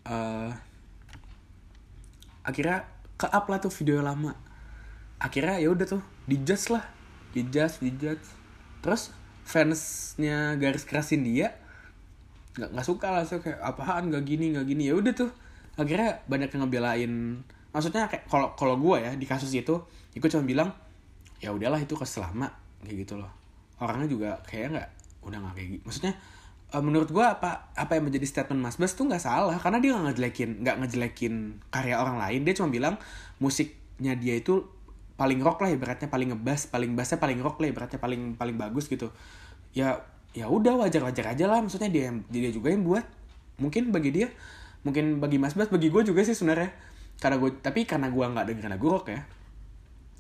uh, 0.05 0.51
akhirnya 2.45 2.85
ke 3.17 3.25
up 3.25 3.45
lah 3.49 3.57
tuh 3.57 3.73
video 3.73 4.05
lama. 4.05 4.37
Akhirnya 5.17 5.57
ya 5.57 5.73
udah 5.73 5.97
tuh 5.97 6.03
dijudge 6.29 6.69
lah 6.69 6.85
dijudge 7.33 7.81
dijudge 7.81 8.25
terus 8.85 9.09
fansnya 9.43 10.53
garis 10.61 10.85
kerasin 10.85 11.25
dia 11.25 11.57
nggak 12.57 12.69
nggak 12.73 12.87
suka 12.87 13.07
lah 13.13 13.23
so 13.27 13.37
kayak 13.41 13.59
apaan? 13.61 14.09
Nggak 14.09 14.23
gini 14.25 14.55
nggak 14.55 14.65
gini. 14.65 14.89
Ya 14.89 14.95
udah 14.97 15.13
tuh 15.13 15.29
akhirnya 15.77 16.21
banyak 16.25 16.49
yang 16.49 16.61
ngebelain. 16.65 17.13
Maksudnya 17.69 18.09
kayak 18.09 18.25
kalau 18.25 18.53
kalau 18.57 18.75
gue 18.81 18.97
ya 19.01 19.11
di 19.13 19.25
kasus 19.29 19.53
itu 19.53 19.75
gue 20.13 20.29
cuma 20.29 20.43
bilang 20.43 20.69
ya 21.39 21.55
udahlah 21.55 21.79
itu 21.79 21.95
keselama 21.95 22.49
kayak 22.83 23.07
gitu 23.07 23.19
loh. 23.19 23.29
Orangnya 23.79 24.09
juga 24.09 24.29
kayak 24.43 24.67
nggak 24.75 24.89
udah 25.19 25.37
nggak 25.39 25.53
kayak 25.55 25.69
gitu 25.75 25.83
maksudnya 25.83 26.13
uh, 26.73 26.83
menurut 26.83 27.09
gue 27.11 27.25
apa 27.25 27.73
apa 27.75 27.91
yang 27.97 28.07
menjadi 28.07 28.25
statement 28.25 28.61
Mas 28.61 28.77
Bas 28.77 28.93
tuh 28.93 29.05
nggak 29.09 29.21
salah 29.21 29.57
karena 29.57 29.77
dia 29.81 29.91
nggak 29.95 30.05
ngejelekin 30.13 30.49
nggak 30.63 30.75
ngejelekin 30.85 31.33
karya 31.73 31.95
orang 31.97 32.17
lain. 32.21 32.41
Dia 32.45 32.53
cuma 32.57 32.69
bilang 32.69 32.95
musiknya 33.41 34.13
dia 34.17 34.37
itu 34.37 34.65
paling 35.19 35.43
rock 35.43 35.59
lah 35.59 35.69
ibaratnya 35.75 36.07
paling 36.07 36.31
ngebas 36.31 36.71
paling 36.71 36.95
bassnya 36.95 37.19
paling 37.19 37.43
rock 37.43 37.59
lah 37.59 37.67
ibaratnya 37.67 37.99
paling 37.99 38.39
paling 38.39 38.55
bagus 38.55 38.87
gitu. 38.87 39.11
Ya 39.75 39.99
ya 40.33 40.45
udah 40.45 40.77
wajar 40.77 41.01
wajar 41.05 41.33
aja 41.33 41.45
lah. 41.49 41.59
Maksudnya 41.63 41.89
dia 41.89 42.13
dia 42.29 42.49
juga 42.53 42.69
yang 42.73 42.85
buat. 42.85 43.05
Mungkin 43.59 43.89
bagi 43.89 44.11
dia 44.13 44.27
mungkin 44.79 45.19
bagi 45.19 45.35
Mas 45.35 45.59
Bas 45.59 45.67
bagi 45.67 45.89
gue 45.91 46.01
juga 46.05 46.21
sih 46.21 46.37
sebenarnya. 46.37 46.71
Karena 47.19 47.35
gue 47.41 47.51
tapi 47.59 47.83
karena 47.83 48.07
gue 48.07 48.25
nggak 48.25 48.45
dengerin 48.47 48.71
lagu 48.71 48.87
rock 48.87 49.11
ya. 49.11 49.21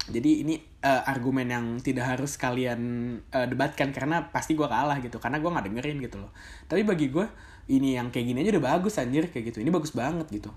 Jadi 0.09 0.41
ini 0.41 0.57
uh, 0.81 1.05
argumen 1.05 1.45
yang 1.45 1.65
tidak 1.85 2.17
harus 2.17 2.35
kalian 2.35 2.81
uh, 3.29 3.45
debatkan. 3.45 3.93
Karena 3.93 4.27
pasti 4.33 4.57
gue 4.57 4.65
kalah 4.65 4.97
gitu. 4.99 5.21
Karena 5.21 5.37
gue 5.37 5.49
nggak 5.49 5.65
dengerin 5.69 5.97
gitu 6.01 6.17
loh. 6.19 6.31
Tapi 6.65 6.81
bagi 6.83 7.13
gue 7.13 7.25
ini 7.69 7.93
yang 7.93 8.09
kayak 8.09 8.25
gini 8.33 8.41
aja 8.41 8.57
udah 8.57 8.65
bagus 8.75 8.97
anjir. 8.97 9.29
Kayak 9.29 9.53
gitu. 9.53 9.61
Ini 9.61 9.69
bagus 9.69 9.93
banget 9.93 10.27
gitu. 10.33 10.49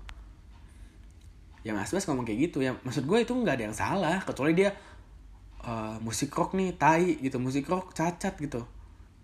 Ya 1.63 1.71
mas 1.71 1.93
Bas 1.93 2.03
ngomong 2.09 2.25
kayak 2.25 2.51
gitu. 2.51 2.59
Ya 2.65 2.75
maksud 2.81 3.05
gue 3.05 3.17
itu 3.21 3.31
nggak 3.31 3.55
ada 3.61 3.63
yang 3.69 3.77
salah. 3.77 4.19
Kecuali 4.25 4.57
dia 4.57 4.73
uh, 5.63 6.01
musik 6.01 6.33
rock 6.33 6.57
nih 6.57 6.75
tai 6.75 7.21
gitu. 7.21 7.37
Musik 7.37 7.69
rock 7.69 7.93
cacat 7.93 8.35
gitu 8.41 8.65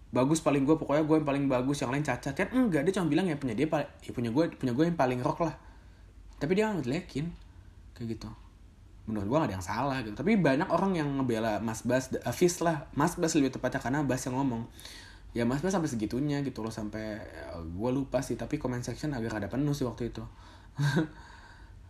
bagus 0.10 0.42
paling 0.42 0.66
gue 0.66 0.74
pokoknya 0.74 1.06
gue 1.06 1.16
yang 1.22 1.28
paling 1.28 1.46
bagus 1.46 1.78
yang 1.86 1.92
lain 1.94 2.06
cacat. 2.06 2.34
Kan 2.34 2.50
enggak 2.54 2.86
dia 2.86 2.94
cuma 2.98 3.08
bilang 3.10 3.26
ya 3.30 3.38
punya 3.38 3.54
dia 3.54 3.70
ya 4.02 4.12
punya 4.12 4.34
gue 4.34 4.44
punya 4.58 4.74
gue 4.74 4.86
yang 4.90 4.98
paling 4.98 5.22
rock 5.22 5.46
lah. 5.46 5.56
Tapi 6.40 6.52
dia 6.58 6.70
nggak 6.70 6.84
ngejelekin 6.84 7.26
kayak 7.94 8.08
gitu. 8.18 8.30
Menurut 9.10 9.26
gue 9.26 9.38
gak 9.42 9.50
ada 9.50 9.56
yang 9.58 9.66
salah 9.66 9.98
gitu. 10.06 10.14
Tapi 10.14 10.38
banyak 10.38 10.70
orang 10.70 10.94
yang 10.94 11.10
ngebela 11.18 11.58
Mas 11.60 11.82
Bas 11.82 12.14
uh, 12.14 12.30
Fis 12.30 12.62
lah. 12.62 12.86
Mas 12.94 13.18
Bas 13.18 13.34
lebih 13.34 13.50
tepatnya 13.50 13.82
karena 13.82 14.06
Bas 14.06 14.22
yang 14.22 14.38
ngomong. 14.38 14.70
Ya 15.34 15.50
Mas 15.50 15.66
Bas 15.66 15.74
sampai 15.74 15.90
segitunya 15.90 16.46
gitu 16.46 16.62
loh 16.62 16.70
sampai 16.70 17.18
uh, 17.54 17.58
eh, 17.58 17.66
gue 17.66 17.90
lupa 17.90 18.22
sih 18.22 18.38
tapi 18.38 18.62
comment 18.62 18.82
section 18.86 19.10
agak 19.18 19.34
ada 19.34 19.50
penuh 19.50 19.74
sih 19.74 19.84
waktu 19.86 20.14
itu. 20.14 20.22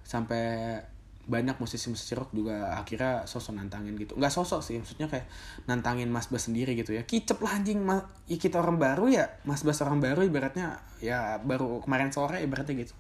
Sampai 0.10 0.82
banyak 1.30 1.62
musisi-musisi 1.62 2.18
rock 2.18 2.34
juga 2.34 2.74
akhirnya 2.74 3.28
sosok 3.30 3.60
nantangin 3.60 3.94
gitu. 4.00 4.18
Nggak 4.18 4.34
sosok 4.34 4.66
sih 4.66 4.82
maksudnya 4.82 5.06
kayak 5.06 5.30
nantangin 5.70 6.10
Mas 6.10 6.32
Bas 6.32 6.50
sendiri 6.50 6.74
gitu 6.74 6.96
ya. 6.96 7.06
Kicep 7.06 7.38
lah 7.44 7.60
anjing 7.60 7.82
ma 7.84 8.02
ya 8.26 8.38
kita 8.40 8.58
orang 8.58 8.82
baru 8.82 9.06
ya 9.12 9.30
Mas 9.46 9.62
Bas 9.62 9.78
orang 9.86 10.02
baru 10.02 10.26
ibaratnya 10.26 10.82
ya 11.04 11.38
baru 11.42 11.84
kemarin 11.86 12.10
sore 12.10 12.42
ibaratnya 12.42 12.82
gitu. 12.82 12.98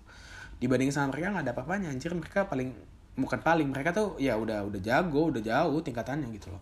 Dibanding 0.62 0.94
sama 0.94 1.16
mereka 1.16 1.34
nggak 1.34 1.46
ada 1.50 1.54
apa-apanya 1.58 1.88
anjir 1.90 2.14
mereka 2.14 2.46
paling 2.46 2.76
bukan 3.20 3.40
paling 3.42 3.68
mereka 3.68 3.92
tuh 3.92 4.16
ya 4.22 4.38
udah 4.38 4.64
udah 4.64 4.80
jago 4.80 5.34
udah 5.34 5.42
jauh 5.42 5.80
tingkatannya 5.82 6.30
gitu 6.38 6.54
loh. 6.54 6.62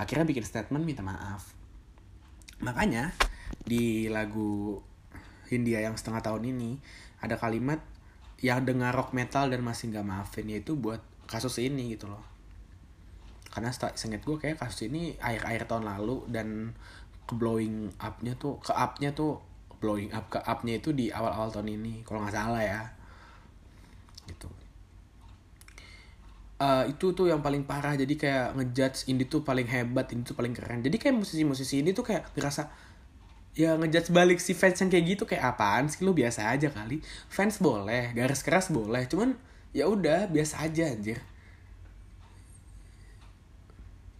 Akhirnya 0.00 0.24
bikin 0.24 0.46
statement 0.48 0.82
minta 0.86 1.04
maaf. 1.04 1.52
Makanya 2.64 3.12
di 3.68 4.08
lagu 4.08 4.80
Hindia 5.52 5.84
yang 5.84 6.00
setengah 6.00 6.24
tahun 6.24 6.48
ini 6.56 6.80
ada 7.20 7.36
kalimat 7.36 7.84
yang 8.42 8.66
dengar 8.66 8.90
rock 8.90 9.14
metal 9.14 9.46
dan 9.46 9.62
masih 9.62 9.94
nggak 9.94 10.02
maafin 10.02 10.50
yaitu 10.50 10.74
buat 10.74 10.98
kasus 11.30 11.62
ini 11.62 11.94
gitu 11.94 12.10
loh. 12.10 12.20
Karena 13.48 13.70
seinget 13.70 14.26
gue 14.26 14.36
kayak 14.36 14.58
kasus 14.58 14.90
ini 14.90 15.14
akhir 15.22 15.46
akhir 15.46 15.62
tahun 15.70 15.86
lalu 15.86 16.26
dan 16.26 16.74
ke 17.22 17.38
blowing 17.38 17.94
upnya 18.02 18.34
tuh 18.34 18.58
ke 18.58 18.74
upnya 18.74 19.14
tuh 19.14 19.38
blowing 19.78 20.10
up 20.10 20.26
ke 20.26 20.42
upnya 20.42 20.82
itu 20.82 20.90
di 20.90 21.14
awal 21.14 21.30
awal 21.30 21.48
tahun 21.54 21.70
ini 21.78 22.02
kalau 22.02 22.26
nggak 22.26 22.34
salah 22.34 22.62
ya. 22.62 22.82
Gitu. 24.26 24.50
Uh, 26.62 26.86
itu 26.86 27.10
tuh 27.14 27.26
yang 27.26 27.42
paling 27.42 27.66
parah 27.66 27.98
jadi 27.98 28.14
kayak 28.14 28.46
ngejudge 28.54 29.10
indie 29.10 29.26
tuh 29.26 29.42
paling 29.42 29.66
hebat 29.66 30.10
ini 30.10 30.26
tuh 30.26 30.34
paling 30.34 30.54
keren. 30.54 30.82
Jadi 30.82 30.98
kayak 30.98 31.14
musisi-musisi 31.14 31.82
ini 31.82 31.94
tuh 31.94 32.06
kayak 32.06 32.34
ngerasa 32.34 32.70
ya 33.52 33.76
ngejudge 33.76 34.10
balik 34.16 34.40
si 34.40 34.56
fans 34.56 34.80
yang 34.80 34.88
kayak 34.88 35.04
gitu 35.16 35.22
kayak 35.28 35.56
apaan 35.56 35.88
sih? 35.88 36.00
Lu 36.04 36.16
biasa 36.16 36.48
aja 36.52 36.72
kali. 36.72 37.04
Fans 37.28 37.60
boleh 37.60 38.16
garis 38.16 38.40
keras 38.40 38.72
boleh 38.72 39.04
cuman 39.08 39.36
ya 39.76 39.88
udah 39.88 40.28
biasa 40.32 40.64
aja 40.64 40.88
anjir. 40.88 41.20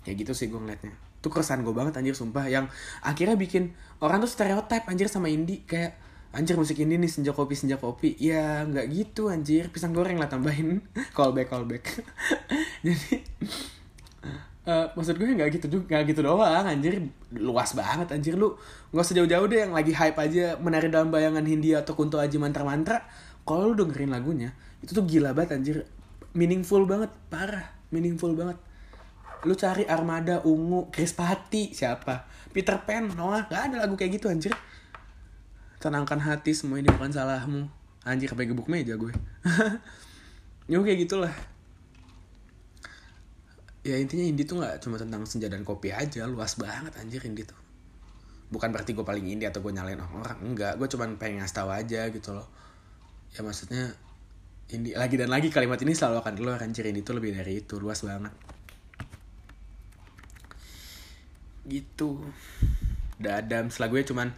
Kayak 0.05 0.17
gitu 0.27 0.33
sih 0.37 0.47
gue 0.53 0.61
ngeliatnya. 0.61 0.93
Itu 1.23 1.31
keresahan 1.31 1.65
gue 1.65 1.73
banget 1.73 1.97
anjir 1.97 2.13
sumpah. 2.13 2.45
Yang 2.51 2.69
akhirnya 3.01 3.37
bikin 3.39 3.73
orang 4.05 4.21
tuh 4.21 4.31
stereotype 4.31 4.85
anjir 4.91 5.09
sama 5.09 5.33
indie 5.33 5.65
kayak 5.65 5.97
anjir 6.33 6.57
musik 6.57 6.81
indie 6.81 6.97
nih 6.97 7.09
senja 7.09 7.33
kopi 7.33 7.55
senja 7.57 7.81
kopi. 7.81 8.19
Ya 8.21 8.69
nggak 8.69 8.87
gitu 8.93 9.33
anjir. 9.33 9.73
Pisang 9.73 9.97
goreng 9.97 10.21
lah 10.21 10.29
tambahin. 10.29 10.85
Callback 11.17 11.49
callback. 11.49 11.85
Jadi 12.87 13.23
Uh, 14.63 14.87
maksud 14.95 15.19
gue 15.19 15.27
nggak 15.27 15.59
gitu 15.59 15.67
juga 15.67 15.99
nggak 15.99 16.15
gitu 16.15 16.21
doang 16.23 16.67
anjir. 16.67 17.03
Luas 17.35 17.75
banget 17.75 18.15
anjir. 18.15 18.39
Lu 18.39 18.55
nggak 18.95 19.03
usah 19.03 19.17
jauh-jauh 19.19 19.47
deh 19.51 19.59
yang 19.67 19.75
lagi 19.75 19.91
hype 19.91 20.15
aja 20.15 20.55
menari 20.63 20.87
dalam 20.87 21.11
bayangan 21.11 21.43
Hindia 21.43 21.83
atau 21.83 21.99
Kunto 21.99 22.23
Aji 22.23 22.39
mantra-mantra. 22.39 23.03
Kalau 23.43 23.75
lu 23.75 23.75
dengerin 23.75 24.15
lagunya 24.15 24.55
itu 24.79 24.95
tuh 24.95 25.03
gila 25.03 25.35
banget 25.35 25.59
anjir. 25.59 25.77
Meaningful 26.39 26.87
banget 26.87 27.11
parah. 27.27 27.75
Meaningful 27.91 28.39
banget. 28.39 28.57
Lu 29.43 29.59
cari 29.59 29.83
Armada 29.91 30.39
Ungu 30.47 30.87
Chris 30.95 31.11
Pati 31.11 31.75
siapa? 31.75 32.31
Peter 32.55 32.79
Pan 32.87 33.11
Noah. 33.11 33.51
Gak 33.51 33.75
ada 33.75 33.83
lagu 33.83 33.99
kayak 33.99 34.23
gitu 34.23 34.31
anjir. 34.31 34.55
Tenangkan 35.83 36.23
hati 36.23 36.55
semua 36.55 36.79
ini 36.79 36.87
bukan 36.87 37.11
salahmu. 37.11 37.67
Anjir 38.07 38.31
sampai 38.31 38.47
gebuk 38.47 38.71
meja 38.71 38.95
gue. 38.95 39.11
Ya 40.71 40.79
kayak 40.79 41.11
gitulah 41.11 41.35
ya 43.83 43.99
intinya 43.99 44.23
indie 44.23 44.47
tuh 44.47 44.63
nggak 44.63 44.79
cuma 44.79 44.95
tentang 44.95 45.27
senja 45.27 45.51
dan 45.51 45.67
kopi 45.67 45.91
aja 45.91 46.23
luas 46.31 46.55
banget 46.55 46.95
anjir 47.03 47.19
indie 47.27 47.43
tuh. 47.43 47.59
Bukan 48.55 48.71
berarti 48.71 48.95
gue 48.95 49.03
paling 49.03 49.27
indie 49.27 49.51
atau 49.51 49.59
gue 49.59 49.73
nyalain 49.75 49.99
orang 49.99 50.39
enggak. 50.43 50.79
Gue 50.79 50.87
cuma 50.87 51.11
pengen 51.19 51.43
ngasih 51.43 51.57
tahu 51.57 51.71
aja 51.75 52.07
gitu 52.15 52.31
loh. 52.31 52.47
Ya 53.35 53.43
maksudnya 53.43 53.91
indie 54.71 54.95
lagi 54.95 55.19
dan 55.19 55.33
lagi 55.33 55.51
kalimat 55.51 55.83
ini 55.83 55.99
selalu 55.99 56.23
akan 56.23 56.35
keluar 56.39 56.59
anjir. 56.63 56.87
Indie 56.87 57.03
tuh 57.03 57.19
lebih 57.19 57.35
dari 57.35 57.65
itu 57.65 57.83
luas 57.83 58.05
banget. 58.07 58.31
Gitu. 61.67 62.23
Udah 63.19 63.43
Adam 63.43 63.67
gue 63.67 64.03
cuman 64.07 64.29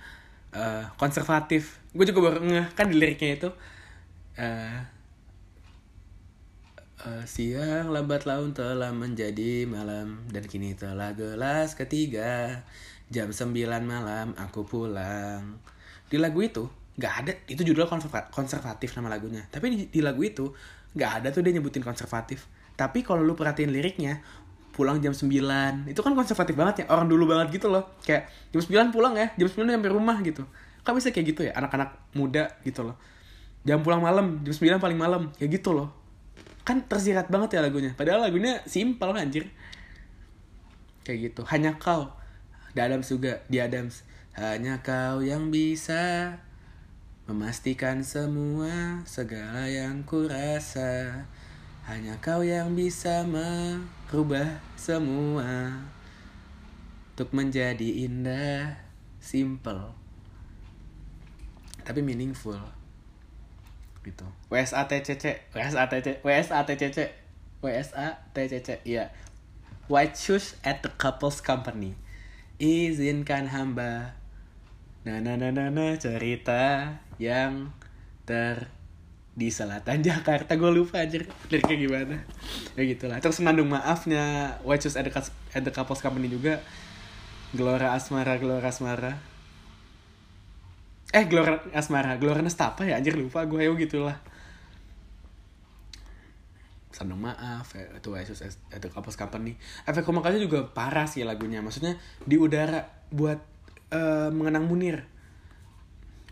uh, 0.57 0.89
konservatif. 0.97 1.85
Gue 1.93 2.09
juga 2.09 2.33
baru 2.33 2.41
ngeh 2.49 2.67
kan 2.73 2.89
di 2.89 2.97
liriknya 2.97 3.37
itu 3.37 3.51
uh, 4.41 4.94
Uh, 7.05 7.21
siang 7.29 7.93
lambat 7.93 8.25
laun 8.25 8.57
telah 8.57 8.89
menjadi 8.89 9.69
malam 9.69 10.25
dan 10.33 10.41
kini 10.49 10.73
telah 10.73 11.13
gelas 11.13 11.77
ketiga. 11.77 12.65
Jam 13.13 13.29
9 13.29 13.53
malam 13.85 14.33
aku 14.41 14.65
pulang. 14.65 15.61
Di 16.09 16.17
lagu 16.17 16.41
itu 16.41 16.65
nggak 16.97 17.13
ada 17.13 17.33
itu 17.45 17.61
judul 17.61 17.85
konservatif 18.33 18.97
nama 18.97 19.13
lagunya. 19.13 19.45
Tapi 19.53 19.67
di, 19.69 19.79
di 19.93 20.01
lagu 20.01 20.25
itu 20.25 20.49
nggak 20.97 21.11
ada 21.21 21.29
tuh 21.29 21.45
dia 21.45 21.53
nyebutin 21.53 21.85
konservatif. 21.85 22.49
Tapi 22.73 23.05
kalau 23.05 23.21
lu 23.21 23.37
perhatiin 23.37 23.69
liriknya 23.69 24.25
pulang 24.73 24.97
jam 25.05 25.13
9 25.13 25.29
itu 25.85 26.01
kan 26.01 26.13
konservatif 26.17 26.57
banget 26.57 26.75
ya 26.83 26.85
orang 26.89 27.05
dulu 27.05 27.29
banget 27.29 27.61
gitu 27.61 27.69
loh. 27.69 28.01
Kayak 28.01 28.33
jam 28.49 28.89
9 28.89 28.97
pulang 28.97 29.13
ya 29.13 29.29
jam 29.37 29.45
9 29.53 29.61
sampai 29.61 29.93
rumah 29.93 30.17
gitu. 30.25 30.49
Kan 30.81 30.97
bisa 30.97 31.13
kayak 31.13 31.37
gitu 31.37 31.45
ya 31.45 31.53
anak-anak 31.53 32.17
muda 32.17 32.49
gitu 32.65 32.81
loh. 32.81 32.97
Jam 33.69 33.85
pulang 33.85 34.01
malam 34.01 34.41
jam 34.41 34.57
9 34.57 34.81
paling 34.81 34.97
malam 34.97 35.29
kayak 35.37 35.61
gitu 35.61 35.77
loh 35.77 36.04
kan 36.65 36.85
tersirat 36.85 37.29
banget 37.29 37.57
ya 37.57 37.61
lagunya. 37.63 37.93
Padahal 37.93 38.25
lagunya 38.25 38.65
simpel 38.65 39.13
anjir. 39.15 39.53
Kayak 41.05 41.31
gitu. 41.31 41.43
Hanya 41.49 41.77
kau 41.77 42.11
di 42.73 42.81
Adams 42.81 43.07
juga 43.13 43.45
di 43.47 43.61
Adams. 43.61 44.03
Hanya 44.35 44.83
kau 44.83 45.23
yang 45.23 45.53
bisa 45.53 46.37
memastikan 47.29 48.03
semua 48.03 49.05
segala 49.07 49.69
yang 49.69 50.03
kurasa. 50.09 51.29
Hanya 51.85 52.17
kau 52.25 52.41
yang 52.41 52.73
bisa 52.73 53.29
merubah 53.29 54.59
semua 54.81 55.85
untuk 57.15 57.31
menjadi 57.31 58.09
indah 58.09 58.75
simple 59.21 60.05
tapi 61.85 62.01
meaningful 62.01 62.59
gitu. 64.05 64.29
WSATCC 64.53 65.51
WSATC 65.57 66.21
WSATCC 66.21 66.99
WSATCC 67.65 68.69
iya. 68.85 69.11
White 69.89 70.17
shoes 70.17 70.57
at 70.65 70.85
the 70.85 70.93
couples 70.97 71.41
company. 71.41 71.97
Izinkan 72.61 73.53
hamba. 73.53 74.17
Nah 75.05 75.21
nah 75.21 75.37
nah 75.37 75.53
nah, 75.53 75.69
nah 75.69 75.97
cerita 75.97 76.97
yang 77.21 77.73
ter 78.25 78.69
di 79.35 79.51
selatan 79.51 80.01
Jakarta. 80.07 80.55
Gue 80.55 80.71
lupa 80.73 81.03
aja 81.03 81.21
liriknya 81.51 81.77
gimana? 81.77 82.17
Ya 82.79 82.83
gitulah. 82.87 83.19
Terus 83.21 83.41
mengandung 83.43 83.73
maafnya 83.73 84.57
White 84.63 84.89
Shoes 84.89 84.97
at 84.97 85.05
the, 85.05 85.13
at 85.53 85.63
the 85.65 85.73
Couples 85.75 86.01
Company 86.01 86.31
juga. 86.31 86.63
Gelora 87.55 87.95
Asmara 87.95 88.35
Gelora 88.41 88.67
Asmara 88.73 89.34
eh 91.15 91.25
Glor 91.31 91.71
Asmara. 91.71 92.19
Glor 92.19 92.43
Nestapa 92.43 92.83
ya 92.83 92.99
anjir 92.99 93.15
lupa 93.15 93.47
gue 93.47 93.63
ayo 93.63 93.79
gitulah. 93.79 94.19
Sandung 96.91 97.23
maaf 97.23 97.75
ya, 97.75 97.87
itu 97.95 98.11
Yesus 98.15 98.39
itu 98.71 98.87
kampus 98.91 99.19
company 99.19 99.59
efek 99.83 100.07
rumah 100.07 100.27
juga 100.35 100.67
parah 100.67 101.07
sih 101.07 101.23
lagunya. 101.23 101.63
Maksudnya 101.63 101.95
di 102.27 102.35
udara 102.35 102.83
buat 103.15 103.39
uh, 103.95 104.31
mengenang 104.35 104.67
Munir. 104.67 105.07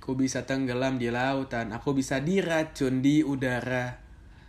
Aku 0.03 0.19
bisa 0.19 0.43
tenggelam 0.43 0.99
di 0.99 1.15
lautan, 1.15 1.71
aku 1.71 1.95
bisa 1.95 2.19
diracun 2.19 3.07
di 3.07 3.23
udara, 3.23 4.03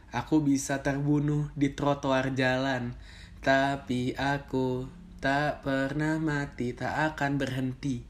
aku 0.10 0.42
bisa 0.42 0.82
terbunuh 0.82 1.54
di 1.54 1.78
trotoar 1.78 2.34
jalan, 2.34 2.98
tapi 3.38 4.18
aku 4.18 4.90
tak 5.22 5.62
pernah 5.62 6.18
mati, 6.18 6.74
tak 6.74 7.14
akan 7.14 7.38
berhenti. 7.38 8.02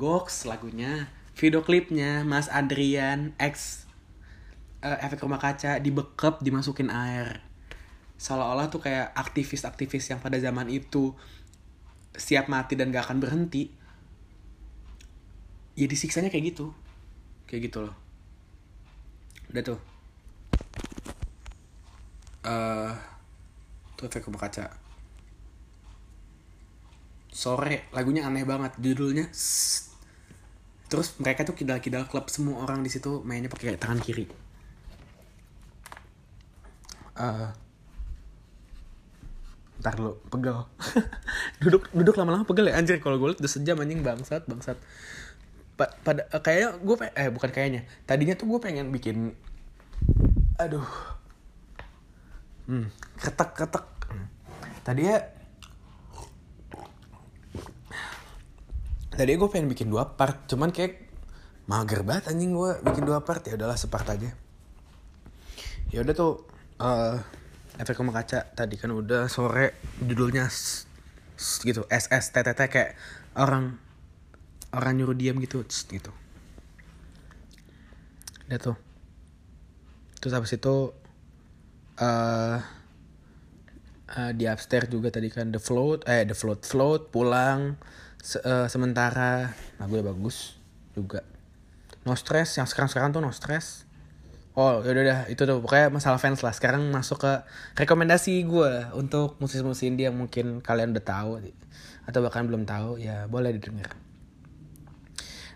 Goks 0.00 0.48
lagunya 0.48 1.12
video 1.36 1.60
klipnya 1.60 2.24
Mas 2.24 2.48
Adrian 2.48 3.36
X 3.36 3.84
uh, 4.80 4.96
efek 5.04 5.20
rumah 5.20 5.36
kaca 5.36 5.76
dibekep 5.78 6.40
dimasukin 6.40 6.88
air. 6.88 7.44
Seolah-olah 8.16 8.72
tuh 8.72 8.80
kayak 8.80 9.12
aktivis-aktivis 9.12 10.08
yang 10.08 10.24
pada 10.24 10.40
zaman 10.40 10.72
itu 10.72 11.12
siap 12.16 12.48
mati 12.48 12.72
dan 12.72 12.88
gak 12.88 13.12
akan 13.12 13.20
berhenti. 13.20 13.68
Ya 15.76 15.84
disiksanya 15.84 16.32
kayak 16.32 16.56
gitu. 16.56 16.72
Kayak 17.44 17.68
gitu 17.68 17.78
loh. 17.84 17.94
Udah 19.52 19.62
tuh. 19.62 19.80
Uh, 22.40 22.96
tuh 24.00 24.08
efek 24.08 24.24
rumah 24.24 24.48
kaca. 24.48 24.72
Sore 27.28 27.84
lagunya 27.92 28.24
aneh 28.24 28.48
banget. 28.48 28.72
Judulnya 28.80 29.28
terus 30.86 31.18
mereka 31.18 31.42
tuh 31.42 31.54
kidal-kidal 31.58 32.06
klub 32.06 32.26
semua 32.30 32.62
orang 32.62 32.82
di 32.82 32.90
situ 32.90 33.22
mainnya 33.26 33.50
pakai 33.50 33.78
tangan 33.78 33.98
kiri. 34.02 34.26
Uh, 37.16 37.48
ntar 39.80 39.96
lo 40.00 40.20
pegel. 40.28 40.68
Duduk 41.64 41.88
duduk 41.92 42.14
lama-lama 42.20 42.44
pegel 42.44 42.68
ya 42.70 42.76
anjir. 42.76 43.00
Kalau 43.00 43.16
gue 43.16 43.32
liat 43.32 43.40
udah 43.40 43.52
sejam 43.52 43.76
anjing 43.80 44.04
bangsat 44.04 44.44
bangsat. 44.44 44.76
Pa, 45.76 45.92
pada 46.04 46.28
uh, 46.32 46.40
kayaknya 46.40 46.76
gue 46.80 46.96
eh 47.16 47.28
bukan 47.32 47.50
kayaknya. 47.52 47.82
Tadinya 48.04 48.36
tuh 48.36 48.46
gue 48.52 48.58
pengen 48.60 48.92
bikin 48.92 49.32
aduh. 50.60 50.88
Hmm 52.66 52.88
ketek 53.20 53.50
ketek 53.56 53.84
tadi 54.86 55.02
ya 55.10 55.18
tadi 59.16 59.32
gue 59.34 59.48
pengen 59.48 59.72
bikin 59.72 59.88
dua 59.88 60.14
part 60.14 60.44
cuman 60.44 60.68
kayak 60.70 61.08
mager 61.66 62.06
banget 62.06 62.30
anjing 62.30 62.54
gue 62.54 62.78
bikin 62.84 63.02
dua 63.02 63.24
part. 63.24 63.42
Ya 63.48 63.56
udahlah 63.56 63.74
separt 63.74 64.06
aja. 64.12 64.30
Ya 65.90 65.98
udah 66.04 66.14
tuh 66.14 66.44
uh, 66.78 67.18
efek 67.80 67.98
rumah 67.98 68.22
kaca 68.22 68.52
tadi 68.52 68.76
kan 68.76 68.92
udah 68.92 69.26
sore 69.26 69.80
judulnya 70.04 70.46
gitu 71.36 71.82
SS 71.88 72.32
TTT 72.32 72.60
kayak 72.68 72.90
orang 73.36 73.76
orang 74.76 74.92
nyuruh 75.00 75.16
diam 75.16 75.40
gitu 75.40 75.64
gitu. 75.64 76.12
Udah 78.46 78.58
tuh. 78.60 78.76
Terus 80.20 80.32
habis 80.32 80.52
itu 80.54 80.92
uh, 82.00 82.56
uh, 84.16 84.32
di 84.32 84.44
upstairs 84.46 84.88
juga 84.88 85.10
tadi 85.12 85.28
kan 85.32 85.50
the 85.50 85.60
float 85.60 86.06
eh 86.06 86.24
the 86.24 86.36
float 86.36 86.62
float 86.62 87.10
pulang 87.10 87.76
se 88.26 88.42
uh, 88.42 88.66
sementara 88.66 89.54
nah 89.78 89.86
gue 89.86 90.02
bagus 90.02 90.58
juga. 90.98 91.22
No 92.02 92.18
stress 92.18 92.58
yang 92.58 92.66
sekarang 92.66 92.90
sekarang 92.90 93.14
tuh 93.14 93.22
no 93.22 93.30
stress. 93.30 93.86
Oh 94.58 94.82
yaudah 94.82 95.02
udah 95.06 95.20
itu 95.30 95.46
tuh 95.46 95.62
pokoknya 95.62 95.94
masalah 95.94 96.18
fans 96.18 96.42
lah. 96.42 96.50
Sekarang 96.50 96.82
masuk 96.90 97.22
ke 97.22 97.32
rekomendasi 97.78 98.42
gue 98.42 98.90
untuk 98.98 99.38
musisi-musisi 99.38 99.86
indie 99.86 100.10
yang 100.10 100.18
mungkin 100.18 100.58
kalian 100.58 100.90
udah 100.90 101.06
tahu 101.06 101.30
atau 102.06 102.18
bahkan 102.18 102.42
belum 102.50 102.66
tahu 102.66 102.98
ya 102.98 103.30
boleh 103.30 103.54
didengar 103.54 103.94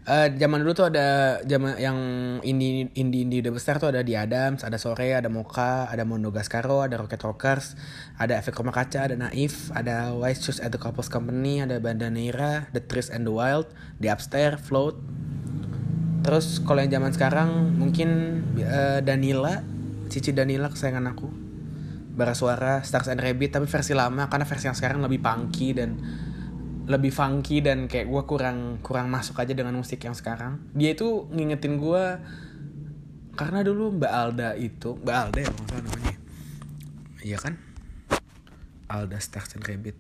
uh, 0.07 0.29
zaman 0.33 0.63
dulu 0.65 0.73
tuh 0.73 0.87
ada 0.89 1.41
zaman 1.45 1.77
yang 1.77 1.99
indie 2.47 2.89
indie 2.97 3.27
indie 3.27 3.41
udah 3.45 3.53
besar 3.53 3.77
tuh 3.77 3.93
ada 3.93 4.01
di 4.01 4.17
Adams 4.17 4.65
ada 4.65 4.81
Sore 4.81 5.13
ada 5.13 5.29
Mocha 5.29 5.91
ada 5.91 6.07
Monogascaro 6.07 6.87
ada 6.87 6.97
Rocket 6.97 7.21
Rockers 7.21 7.77
ada 8.17 8.39
Efek 8.39 8.57
Rumah 8.57 8.73
Kaca 8.73 9.11
ada 9.11 9.17
Naif 9.19 9.75
ada 9.77 10.15
Wise 10.17 10.41
Shoes 10.47 10.59
at 10.63 10.73
the 10.73 10.81
Couples 10.81 11.13
Company 11.13 11.61
ada 11.61 11.77
Bandanera 11.83 12.71
The 12.73 12.81
Trees 12.85 13.13
and 13.13 13.29
the 13.29 13.35
Wild 13.35 13.69
The 14.01 14.09
Upstairs 14.09 14.63
Float. 14.63 14.97
Terus 16.21 16.61
kalau 16.61 16.85
yang 16.85 17.01
zaman 17.01 17.17
sekarang 17.17 17.81
mungkin 17.81 18.41
uh, 18.61 19.01
Danila 19.01 19.65
Cici 20.11 20.35
Danila 20.35 20.67
kesayangan 20.69 21.07
aku. 21.15 21.29
Bara 22.11 22.35
Suara 22.35 22.83
Stars 22.85 23.09
and 23.09 23.23
Rabbit 23.23 23.55
tapi 23.55 23.71
versi 23.71 23.95
lama 23.95 24.27
karena 24.27 24.45
versi 24.45 24.67
yang 24.67 24.77
sekarang 24.77 25.01
lebih 25.01 25.23
punky 25.23 25.73
dan 25.73 25.97
lebih 26.91 27.15
funky 27.15 27.63
dan 27.63 27.87
kayak 27.87 28.11
gue 28.11 28.23
kurang 28.27 28.83
kurang 28.83 29.07
masuk 29.07 29.39
aja 29.39 29.55
dengan 29.55 29.79
musik 29.79 30.03
yang 30.03 30.19
sekarang. 30.19 30.59
Dia 30.75 30.99
itu 30.99 31.31
ngingetin 31.31 31.79
gue 31.79 32.05
karena 33.39 33.63
dulu 33.63 33.95
Mbak 33.95 34.13
Alda 34.13 34.59
itu 34.59 34.99
Mbak 34.99 35.17
Alda 35.17 35.39
ya 35.39 35.51
maksudnya 35.55 35.83
namanya. 35.87 36.17
Iya 37.23 37.39
kan? 37.39 37.55
Alda 38.91 39.23
Stars 39.23 39.55
and 39.55 39.63
Rabbit 39.63 39.95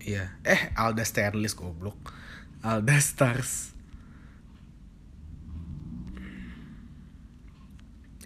iya. 0.00 0.32
Eh 0.48 0.72
Alda 0.72 1.04
Sterlis 1.04 1.52
goblok. 1.52 2.16
Alda 2.64 2.96
Stars. 3.04 3.76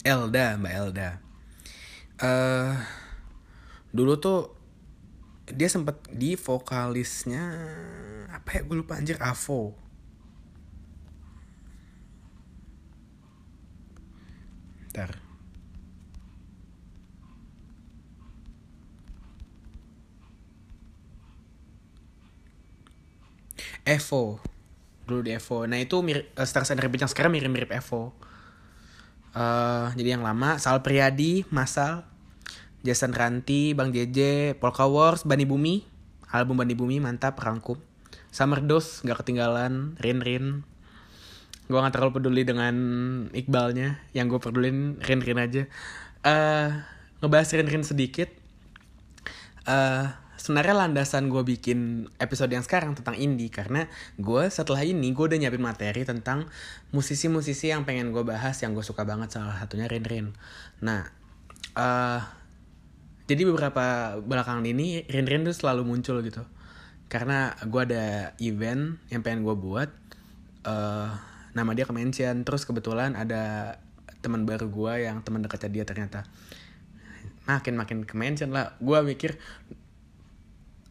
Elda 0.06 0.54
Mbak 0.54 0.74
Elda. 0.78 1.10
Uh, 2.22 2.78
dulu 3.90 4.22
tuh 4.22 4.61
dia 5.50 5.66
sempat 5.66 5.98
di 6.12 6.38
vokalisnya 6.38 7.42
apa 8.30 8.48
ya 8.58 8.60
gue 8.62 8.76
lupa 8.78 8.94
anjir 8.98 9.18
Avo. 9.18 9.74
Ntar 14.92 15.32
Evo. 23.82 24.38
Dulu 25.06 25.20
di 25.26 25.34
Evo. 25.34 25.66
Nah 25.66 25.78
itu 25.82 25.98
mirip 26.06 26.30
uh, 26.38 26.46
Stars 26.46 26.70
and 26.70 26.78
Rabbit 26.78 27.02
yang 27.02 27.10
sekarang 27.10 27.34
mirip-mirip 27.34 27.70
Evo. 27.74 28.14
Uh, 29.32 29.88
jadi 29.96 30.20
yang 30.20 30.22
lama 30.22 30.60
Sal 30.60 30.84
Priadi 30.84 31.42
Masal 31.48 32.04
Jason 32.82 33.14
Ranti, 33.14 33.72
Bang 33.78 33.94
JJ, 33.94 34.52
Polka 34.58 34.90
Wars, 34.90 35.22
Bani 35.22 35.46
Bumi, 35.46 35.86
album 36.34 36.58
Bani 36.58 36.74
Bumi 36.74 36.98
mantap 36.98 37.38
rangkum. 37.38 37.78
Summer 38.34 38.58
Dose 38.64 39.06
gak 39.06 39.22
ketinggalan, 39.22 39.94
Rin 40.02 40.18
Rin. 40.18 40.66
Gue 41.70 41.78
gak 41.78 41.94
terlalu 41.94 42.18
peduli 42.18 42.42
dengan 42.42 42.74
Iqbalnya, 43.30 44.02
yang 44.16 44.26
gue 44.26 44.40
pedulin 44.42 44.98
Rin 44.98 45.20
Rin 45.22 45.38
aja. 45.38 45.62
Uh, 46.26 46.82
ngebahas 47.22 47.54
Rin 47.54 47.68
Rin 47.70 47.84
sedikit. 47.86 48.28
Uh, 49.62 50.10
sebenarnya 50.42 50.74
landasan 50.74 51.30
gue 51.30 51.38
bikin 51.46 52.10
episode 52.18 52.50
yang 52.50 52.66
sekarang 52.66 52.98
tentang 52.98 53.14
indie 53.14 53.46
karena 53.46 53.86
gue 54.18 54.50
setelah 54.50 54.82
ini 54.82 55.14
gue 55.14 55.22
udah 55.22 55.38
nyiapin 55.38 55.62
materi 55.62 56.02
tentang 56.02 56.50
musisi-musisi 56.90 57.70
yang 57.70 57.86
pengen 57.86 58.10
gue 58.10 58.26
bahas 58.26 58.58
yang 58.58 58.74
gue 58.74 58.82
suka 58.82 59.06
banget 59.06 59.38
salah 59.38 59.54
satunya 59.62 59.86
Rin 59.86 60.02
Rin. 60.02 60.26
Nah, 60.82 61.06
uh, 61.78 62.41
jadi 63.32 63.48
beberapa 63.48 64.20
belakangan 64.20 64.68
ini 64.68 65.08
Rin 65.08 65.24
Rin 65.24 65.48
tuh 65.48 65.56
selalu 65.56 65.88
muncul 65.88 66.20
gitu. 66.20 66.44
Karena 67.08 67.56
gue 67.64 67.80
ada 67.88 68.36
event 68.44 69.00
yang 69.08 69.24
pengen 69.24 69.40
gue 69.40 69.56
buat 69.56 69.88
uh, 70.68 71.08
nama 71.56 71.70
dia 71.72 71.88
ke 71.88 71.92
terus 72.44 72.68
kebetulan 72.68 73.16
ada 73.16 73.76
teman 74.20 74.44
baru 74.44 74.68
gue 74.68 75.08
yang 75.08 75.24
teman 75.24 75.40
dekatnya 75.40 75.80
dia 75.80 75.84
ternyata. 75.88 76.28
Makin 77.48 77.74
makin 77.80 77.98
ke 78.04 78.12
mention 78.20 78.52
lah. 78.52 78.76
Gue 78.84 79.00
mikir 79.00 79.40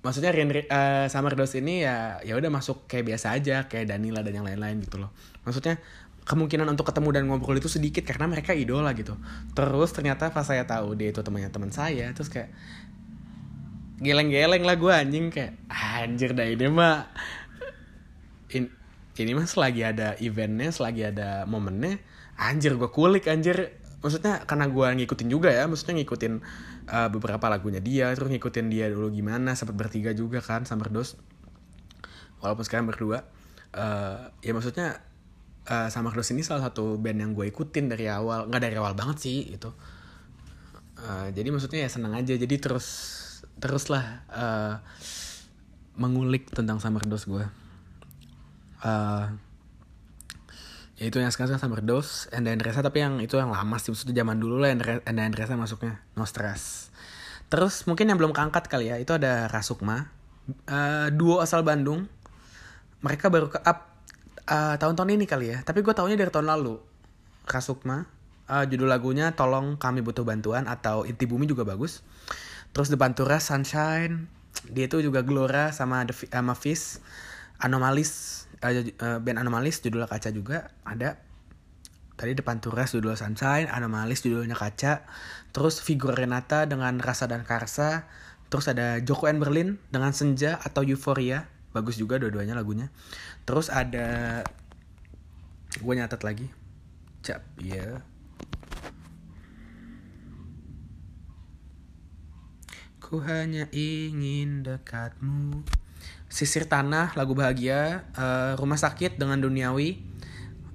maksudnya 0.01 0.33
Rin, 0.33 0.49
uh, 0.49 1.05
Summer 1.13 1.37
Dose 1.37 1.61
ini 1.61 1.85
ya 1.85 2.17
ya 2.25 2.33
udah 2.33 2.49
masuk 2.49 2.89
kayak 2.89 3.13
biasa 3.13 3.37
aja 3.37 3.69
kayak 3.69 3.85
Danila 3.85 4.25
dan 4.25 4.41
yang 4.41 4.49
lain-lain 4.49 4.81
gitu 4.81 4.97
loh. 4.97 5.13
Maksudnya 5.45 5.77
kemungkinan 6.21 6.69
untuk 6.69 6.87
ketemu 6.89 7.09
dan 7.11 7.23
ngobrol 7.27 7.57
itu 7.57 7.67
sedikit 7.67 8.05
karena 8.05 8.29
mereka 8.29 8.53
idola 8.53 8.93
gitu. 8.93 9.17
Terus 9.57 9.89
ternyata 9.91 10.29
pas 10.29 10.45
saya 10.45 10.63
tahu 10.65 10.93
dia 10.93 11.09
itu 11.09 11.21
temannya 11.25 11.49
teman 11.49 11.73
saya 11.73 12.13
terus 12.13 12.29
kayak 12.29 12.53
geleng-geleng 14.01 14.63
lah 14.63 14.77
gue 14.77 14.93
anjing. 14.93 15.33
Kayak 15.33 15.57
anjir 15.71 16.31
dah 16.37 16.45
ini 16.45 16.65
mah 16.69 17.09
in, 18.53 18.69
ini 19.17 19.31
mah 19.33 19.47
selagi 19.49 19.81
ada 19.81 20.15
eventnya 20.21 20.69
selagi 20.69 21.09
ada 21.09 21.43
momennya 21.49 21.97
anjir 22.37 22.77
gue 22.77 22.89
kulik 22.89 23.25
anjir. 23.27 23.77
Maksudnya 24.01 24.49
karena 24.49 24.65
gue 24.65 24.87
ngikutin 24.97 25.29
juga 25.29 25.53
ya 25.53 25.69
maksudnya 25.69 26.01
ngikutin 26.01 26.33
uh, 26.89 27.09
beberapa 27.13 27.45
lagunya 27.47 27.77
dia 27.77 28.09
terus 28.17 28.33
ngikutin 28.33 28.65
dia 28.73 28.89
dulu 28.89 29.13
gimana 29.13 29.53
sempat 29.53 29.77
bertiga 29.77 30.09
juga 30.17 30.41
kan 30.41 30.65
Summer 30.65 30.89
Dose 30.89 31.21
walaupun 32.41 32.65
sekarang 32.65 32.89
berdua 32.89 33.29
uh, 33.77 34.33
ya 34.41 34.51
maksudnya 34.57 34.99
uh, 35.67 35.89
sama 35.91 36.09
Cross 36.09 36.33
ini 36.33 36.41
salah 36.41 36.65
satu 36.71 36.97
band 36.97 37.19
yang 37.21 37.31
gue 37.35 37.49
ikutin 37.51 37.91
dari 37.91 38.07
awal. 38.07 38.47
Nggak 38.47 38.61
dari 38.65 38.75
awal 38.79 38.93
banget 38.97 39.17
sih 39.21 39.51
itu 39.51 39.69
uh, 41.01 41.27
jadi 41.29 41.49
maksudnya 41.51 41.85
ya 41.85 41.89
senang 41.91 42.15
aja. 42.15 42.33
Jadi 42.33 42.55
terus 42.57 42.87
teruslah 43.61 44.25
uh, 44.31 44.81
mengulik 45.99 46.49
tentang 46.49 46.81
Summer 46.81 47.03
Dose 47.05 47.29
gue 47.29 47.45
uh, 48.85 49.25
ya 50.97 51.03
itu 51.09 51.17
yang 51.17 51.33
sekarang 51.33 51.57
Summer 51.57 51.81
Dose 51.81 52.29
and 52.33 52.45
then 52.45 52.61
Resa 52.61 52.85
tapi 52.85 53.01
yang 53.01 53.17
itu 53.21 53.37
yang 53.37 53.49
lama 53.49 53.77
sih. 53.81 53.93
Maksudnya 53.93 54.21
zaman 54.21 54.37
dulu 54.37 54.61
lah 54.61 54.73
and 54.73 55.15
then 55.17 55.31
Resa 55.33 55.57
masuknya. 55.57 56.01
No 56.13 56.25
Stress. 56.29 56.93
Terus 57.51 57.83
mungkin 57.89 58.07
yang 58.07 58.17
belum 58.21 58.31
keangkat 58.31 58.69
kali 58.69 58.93
ya 58.93 58.97
itu 59.01 59.11
ada 59.11 59.49
Rasukma. 59.49 60.13
Uh, 60.69 61.09
duo 61.13 61.41
asal 61.41 61.65
Bandung. 61.65 62.05
Mereka 63.01 63.33
baru 63.33 63.49
ke 63.49 63.57
up 63.65 63.90
uh, 64.47 64.75
tahun-tahun 64.77 65.09
ini 65.13 65.25
kali 65.29 65.53
ya. 65.53 65.57
Tapi 65.61 65.83
gue 65.85 65.93
tahunya 65.93 66.17
dari 66.17 66.31
tahun 66.31 66.47
lalu. 66.49 66.79
Kasukma 67.45 68.05
uh, 68.51 68.65
judul 68.67 68.91
lagunya 68.91 69.33
tolong 69.33 69.79
kami 69.79 70.03
butuh 70.05 70.27
bantuan 70.27 70.65
atau 70.65 71.03
inti 71.05 71.25
bumi 71.29 71.45
juga 71.49 71.67
bagus. 71.67 72.05
Terus 72.71 72.87
The 72.87 72.97
Pantura 72.99 73.39
Sunshine 73.39 74.27
dia 74.67 74.85
itu 74.85 74.99
juga 75.01 75.23
Glora 75.23 75.71
sama 75.71 76.03
The 76.03 76.13
sama 76.29 76.53
Fish 76.53 77.01
Anomalis 77.61 78.45
uh, 78.61 79.17
band 79.21 79.37
Anomalis 79.41 79.81
judulnya 79.81 80.09
kaca 80.09 80.29
juga 80.33 80.73
ada. 80.83 81.21
Tadi 82.21 82.37
depan 82.37 82.61
Turas 82.61 82.93
judul 82.93 83.17
Sunshine, 83.17 83.65
Anomalis 83.65 84.21
judulnya 84.21 84.53
Kaca, 84.53 85.09
terus 85.57 85.81
Figur 85.81 86.13
Renata 86.13 86.69
dengan 86.69 87.01
Rasa 87.01 87.25
dan 87.25 87.41
Karsa, 87.41 88.05
terus 88.53 88.69
ada 88.69 89.01
Joko 89.01 89.25
and 89.25 89.41
Berlin 89.41 89.81
dengan 89.89 90.13
Senja 90.13 90.61
atau 90.61 90.85
Euphoria, 90.85 91.49
bagus 91.71 91.99
juga 91.99 92.19
dua-duanya 92.19 92.55
lagunya. 92.55 92.91
Terus 93.43 93.67
ada 93.71 94.43
gue 95.79 95.93
nyatet 95.95 96.21
lagi. 96.23 96.47
Cap 97.21 97.43
ya 97.61 98.01
ku 103.11 103.19
hanya 103.19 103.67
ingin 103.75 104.63
dekatmu. 104.63 105.67
Sisir 106.31 106.63
tanah 106.63 107.11
lagu 107.19 107.35
bahagia. 107.35 108.07
Uh, 108.15 108.55
rumah 108.55 108.79
sakit 108.79 109.19
dengan 109.19 109.35
duniawi. 109.35 109.99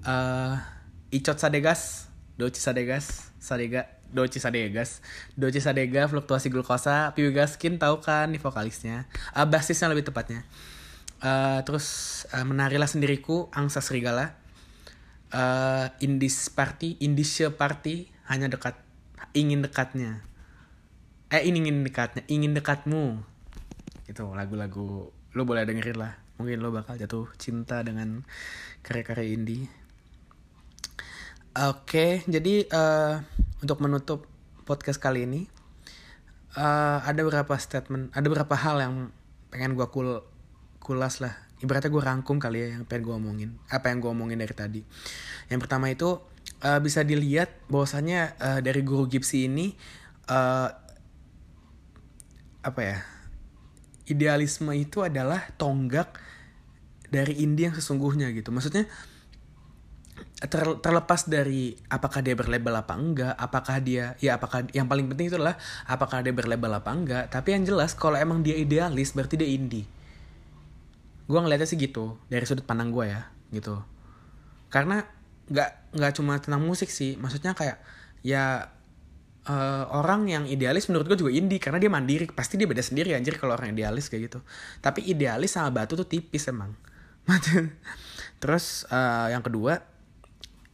Uh, 0.05 0.60
icot 1.09 1.40
sadegas 1.40 2.12
doci 2.36 2.60
sadegas 2.60 3.32
sadega 3.40 3.89
Doci 4.06 4.39
Sadegas. 4.39 5.02
Doci 5.35 5.59
Sadega 5.59 6.06
fluktuasi 6.06 6.47
glukosa. 6.47 7.10
Piwi 7.18 7.35
Gaskin 7.35 7.74
tahu 7.74 7.98
kan 7.98 8.31
nih 8.31 8.39
vokalisnya. 8.39 9.10
Uh, 9.35 9.43
basisnya 9.43 9.90
lebih 9.90 10.06
tepatnya 10.06 10.47
uh, 11.27 11.59
terus 11.66 12.23
uh, 12.31 12.47
menarilah 12.47 12.86
sendiriku 12.86 13.51
angsa 13.51 13.82
serigala. 13.82 14.39
Uh, 15.35 15.90
indis 15.98 16.47
party 16.55 17.03
indische 17.03 17.51
party 17.51 18.07
hanya 18.31 18.47
dekat 18.47 18.78
ingin 19.35 19.66
dekatnya. 19.66 20.23
Eh 21.35 21.43
ingin 21.43 21.82
dekatnya 21.82 22.23
ingin 22.31 22.55
dekatmu. 22.55 23.19
Itu 24.07 24.31
lagu-lagu 24.31 25.11
lo 25.11 25.43
boleh 25.43 25.66
dengerin 25.66 25.98
lah. 25.98 26.15
Mungkin 26.39 26.62
lo 26.62 26.70
bakal 26.70 26.94
jatuh 26.94 27.27
cinta 27.35 27.82
dengan 27.82 28.23
karya-karya 28.86 29.35
indie 29.35 29.66
oke 31.57 31.89
okay, 31.89 32.11
jadi 32.28 32.69
uh, 32.69 33.24
untuk 33.65 33.81
menutup 33.81 34.28
podcast 34.69 35.01
kali 35.01 35.24
ini 35.24 35.48
uh, 36.53 37.01
ada 37.01 37.16
beberapa 37.24 37.57
statement 37.57 38.12
ada 38.12 38.28
beberapa 38.28 38.53
hal 38.53 38.77
yang 38.77 38.94
pengen 39.48 39.73
gue 39.73 39.89
kul 39.89 40.20
kulas 40.86 41.18
lah 41.18 41.34
ibaratnya 41.58 41.90
gue 41.90 42.02
rangkum 42.02 42.38
kali 42.38 42.62
ya 42.62 42.68
yang 42.78 42.86
pengen 42.86 43.02
gue 43.10 43.14
omongin 43.18 43.50
apa 43.66 43.90
yang 43.90 43.98
gue 43.98 44.10
omongin 44.14 44.38
dari 44.38 44.54
tadi 44.54 44.80
yang 45.50 45.58
pertama 45.58 45.90
itu 45.90 46.22
uh, 46.62 46.78
bisa 46.78 47.02
dilihat 47.02 47.50
bahwasannya 47.66 48.38
uh, 48.38 48.60
dari 48.62 48.86
guru 48.86 49.10
gipsi 49.10 49.50
ini 49.50 49.74
uh, 50.30 50.70
apa 52.62 52.80
ya 52.86 52.98
idealisme 54.06 54.70
itu 54.78 55.02
adalah 55.02 55.42
tonggak 55.58 56.14
dari 57.10 57.42
indie 57.42 57.66
yang 57.66 57.74
sesungguhnya 57.74 58.30
gitu 58.30 58.54
maksudnya 58.54 58.86
ter, 60.36 60.66
terlepas 60.84 61.24
dari 61.24 61.72
apakah 61.88 62.20
dia 62.20 62.36
berlabel 62.36 62.74
apa 62.76 62.94
enggak, 62.96 63.34
apakah 63.36 63.76
dia 63.80 64.14
ya 64.20 64.36
apakah 64.36 64.68
yang 64.72 64.84
paling 64.88 65.08
penting 65.08 65.32
itu 65.32 65.36
adalah 65.40 65.56
apakah 65.88 66.20
dia 66.20 66.32
berlabel 66.32 66.72
apa 66.76 66.90
enggak. 66.92 67.24
Tapi 67.32 67.56
yang 67.56 67.64
jelas 67.64 67.96
kalau 67.96 68.16
emang 68.20 68.44
dia 68.44 68.56
idealis 68.56 69.16
berarti 69.16 69.40
dia 69.40 69.48
indie. 69.48 69.88
Gue 71.27 71.39
ngeliatnya 71.43 71.69
sih 71.69 71.78
gitu 71.78 72.19
dari 72.31 72.47
sudut 72.47 72.65
pandang 72.66 72.94
gue 72.94 73.11
ya 73.11 73.31
gitu. 73.51 73.82
Karena 74.70 75.03
nggak 75.47 75.94
nggak 75.94 76.12
cuma 76.19 76.39
tentang 76.43 76.62
musik 76.62 76.90
sih, 76.90 77.15
maksudnya 77.19 77.55
kayak 77.55 77.78
ya 78.27 78.74
uh, 79.47 79.85
orang 79.94 80.27
yang 80.27 80.44
idealis 80.44 80.90
menurut 80.90 81.07
gue 81.15 81.19
juga 81.27 81.32
indie 81.32 81.62
karena 81.62 81.78
dia 81.78 81.90
mandiri 81.90 82.27
pasti 82.31 82.59
dia 82.59 82.66
beda 82.69 82.82
sendiri 82.82 83.15
anjir 83.15 83.39
kalau 83.39 83.55
orang 83.55 83.73
idealis 83.73 84.11
kayak 84.11 84.31
gitu 84.31 84.39
tapi 84.82 85.07
idealis 85.07 85.55
sama 85.55 85.70
batu 85.70 85.94
tuh 85.94 86.07
tipis 86.07 86.51
emang 86.51 86.74
terus 88.43 88.86
uh, 88.90 89.31
yang 89.31 89.43
kedua 89.43 89.82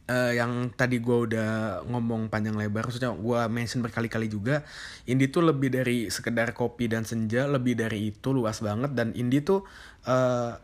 uh, 0.09 0.31
yang 0.33 0.71
tadi 0.73 0.99
gue 0.99 1.17
udah 1.31 1.83
ngomong 1.87 2.27
panjang 2.27 2.55
lebar, 2.57 2.87
maksudnya 2.87 3.13
gue 3.13 3.39
mention 3.47 3.79
berkali-kali 3.83 4.27
juga, 4.27 4.63
indie 5.07 5.31
tuh 5.31 5.45
lebih 5.45 5.71
dari 5.71 6.11
sekedar 6.11 6.51
kopi 6.51 6.91
dan 6.91 7.07
senja, 7.07 7.47
lebih 7.47 7.79
dari 7.79 8.11
itu 8.11 8.35
luas 8.35 8.59
banget. 8.59 8.91
Dan 8.95 9.15
indie 9.15 9.43
tuh 9.43 9.63
uh, 10.07 10.55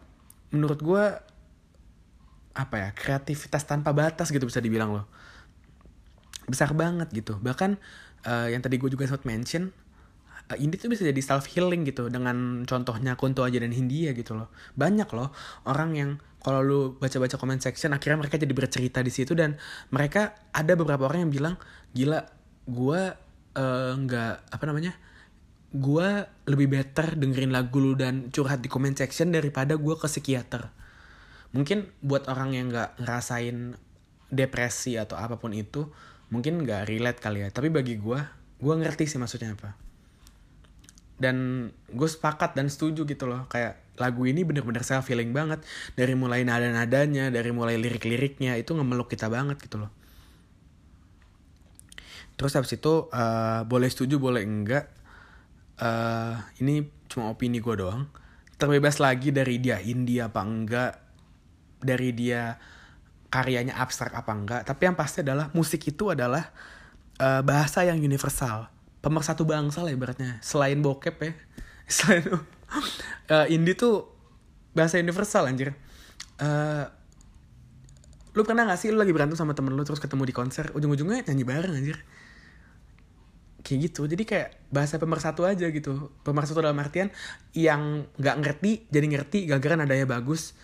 menurut 0.52 0.80
gue 0.82 1.04
apa 2.60 2.76
ya 2.76 2.90
kreativitas 2.92 3.64
tanpa 3.64 3.96
batas 3.96 4.34
gitu 4.34 4.44
bisa 4.44 4.60
dibilang 4.60 4.92
loh. 4.92 5.06
Besar 6.50 6.74
banget 6.76 7.08
gitu. 7.14 7.38
Bahkan 7.40 7.78
uh, 8.26 8.48
yang 8.52 8.60
tadi 8.60 8.76
gue 8.82 8.90
juga 8.92 9.08
sempat 9.08 9.24
mention 9.24 9.72
uh, 10.50 10.58
indie 10.58 10.82
tuh 10.82 10.90
bisa 10.90 11.06
jadi 11.06 11.22
self 11.22 11.46
healing 11.54 11.86
gitu 11.86 12.10
dengan 12.10 12.66
contohnya 12.66 13.14
Kunto 13.14 13.46
aja 13.46 13.62
dan 13.62 13.72
Hindia 13.72 14.12
gitu 14.18 14.34
loh. 14.34 14.50
Banyak 14.74 15.10
loh 15.14 15.30
orang 15.70 15.92
yang 15.96 16.10
kalau 16.42 16.64
lu 16.66 16.80
baca-baca 16.98 17.36
comment 17.38 17.62
section 17.62 17.94
akhirnya 17.94 18.26
mereka 18.26 18.40
jadi 18.40 18.54
bercerita 18.56 19.00
di 19.04 19.12
situ 19.12 19.36
dan 19.36 19.60
mereka 19.94 20.34
ada 20.56 20.74
beberapa 20.74 21.06
orang 21.06 21.28
yang 21.28 21.32
bilang 21.32 21.56
gila 21.92 22.26
gue 22.64 23.02
uh, 23.60 23.92
nggak 24.00 24.34
apa 24.56 24.64
namanya 24.66 24.96
gue 25.70 26.10
lebih 26.50 26.68
better 26.74 27.14
dengerin 27.14 27.54
lagu 27.54 27.78
lu 27.78 27.94
dan 27.94 28.34
curhat 28.34 28.66
di 28.66 28.70
comment 28.72 28.98
section 28.98 29.30
daripada 29.30 29.78
gue 29.78 29.96
ke 29.96 30.08
psikiater. 30.10 30.74
Mungkin 31.54 31.90
buat 32.02 32.26
orang 32.30 32.58
yang 32.58 32.74
nggak 32.74 33.06
ngerasain 33.06 33.78
depresi 34.30 34.98
atau 34.98 35.18
apa 35.18 35.42
pun 35.42 35.54
itu 35.54 35.90
mungkin 36.30 36.62
nggak 36.66 36.90
relate 36.90 37.20
kali 37.22 37.46
ya. 37.46 37.50
Tapi 37.54 37.70
bagi 37.70 38.02
gue 38.02 38.20
gue 38.60 38.74
ngerti 38.76 39.06
sih 39.06 39.22
maksudnya 39.22 39.54
apa 39.54 39.89
dan 41.20 41.70
gue 41.92 42.10
sepakat 42.10 42.56
dan 42.56 42.72
setuju 42.72 43.04
gitu 43.04 43.28
loh. 43.28 43.46
Kayak 43.52 43.84
lagu 44.00 44.24
ini 44.24 44.48
bener-bener 44.48 44.82
self 44.88 45.12
feeling 45.12 45.36
banget. 45.36 45.62
Dari 45.94 46.16
mulai 46.16 46.48
nada-nadanya 46.48 47.30
dari 47.30 47.52
mulai 47.52 47.76
lirik-liriknya 47.76 48.56
itu 48.56 48.72
ngemeluk 48.72 49.12
kita 49.12 49.28
banget 49.28 49.60
gitu 49.60 49.84
loh. 49.84 49.92
Terus 52.40 52.56
habis 52.56 52.72
itu 52.72 53.12
uh, 53.12 53.68
boleh 53.68 53.92
setuju 53.92 54.16
boleh 54.16 54.48
enggak 54.48 54.88
uh, 55.84 56.40
ini 56.64 56.88
cuma 57.12 57.36
opini 57.36 57.60
gue 57.60 57.76
doang. 57.76 58.08
Terbebas 58.56 59.04
lagi 59.04 59.36
dari 59.36 59.60
dia 59.60 59.84
indie 59.84 60.24
apa 60.24 60.40
enggak 60.44 60.94
dari 61.84 62.16
dia 62.16 62.56
karyanya 63.28 63.76
abstrak 63.76 64.16
apa 64.16 64.32
enggak. 64.32 64.62
Tapi 64.64 64.82
yang 64.88 64.96
pasti 64.96 65.20
adalah 65.20 65.52
musik 65.52 65.84
itu 65.84 66.16
adalah 66.16 66.48
uh, 67.20 67.44
bahasa 67.44 67.84
yang 67.84 68.00
universal 68.00 68.72
pemersatu 69.00 69.48
bangsa 69.48 69.84
lah 69.84 69.92
ibaratnya. 69.92 70.40
Selain 70.44 70.80
bokep 70.80 71.16
ya. 71.24 71.32
Selain 71.90 72.24
uh, 72.30 73.46
indie 73.48 73.76
tuh 73.76 74.08
bahasa 74.76 75.00
universal 75.00 75.48
anjir. 75.50 75.76
Uh, 76.40 76.88
lu 78.38 78.46
pernah 78.46 78.64
gak 78.70 78.80
sih 78.80 78.94
lu 78.94 79.02
lagi 79.02 79.12
berantem 79.12 79.36
sama 79.36 79.58
temen 79.58 79.74
lu 79.74 79.84
terus 79.84 80.00
ketemu 80.00 80.30
di 80.30 80.34
konser 80.36 80.72
ujung-ujungnya 80.72 81.26
nyanyi 81.28 81.44
bareng 81.44 81.74
anjir? 81.76 81.98
Kayak 83.66 83.92
gitu. 83.92 84.08
Jadi 84.08 84.24
kayak 84.24 84.50
bahasa 84.72 84.96
pemersatu 85.02 85.44
aja 85.44 85.68
gitu. 85.68 86.14
Pemersatu 86.24 86.64
dalam 86.64 86.78
artian 86.80 87.12
yang 87.56 88.08
nggak 88.16 88.36
ngerti 88.40 88.72
jadi 88.88 89.06
ngerti 89.18 89.40
gara-gara 89.50 89.76
nadanya 89.76 90.08
bagus 90.08 90.56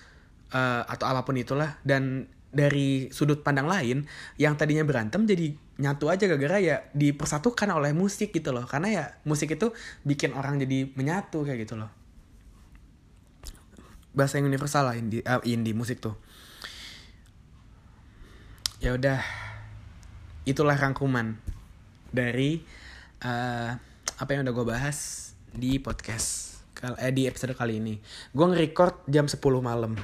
uh, 0.56 0.86
atau 0.88 1.10
apa 1.10 1.28
pun 1.28 1.36
itulah. 1.36 1.76
Dan 1.84 2.30
dari 2.56 3.12
sudut 3.12 3.44
pandang 3.44 3.68
lain 3.68 4.08
yang 4.40 4.56
tadinya 4.56 4.88
berantem 4.88 5.28
jadi 5.28 5.65
nyatu 5.76 6.08
aja 6.08 6.24
gara-gara 6.32 6.58
ya 6.64 6.78
dipersatukan 6.96 7.68
oleh 7.76 7.92
musik 7.92 8.32
gitu 8.32 8.56
loh. 8.56 8.64
Karena 8.64 8.88
ya 8.92 9.04
musik 9.28 9.56
itu 9.56 9.76
bikin 10.08 10.32
orang 10.32 10.60
jadi 10.60 10.88
menyatu 10.96 11.44
kayak 11.44 11.68
gitu 11.68 11.76
loh. 11.76 11.92
Bahasa 14.16 14.40
yang 14.40 14.48
universal 14.48 14.88
lah 14.88 14.96
indie, 14.96 15.24
uh, 15.28 15.44
indie 15.44 15.76
musik 15.76 16.00
tuh. 16.00 16.16
Ya 18.80 18.96
udah 18.96 19.20
itulah 20.48 20.78
rangkuman 20.78 21.36
dari 22.14 22.64
uh, 23.26 23.76
apa 24.16 24.30
yang 24.32 24.48
udah 24.48 24.54
gue 24.56 24.66
bahas 24.68 25.32
di 25.52 25.82
podcast 25.82 26.56
eh 26.86 27.12
di 27.12 27.26
episode 27.26 27.58
kali 27.58 27.82
ini. 27.82 27.98
Gue 28.30 28.46
nge-record 28.46 29.10
jam 29.10 29.26
10 29.26 29.42
malam. 29.64 29.98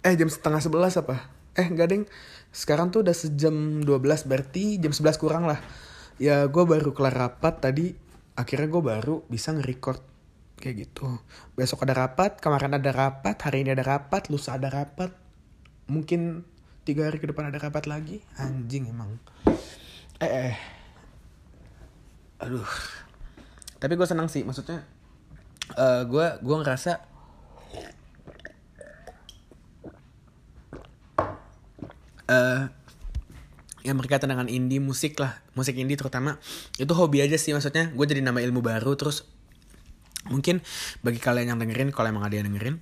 Eh 0.00 0.16
jam 0.16 0.32
setengah 0.32 0.64
sebelas 0.64 0.96
apa? 0.96 1.28
Eh 1.52 1.68
enggak 1.68 1.92
deng 1.92 2.04
sekarang 2.52 2.92
tuh 2.92 3.00
udah 3.00 3.16
sejam 3.16 3.80
12 3.80 4.28
berarti 4.28 4.76
jam 4.76 4.92
11 4.92 5.16
kurang 5.16 5.48
lah. 5.48 5.56
Ya 6.20 6.44
gue 6.44 6.64
baru 6.68 6.92
kelar 6.92 7.16
rapat 7.16 7.64
tadi. 7.64 7.96
Akhirnya 8.36 8.68
gue 8.68 8.82
baru 8.84 9.14
bisa 9.26 9.56
nge-record. 9.56 10.04
Kayak 10.60 10.86
gitu. 10.86 11.08
Besok 11.56 11.88
ada 11.88 12.06
rapat 12.06 12.38
kemarin 12.38 12.76
ada 12.76 12.92
rapat 12.92 13.40
hari 13.42 13.64
ini 13.64 13.72
ada 13.72 13.82
rapat 13.82 14.28
lusa 14.28 14.60
ada 14.60 14.68
rapat. 14.68 15.10
Mungkin 15.88 16.44
tiga 16.84 17.08
hari 17.08 17.18
ke 17.18 17.26
depan 17.26 17.48
ada 17.48 17.58
rapat 17.58 17.88
lagi? 17.88 18.20
Anjing 18.36 18.92
emang. 18.92 19.16
Eh 20.20 20.52
eh. 20.52 20.54
Aduh. 22.44 22.68
Tapi 23.80 23.96
gue 23.96 24.06
senang 24.06 24.28
sih 24.28 24.46
maksudnya 24.46 24.86
uh, 25.74 26.02
gue 26.04 26.26
gue 26.38 26.56
ngerasa 26.62 27.11
uh, 32.32 32.72
yang 33.84 33.98
berkaitan 33.98 34.30
dengan 34.30 34.48
indie 34.48 34.80
musik 34.80 35.18
lah 35.20 35.42
musik 35.52 35.76
indie 35.76 35.98
terutama. 36.00 36.40
Itu 36.80 36.96
hobi 36.96 37.20
aja 37.20 37.36
sih 37.36 37.52
maksudnya 37.52 37.92
gue 37.92 38.06
jadi 38.08 38.24
nama 38.24 38.40
ilmu 38.40 38.64
baru 38.64 38.96
terus 38.96 39.28
mungkin 40.30 40.62
bagi 41.02 41.18
kalian 41.18 41.54
yang 41.54 41.58
dengerin 41.58 41.90
kalau 41.90 42.14
emang 42.14 42.22
ada 42.22 42.38
yang 42.38 42.46
dengerin 42.46 42.78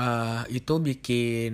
uh, 0.00 0.48
itu 0.48 0.74
bikin 0.80 1.52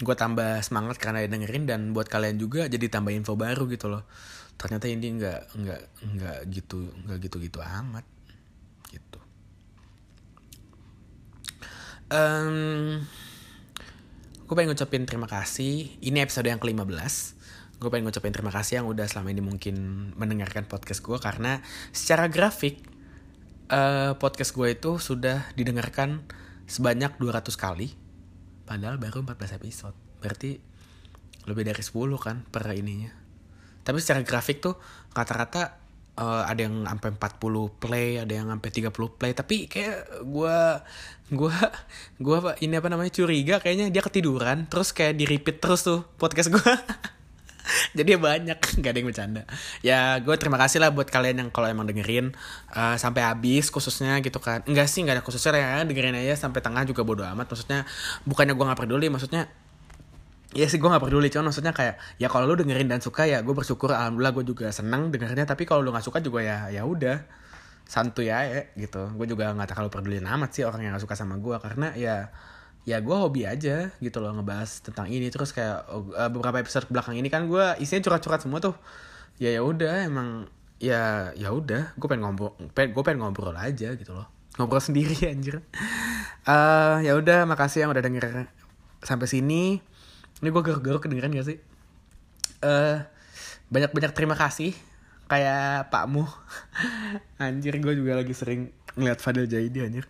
gue 0.00 0.14
tambah 0.16 0.64
semangat 0.64 0.96
karena 0.96 1.20
ada 1.20 1.28
dengerin 1.36 1.68
dan 1.68 1.80
buat 1.92 2.08
kalian 2.08 2.40
juga 2.40 2.64
jadi 2.64 2.88
tambah 2.88 3.12
info 3.12 3.36
baru 3.36 3.68
gitu 3.68 3.92
loh. 3.92 4.08
Ternyata 4.56 4.88
indie 4.88 5.12
nggak 5.12 5.40
nggak 5.56 5.82
nggak 6.16 6.38
gitu 6.52 6.88
nggak 7.04 7.18
gitu 7.28 7.36
gitu 7.44 7.58
amat 7.60 8.04
gitu. 8.88 9.20
Um, 12.10 13.04
gue 14.50 14.58
pengen 14.58 14.74
ngucapin 14.74 15.06
terima 15.06 15.30
kasih. 15.30 15.94
Ini 16.02 16.26
episode 16.26 16.50
yang 16.50 16.58
ke-15. 16.58 17.14
Gue 17.78 17.86
pengen 17.86 18.10
ngucapin 18.10 18.34
terima 18.34 18.50
kasih 18.50 18.82
yang 18.82 18.90
udah 18.90 19.06
selama 19.06 19.30
ini 19.30 19.38
mungkin 19.38 20.10
mendengarkan 20.18 20.66
podcast 20.66 21.06
gue 21.06 21.14
karena 21.22 21.62
secara 21.94 22.26
grafik 22.26 22.82
uh, 23.70 24.18
podcast 24.18 24.50
gue 24.50 24.74
itu 24.74 24.98
sudah 24.98 25.46
didengarkan 25.54 26.26
sebanyak 26.66 27.14
200 27.22 27.46
kali. 27.54 27.94
Padahal 28.66 28.98
baru 28.98 29.22
14 29.22 29.54
episode. 29.54 29.94
Berarti 30.18 30.58
lebih 31.46 31.70
dari 31.70 31.78
10 31.86 31.94
kan 32.18 32.42
per 32.42 32.66
ininya. 32.74 33.14
Tapi 33.86 34.02
secara 34.02 34.26
grafik 34.26 34.58
tuh 34.58 34.74
rata-rata 35.14 35.78
uh, 36.18 36.42
ada 36.48 36.66
yang 36.66 36.86
sampai 36.88 37.14
40 37.14 37.82
play, 37.82 38.08
ada 38.18 38.32
yang 38.32 38.48
sampai 38.50 38.70
30 38.70 39.18
play, 39.18 39.32
tapi 39.36 39.56
kayak 39.70 40.24
gue 40.26 40.58
gue 41.30 41.54
gue 42.18 42.36
ini 42.66 42.74
apa 42.74 42.90
namanya 42.90 43.14
curiga 43.14 43.62
kayaknya 43.62 43.86
dia 43.94 44.02
ketiduran 44.02 44.66
terus 44.66 44.90
kayak 44.90 45.14
di 45.14 45.30
repeat 45.30 45.62
terus 45.62 45.86
tuh 45.86 46.02
podcast 46.18 46.50
gue 46.50 46.58
jadi 47.98 48.18
banyak 48.18 48.58
nggak 48.80 48.90
ada 48.90 48.98
yang 48.98 49.08
bercanda. 49.08 49.42
Ya 49.80 50.18
gue 50.18 50.34
terima 50.36 50.58
kasih 50.60 50.82
lah 50.82 50.90
buat 50.92 51.08
kalian 51.08 51.46
yang 51.46 51.48
kalau 51.54 51.70
emang 51.70 51.86
dengerin 51.86 52.34
uh, 52.74 52.96
sampai 52.98 53.22
habis 53.24 53.70
khususnya 53.70 54.18
gitu 54.20 54.38
kan. 54.42 54.62
Enggak 54.66 54.90
sih 54.90 55.02
nggak 55.02 55.20
ada 55.20 55.24
khususnya 55.24 55.58
ya 55.58 55.82
dengerin 55.86 56.16
aja 56.18 56.34
sampai 56.48 56.60
tengah 56.62 56.82
juga 56.86 57.02
bodo 57.06 57.22
amat. 57.24 57.46
Maksudnya 57.50 57.86
bukannya 58.26 58.54
gue 58.54 58.64
nggak 58.66 58.80
peduli 58.80 59.06
maksudnya 59.12 59.50
Iya 60.50 60.66
sih 60.66 60.82
gue 60.82 60.88
gak 60.90 61.02
peduli. 61.02 61.30
Cuman 61.30 61.54
maksudnya 61.54 61.70
kayak 61.70 62.18
ya 62.18 62.26
kalau 62.26 62.50
lu 62.50 62.58
dengerin 62.58 62.90
dan 62.90 62.98
suka 62.98 63.22
ya 63.22 63.38
gue 63.38 63.54
bersyukur 63.54 63.94
alhamdulillah 63.94 64.34
gue 64.34 64.44
juga 64.50 64.66
seneng 64.74 65.14
dengernya. 65.14 65.46
Tapi 65.46 65.62
kalau 65.62 65.86
lu 65.86 65.94
gak 65.94 66.02
suka 66.02 66.18
juga 66.18 66.42
ya 66.42 66.66
ya 66.74 66.82
udah. 66.82 67.22
Santuy 67.86 68.30
ya 68.30 68.66
gitu. 68.74 69.14
Gue 69.14 69.26
juga 69.30 69.50
nggak 69.50 69.74
terlalu 69.74 69.90
peduli 69.90 70.18
amat 70.22 70.50
sih 70.54 70.62
orang 70.66 70.86
yang 70.86 70.92
gak 70.98 71.06
suka 71.06 71.14
sama 71.18 71.38
gue 71.38 71.56
karena 71.58 71.94
ya 71.94 72.30
ya 72.82 72.96
gue 72.98 73.12
hobi 73.12 73.44
aja 73.44 73.92
gitu 74.02 74.18
loh 74.18 74.34
ngebahas 74.34 74.82
tentang 74.82 75.06
ini. 75.06 75.30
Terus 75.30 75.54
kayak 75.54 75.86
uh, 75.86 76.30
beberapa 76.30 76.58
episode 76.58 76.90
belakang 76.90 77.14
ini 77.14 77.30
kan 77.30 77.46
gue 77.46 77.78
isinya 77.78 78.02
curhat-curhat 78.10 78.42
semua 78.42 78.58
tuh. 78.58 78.74
Ya 79.38 79.54
ya 79.54 79.62
udah 79.62 80.06
emang 80.06 80.50
ya 80.82 81.30
ya 81.38 81.54
udah. 81.54 81.94
Gue 81.94 82.06
pengen 82.10 82.26
ngobrol 82.26 82.58
gue 82.74 83.02
pengen 83.06 83.22
ngobrol 83.22 83.54
aja 83.54 83.94
gitu 83.94 84.10
loh. 84.18 84.26
Ngobrol 84.58 84.82
sendiri 84.90 85.30
anjir. 85.30 85.62
Uh, 86.42 86.98
ya 87.06 87.14
udah 87.14 87.46
makasih 87.46 87.86
yang 87.86 87.94
udah 87.94 88.02
denger 88.02 88.50
sampai 89.00 89.30
sini 89.30 89.89
ini 90.40 90.48
gue 90.48 90.62
garuk-garuk 90.64 91.04
kedengeran 91.04 91.32
gak 91.36 91.48
sih? 91.48 91.58
Eh 92.64 92.98
banyak-banyak 93.70 94.12
terima 94.12 94.34
kasih 94.34 94.74
kayak 95.30 95.94
pakmu 95.94 96.26
anjir 97.44 97.78
gue 97.78 97.94
juga 97.94 98.18
lagi 98.18 98.34
sering 98.34 98.74
ngeliat 98.98 99.22
Fadil 99.22 99.46
Jaidi 99.46 99.78
anjir. 99.86 100.04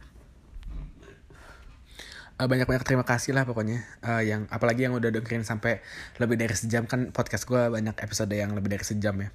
Uh, 2.41 2.49
banyak-banyak 2.49 2.89
terima 2.89 3.05
kasih 3.05 3.37
lah 3.37 3.45
pokoknya. 3.45 3.85
Uh, 4.01 4.25
yang 4.25 4.49
apalagi 4.49 4.89
yang 4.89 4.97
udah 4.97 5.13
dengerin 5.13 5.45
sampai 5.45 5.85
lebih 6.17 6.41
dari 6.41 6.57
sejam. 6.57 6.89
Kan 6.89 7.13
podcast 7.13 7.45
gue 7.45 7.69
banyak 7.69 7.93
episode 8.01 8.33
yang 8.33 8.57
lebih 8.57 8.73
dari 8.73 8.81
sejam 8.81 9.13
ya. 9.21 9.29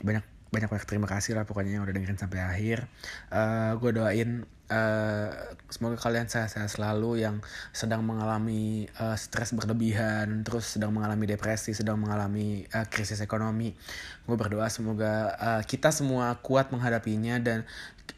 Banyak 0.00 0.24
banyak 0.56 0.72
banyak 0.72 0.88
terima 0.88 1.04
kasih 1.04 1.36
lah 1.36 1.44
pokoknya 1.44 1.76
yang 1.76 1.84
udah 1.84 1.92
dengerin 1.92 2.16
sampai 2.16 2.40
akhir. 2.40 2.88
Uh, 3.28 3.76
gue 3.76 3.92
doain 3.92 4.48
uh, 4.72 5.28
semoga 5.68 6.00
kalian 6.00 6.24
sehat-sehat 6.24 6.72
selalu 6.72 7.20
yang 7.20 7.44
sedang 7.76 8.00
mengalami 8.00 8.88
uh, 8.96 9.12
stres 9.20 9.52
berlebihan 9.52 10.40
terus 10.48 10.80
sedang 10.80 10.96
mengalami 10.96 11.28
depresi 11.28 11.76
sedang 11.76 12.00
mengalami 12.00 12.64
uh, 12.72 12.88
krisis 12.88 13.20
ekonomi. 13.20 13.76
Gue 14.24 14.36
berdoa 14.40 14.72
semoga 14.72 15.36
uh, 15.36 15.62
kita 15.68 15.92
semua 15.92 16.40
kuat 16.40 16.72
menghadapinya 16.72 17.36
dan 17.36 17.68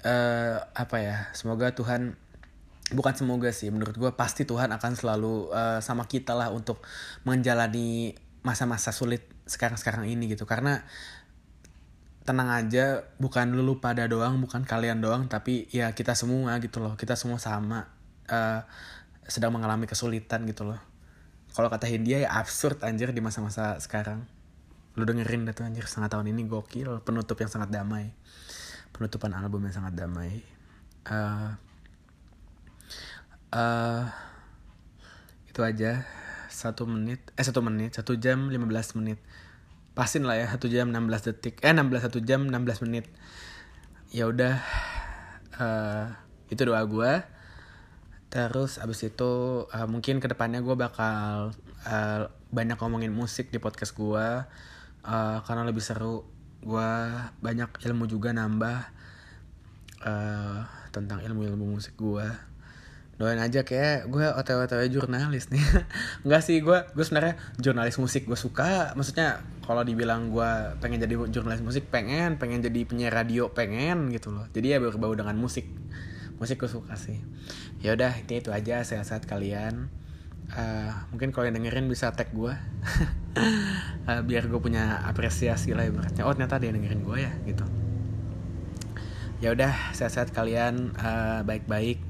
uh, 0.06 0.62
apa 0.78 0.96
ya 1.02 1.16
semoga 1.34 1.74
Tuhan 1.74 2.14
bukan 2.88 3.14
semoga 3.18 3.50
sih 3.52 3.68
menurut 3.68 3.98
gue 3.98 4.10
pasti 4.16 4.48
Tuhan 4.48 4.72
akan 4.72 4.92
selalu 4.96 5.52
uh, 5.52 5.82
sama 5.84 6.08
kita 6.08 6.32
lah 6.32 6.54
untuk 6.54 6.80
menjalani 7.26 8.16
masa-masa 8.46 8.94
sulit 8.94 9.26
sekarang-sekarang 9.48 10.06
ini 10.06 10.30
gitu. 10.30 10.44
Karena 10.44 10.84
tenang 12.28 12.52
aja 12.52 13.08
bukan 13.16 13.56
lu 13.56 13.80
pada 13.80 14.04
doang 14.04 14.36
bukan 14.44 14.68
kalian 14.68 15.00
doang 15.00 15.32
tapi 15.32 15.64
ya 15.72 15.96
kita 15.96 16.12
semua 16.12 16.60
gitu 16.60 16.84
loh 16.84 16.92
kita 17.00 17.16
semua 17.16 17.40
sama 17.40 17.88
uh, 18.28 18.60
sedang 19.28 19.52
mengalami 19.52 19.84
kesulitan 19.84 20.48
gitu 20.48 20.64
loh. 20.64 20.80
Kalau 21.52 21.68
kata 21.68 21.84
Hindia 21.84 22.24
ya 22.24 22.30
absurd 22.32 22.80
anjir 22.84 23.12
di 23.12 23.20
masa-masa 23.20 23.76
sekarang. 23.80 24.24
Lu 24.96 25.04
dengerin 25.04 25.44
deh 25.44 25.54
tuh 25.54 25.68
anjir 25.68 25.84
setengah 25.84 26.16
tahun 26.16 26.32
ini 26.32 26.48
gokil 26.48 27.04
penutup 27.04 27.36
yang 27.40 27.52
sangat 27.52 27.68
damai. 27.68 28.12
Penutupan 28.96 29.36
album 29.36 29.68
yang 29.68 29.74
sangat 29.76 29.94
damai. 29.94 30.40
Uh, 31.04 31.52
uh, 33.52 34.08
itu 35.48 35.60
aja. 35.60 36.08
Satu 36.48 36.88
menit 36.88 37.20
eh 37.36 37.44
satu 37.44 37.60
menit 37.60 37.94
satu 37.94 38.16
jam 38.16 38.48
15 38.48 38.98
menit 38.98 39.20
pasin 39.98 40.22
lah 40.22 40.38
ya 40.38 40.46
satu 40.46 40.70
jam 40.70 40.94
16 40.94 41.26
detik. 41.26 41.58
Eh 41.66 41.74
16 41.74 42.06
satu 42.06 42.22
jam 42.22 42.46
16 42.46 42.86
menit. 42.86 43.10
Ya 44.14 44.30
udah 44.30 44.62
uh, 45.58 46.14
itu 46.48 46.62
doa 46.62 46.86
gue 46.86 47.12
terus 48.28 48.76
abis 48.76 49.08
itu 49.08 49.64
uh, 49.66 49.88
mungkin 49.88 50.20
ke 50.20 50.28
depannya 50.28 50.60
gue 50.60 50.76
bakal 50.76 51.56
uh, 51.88 52.20
banyak 52.52 52.76
ngomongin 52.76 53.12
musik 53.12 53.48
di 53.48 53.56
podcast 53.56 53.96
gue 53.96 54.26
uh, 55.08 55.36
karena 55.44 55.64
lebih 55.64 55.80
seru 55.80 56.28
gue 56.60 56.90
banyak 57.40 57.70
ilmu 57.88 58.04
juga 58.04 58.36
nambah 58.36 58.78
uh, 60.04 60.60
tentang 60.92 61.24
ilmu-ilmu 61.24 61.72
musik 61.72 61.96
gue 61.96 62.28
doain 63.18 63.42
aja 63.42 63.66
kayak 63.66 64.06
gue 64.06 64.26
otw 64.30 64.62
otw 64.62 64.82
jurnalis 64.86 65.50
nih. 65.50 65.58
Enggak 66.24 66.42
sih 66.46 66.62
gue 66.62 66.78
gue 66.94 67.04
sebenarnya 67.04 67.34
jurnalis 67.58 67.98
musik 67.98 68.30
gue 68.30 68.38
suka. 68.38 68.94
Maksudnya 68.94 69.42
kalau 69.66 69.82
dibilang 69.82 70.30
gue 70.30 70.78
pengen 70.78 71.02
jadi 71.02 71.18
jurnalis 71.26 71.58
musik 71.58 71.90
pengen. 71.90 72.38
Pengen 72.38 72.62
jadi 72.62 72.86
penyiar 72.86 73.10
radio 73.10 73.50
pengen 73.50 74.14
gitu 74.14 74.30
loh. 74.30 74.46
Jadi 74.54 74.70
ya 74.70 74.78
berbau 74.78 75.18
dengan 75.18 75.34
musik. 75.34 75.66
Musik 76.38 76.62
gue 76.62 76.70
suka 76.70 76.94
sih. 76.94 77.18
Ya 77.82 77.98
udah 77.98 78.14
itu 78.22 78.38
itu 78.38 78.50
aja 78.54 78.86
sehat-sehat 78.86 79.26
kalian. 79.26 79.90
Uh, 80.48 80.94
mungkin 81.12 81.28
kalau 81.34 81.50
yang 81.50 81.58
dengerin 81.58 81.90
bisa 81.90 82.14
tag 82.14 82.30
gue. 82.30 82.54
Uh, 84.06 84.22
biar 84.30 84.46
gue 84.46 84.60
punya 84.62 85.02
apresiasi 85.10 85.74
lah 85.74 85.90
ibaratnya. 85.90 86.22
Oh 86.22 86.30
ternyata 86.30 86.62
dia 86.62 86.70
dengerin 86.70 87.02
gue 87.02 87.18
ya 87.18 87.34
gitu. 87.50 87.66
Ya 89.42 89.50
udah 89.50 89.74
sehat-sehat 89.90 90.30
kalian. 90.30 90.94
Uh, 90.94 91.42
baik-baik 91.42 92.07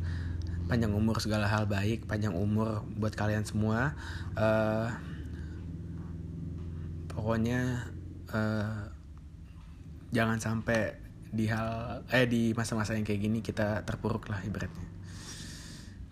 panjang 0.68 0.92
umur 0.92 1.16
segala 1.18 1.48
hal 1.48 1.64
baik 1.64 2.04
panjang 2.04 2.36
umur 2.36 2.84
buat 3.00 3.16
kalian 3.16 3.42
semua. 3.48 3.96
Uh, 4.36 4.92
pokoknya 7.08 7.88
uh, 8.30 8.92
jangan 10.12 10.38
sampai 10.38 10.94
di 11.28 11.48
hal 11.48 12.00
eh 12.08 12.24
di 12.28 12.52
masa-masa 12.52 12.96
yang 12.96 13.04
kayak 13.04 13.20
gini 13.20 13.38
kita 13.40 13.82
terpuruk 13.88 14.28
lah 14.28 14.44
ibaratnya. 14.44 14.84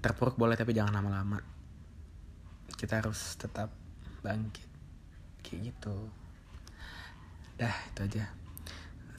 Terpuruk 0.01 0.41
boleh 0.41 0.57
tapi 0.57 0.73
jangan 0.73 0.97
lama-lama. 0.97 1.41
Kita 2.77 3.05
harus 3.05 3.37
tetap 3.37 3.73
bangkit. 4.25 4.69
Kayak 5.45 5.73
gitu. 5.73 5.97
Dah 7.61 7.77
itu 7.93 8.01
aja. 8.09 8.25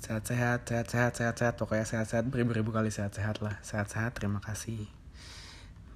Sehat-sehat 0.01 0.65
sehat-sehat 0.69 1.14
sehat-sehat. 1.18 1.53
Pokoknya 1.57 1.85
sehat-sehat 1.85 2.26
beribu-ribu 2.30 2.69
kali 2.69 2.93
sehat-sehat 2.93 3.41
lah. 3.41 3.57
Sehat-sehat 3.65 4.18
terima 4.18 4.38
kasih 4.38 4.97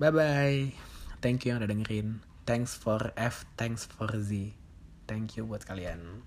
Bye 0.01 0.09
bye. 0.09 0.73
Thank 1.21 1.45
you 1.45 1.53
yang 1.53 1.61
udah 1.61 1.69
dengerin. 1.69 2.25
Thanks 2.49 2.73
for 2.73 3.13
F, 3.13 3.45
thanks 3.53 3.85
for 3.85 4.09
Z. 4.09 4.57
Thank 5.05 5.37
you 5.37 5.45
buat 5.45 5.61
kalian. 5.61 6.25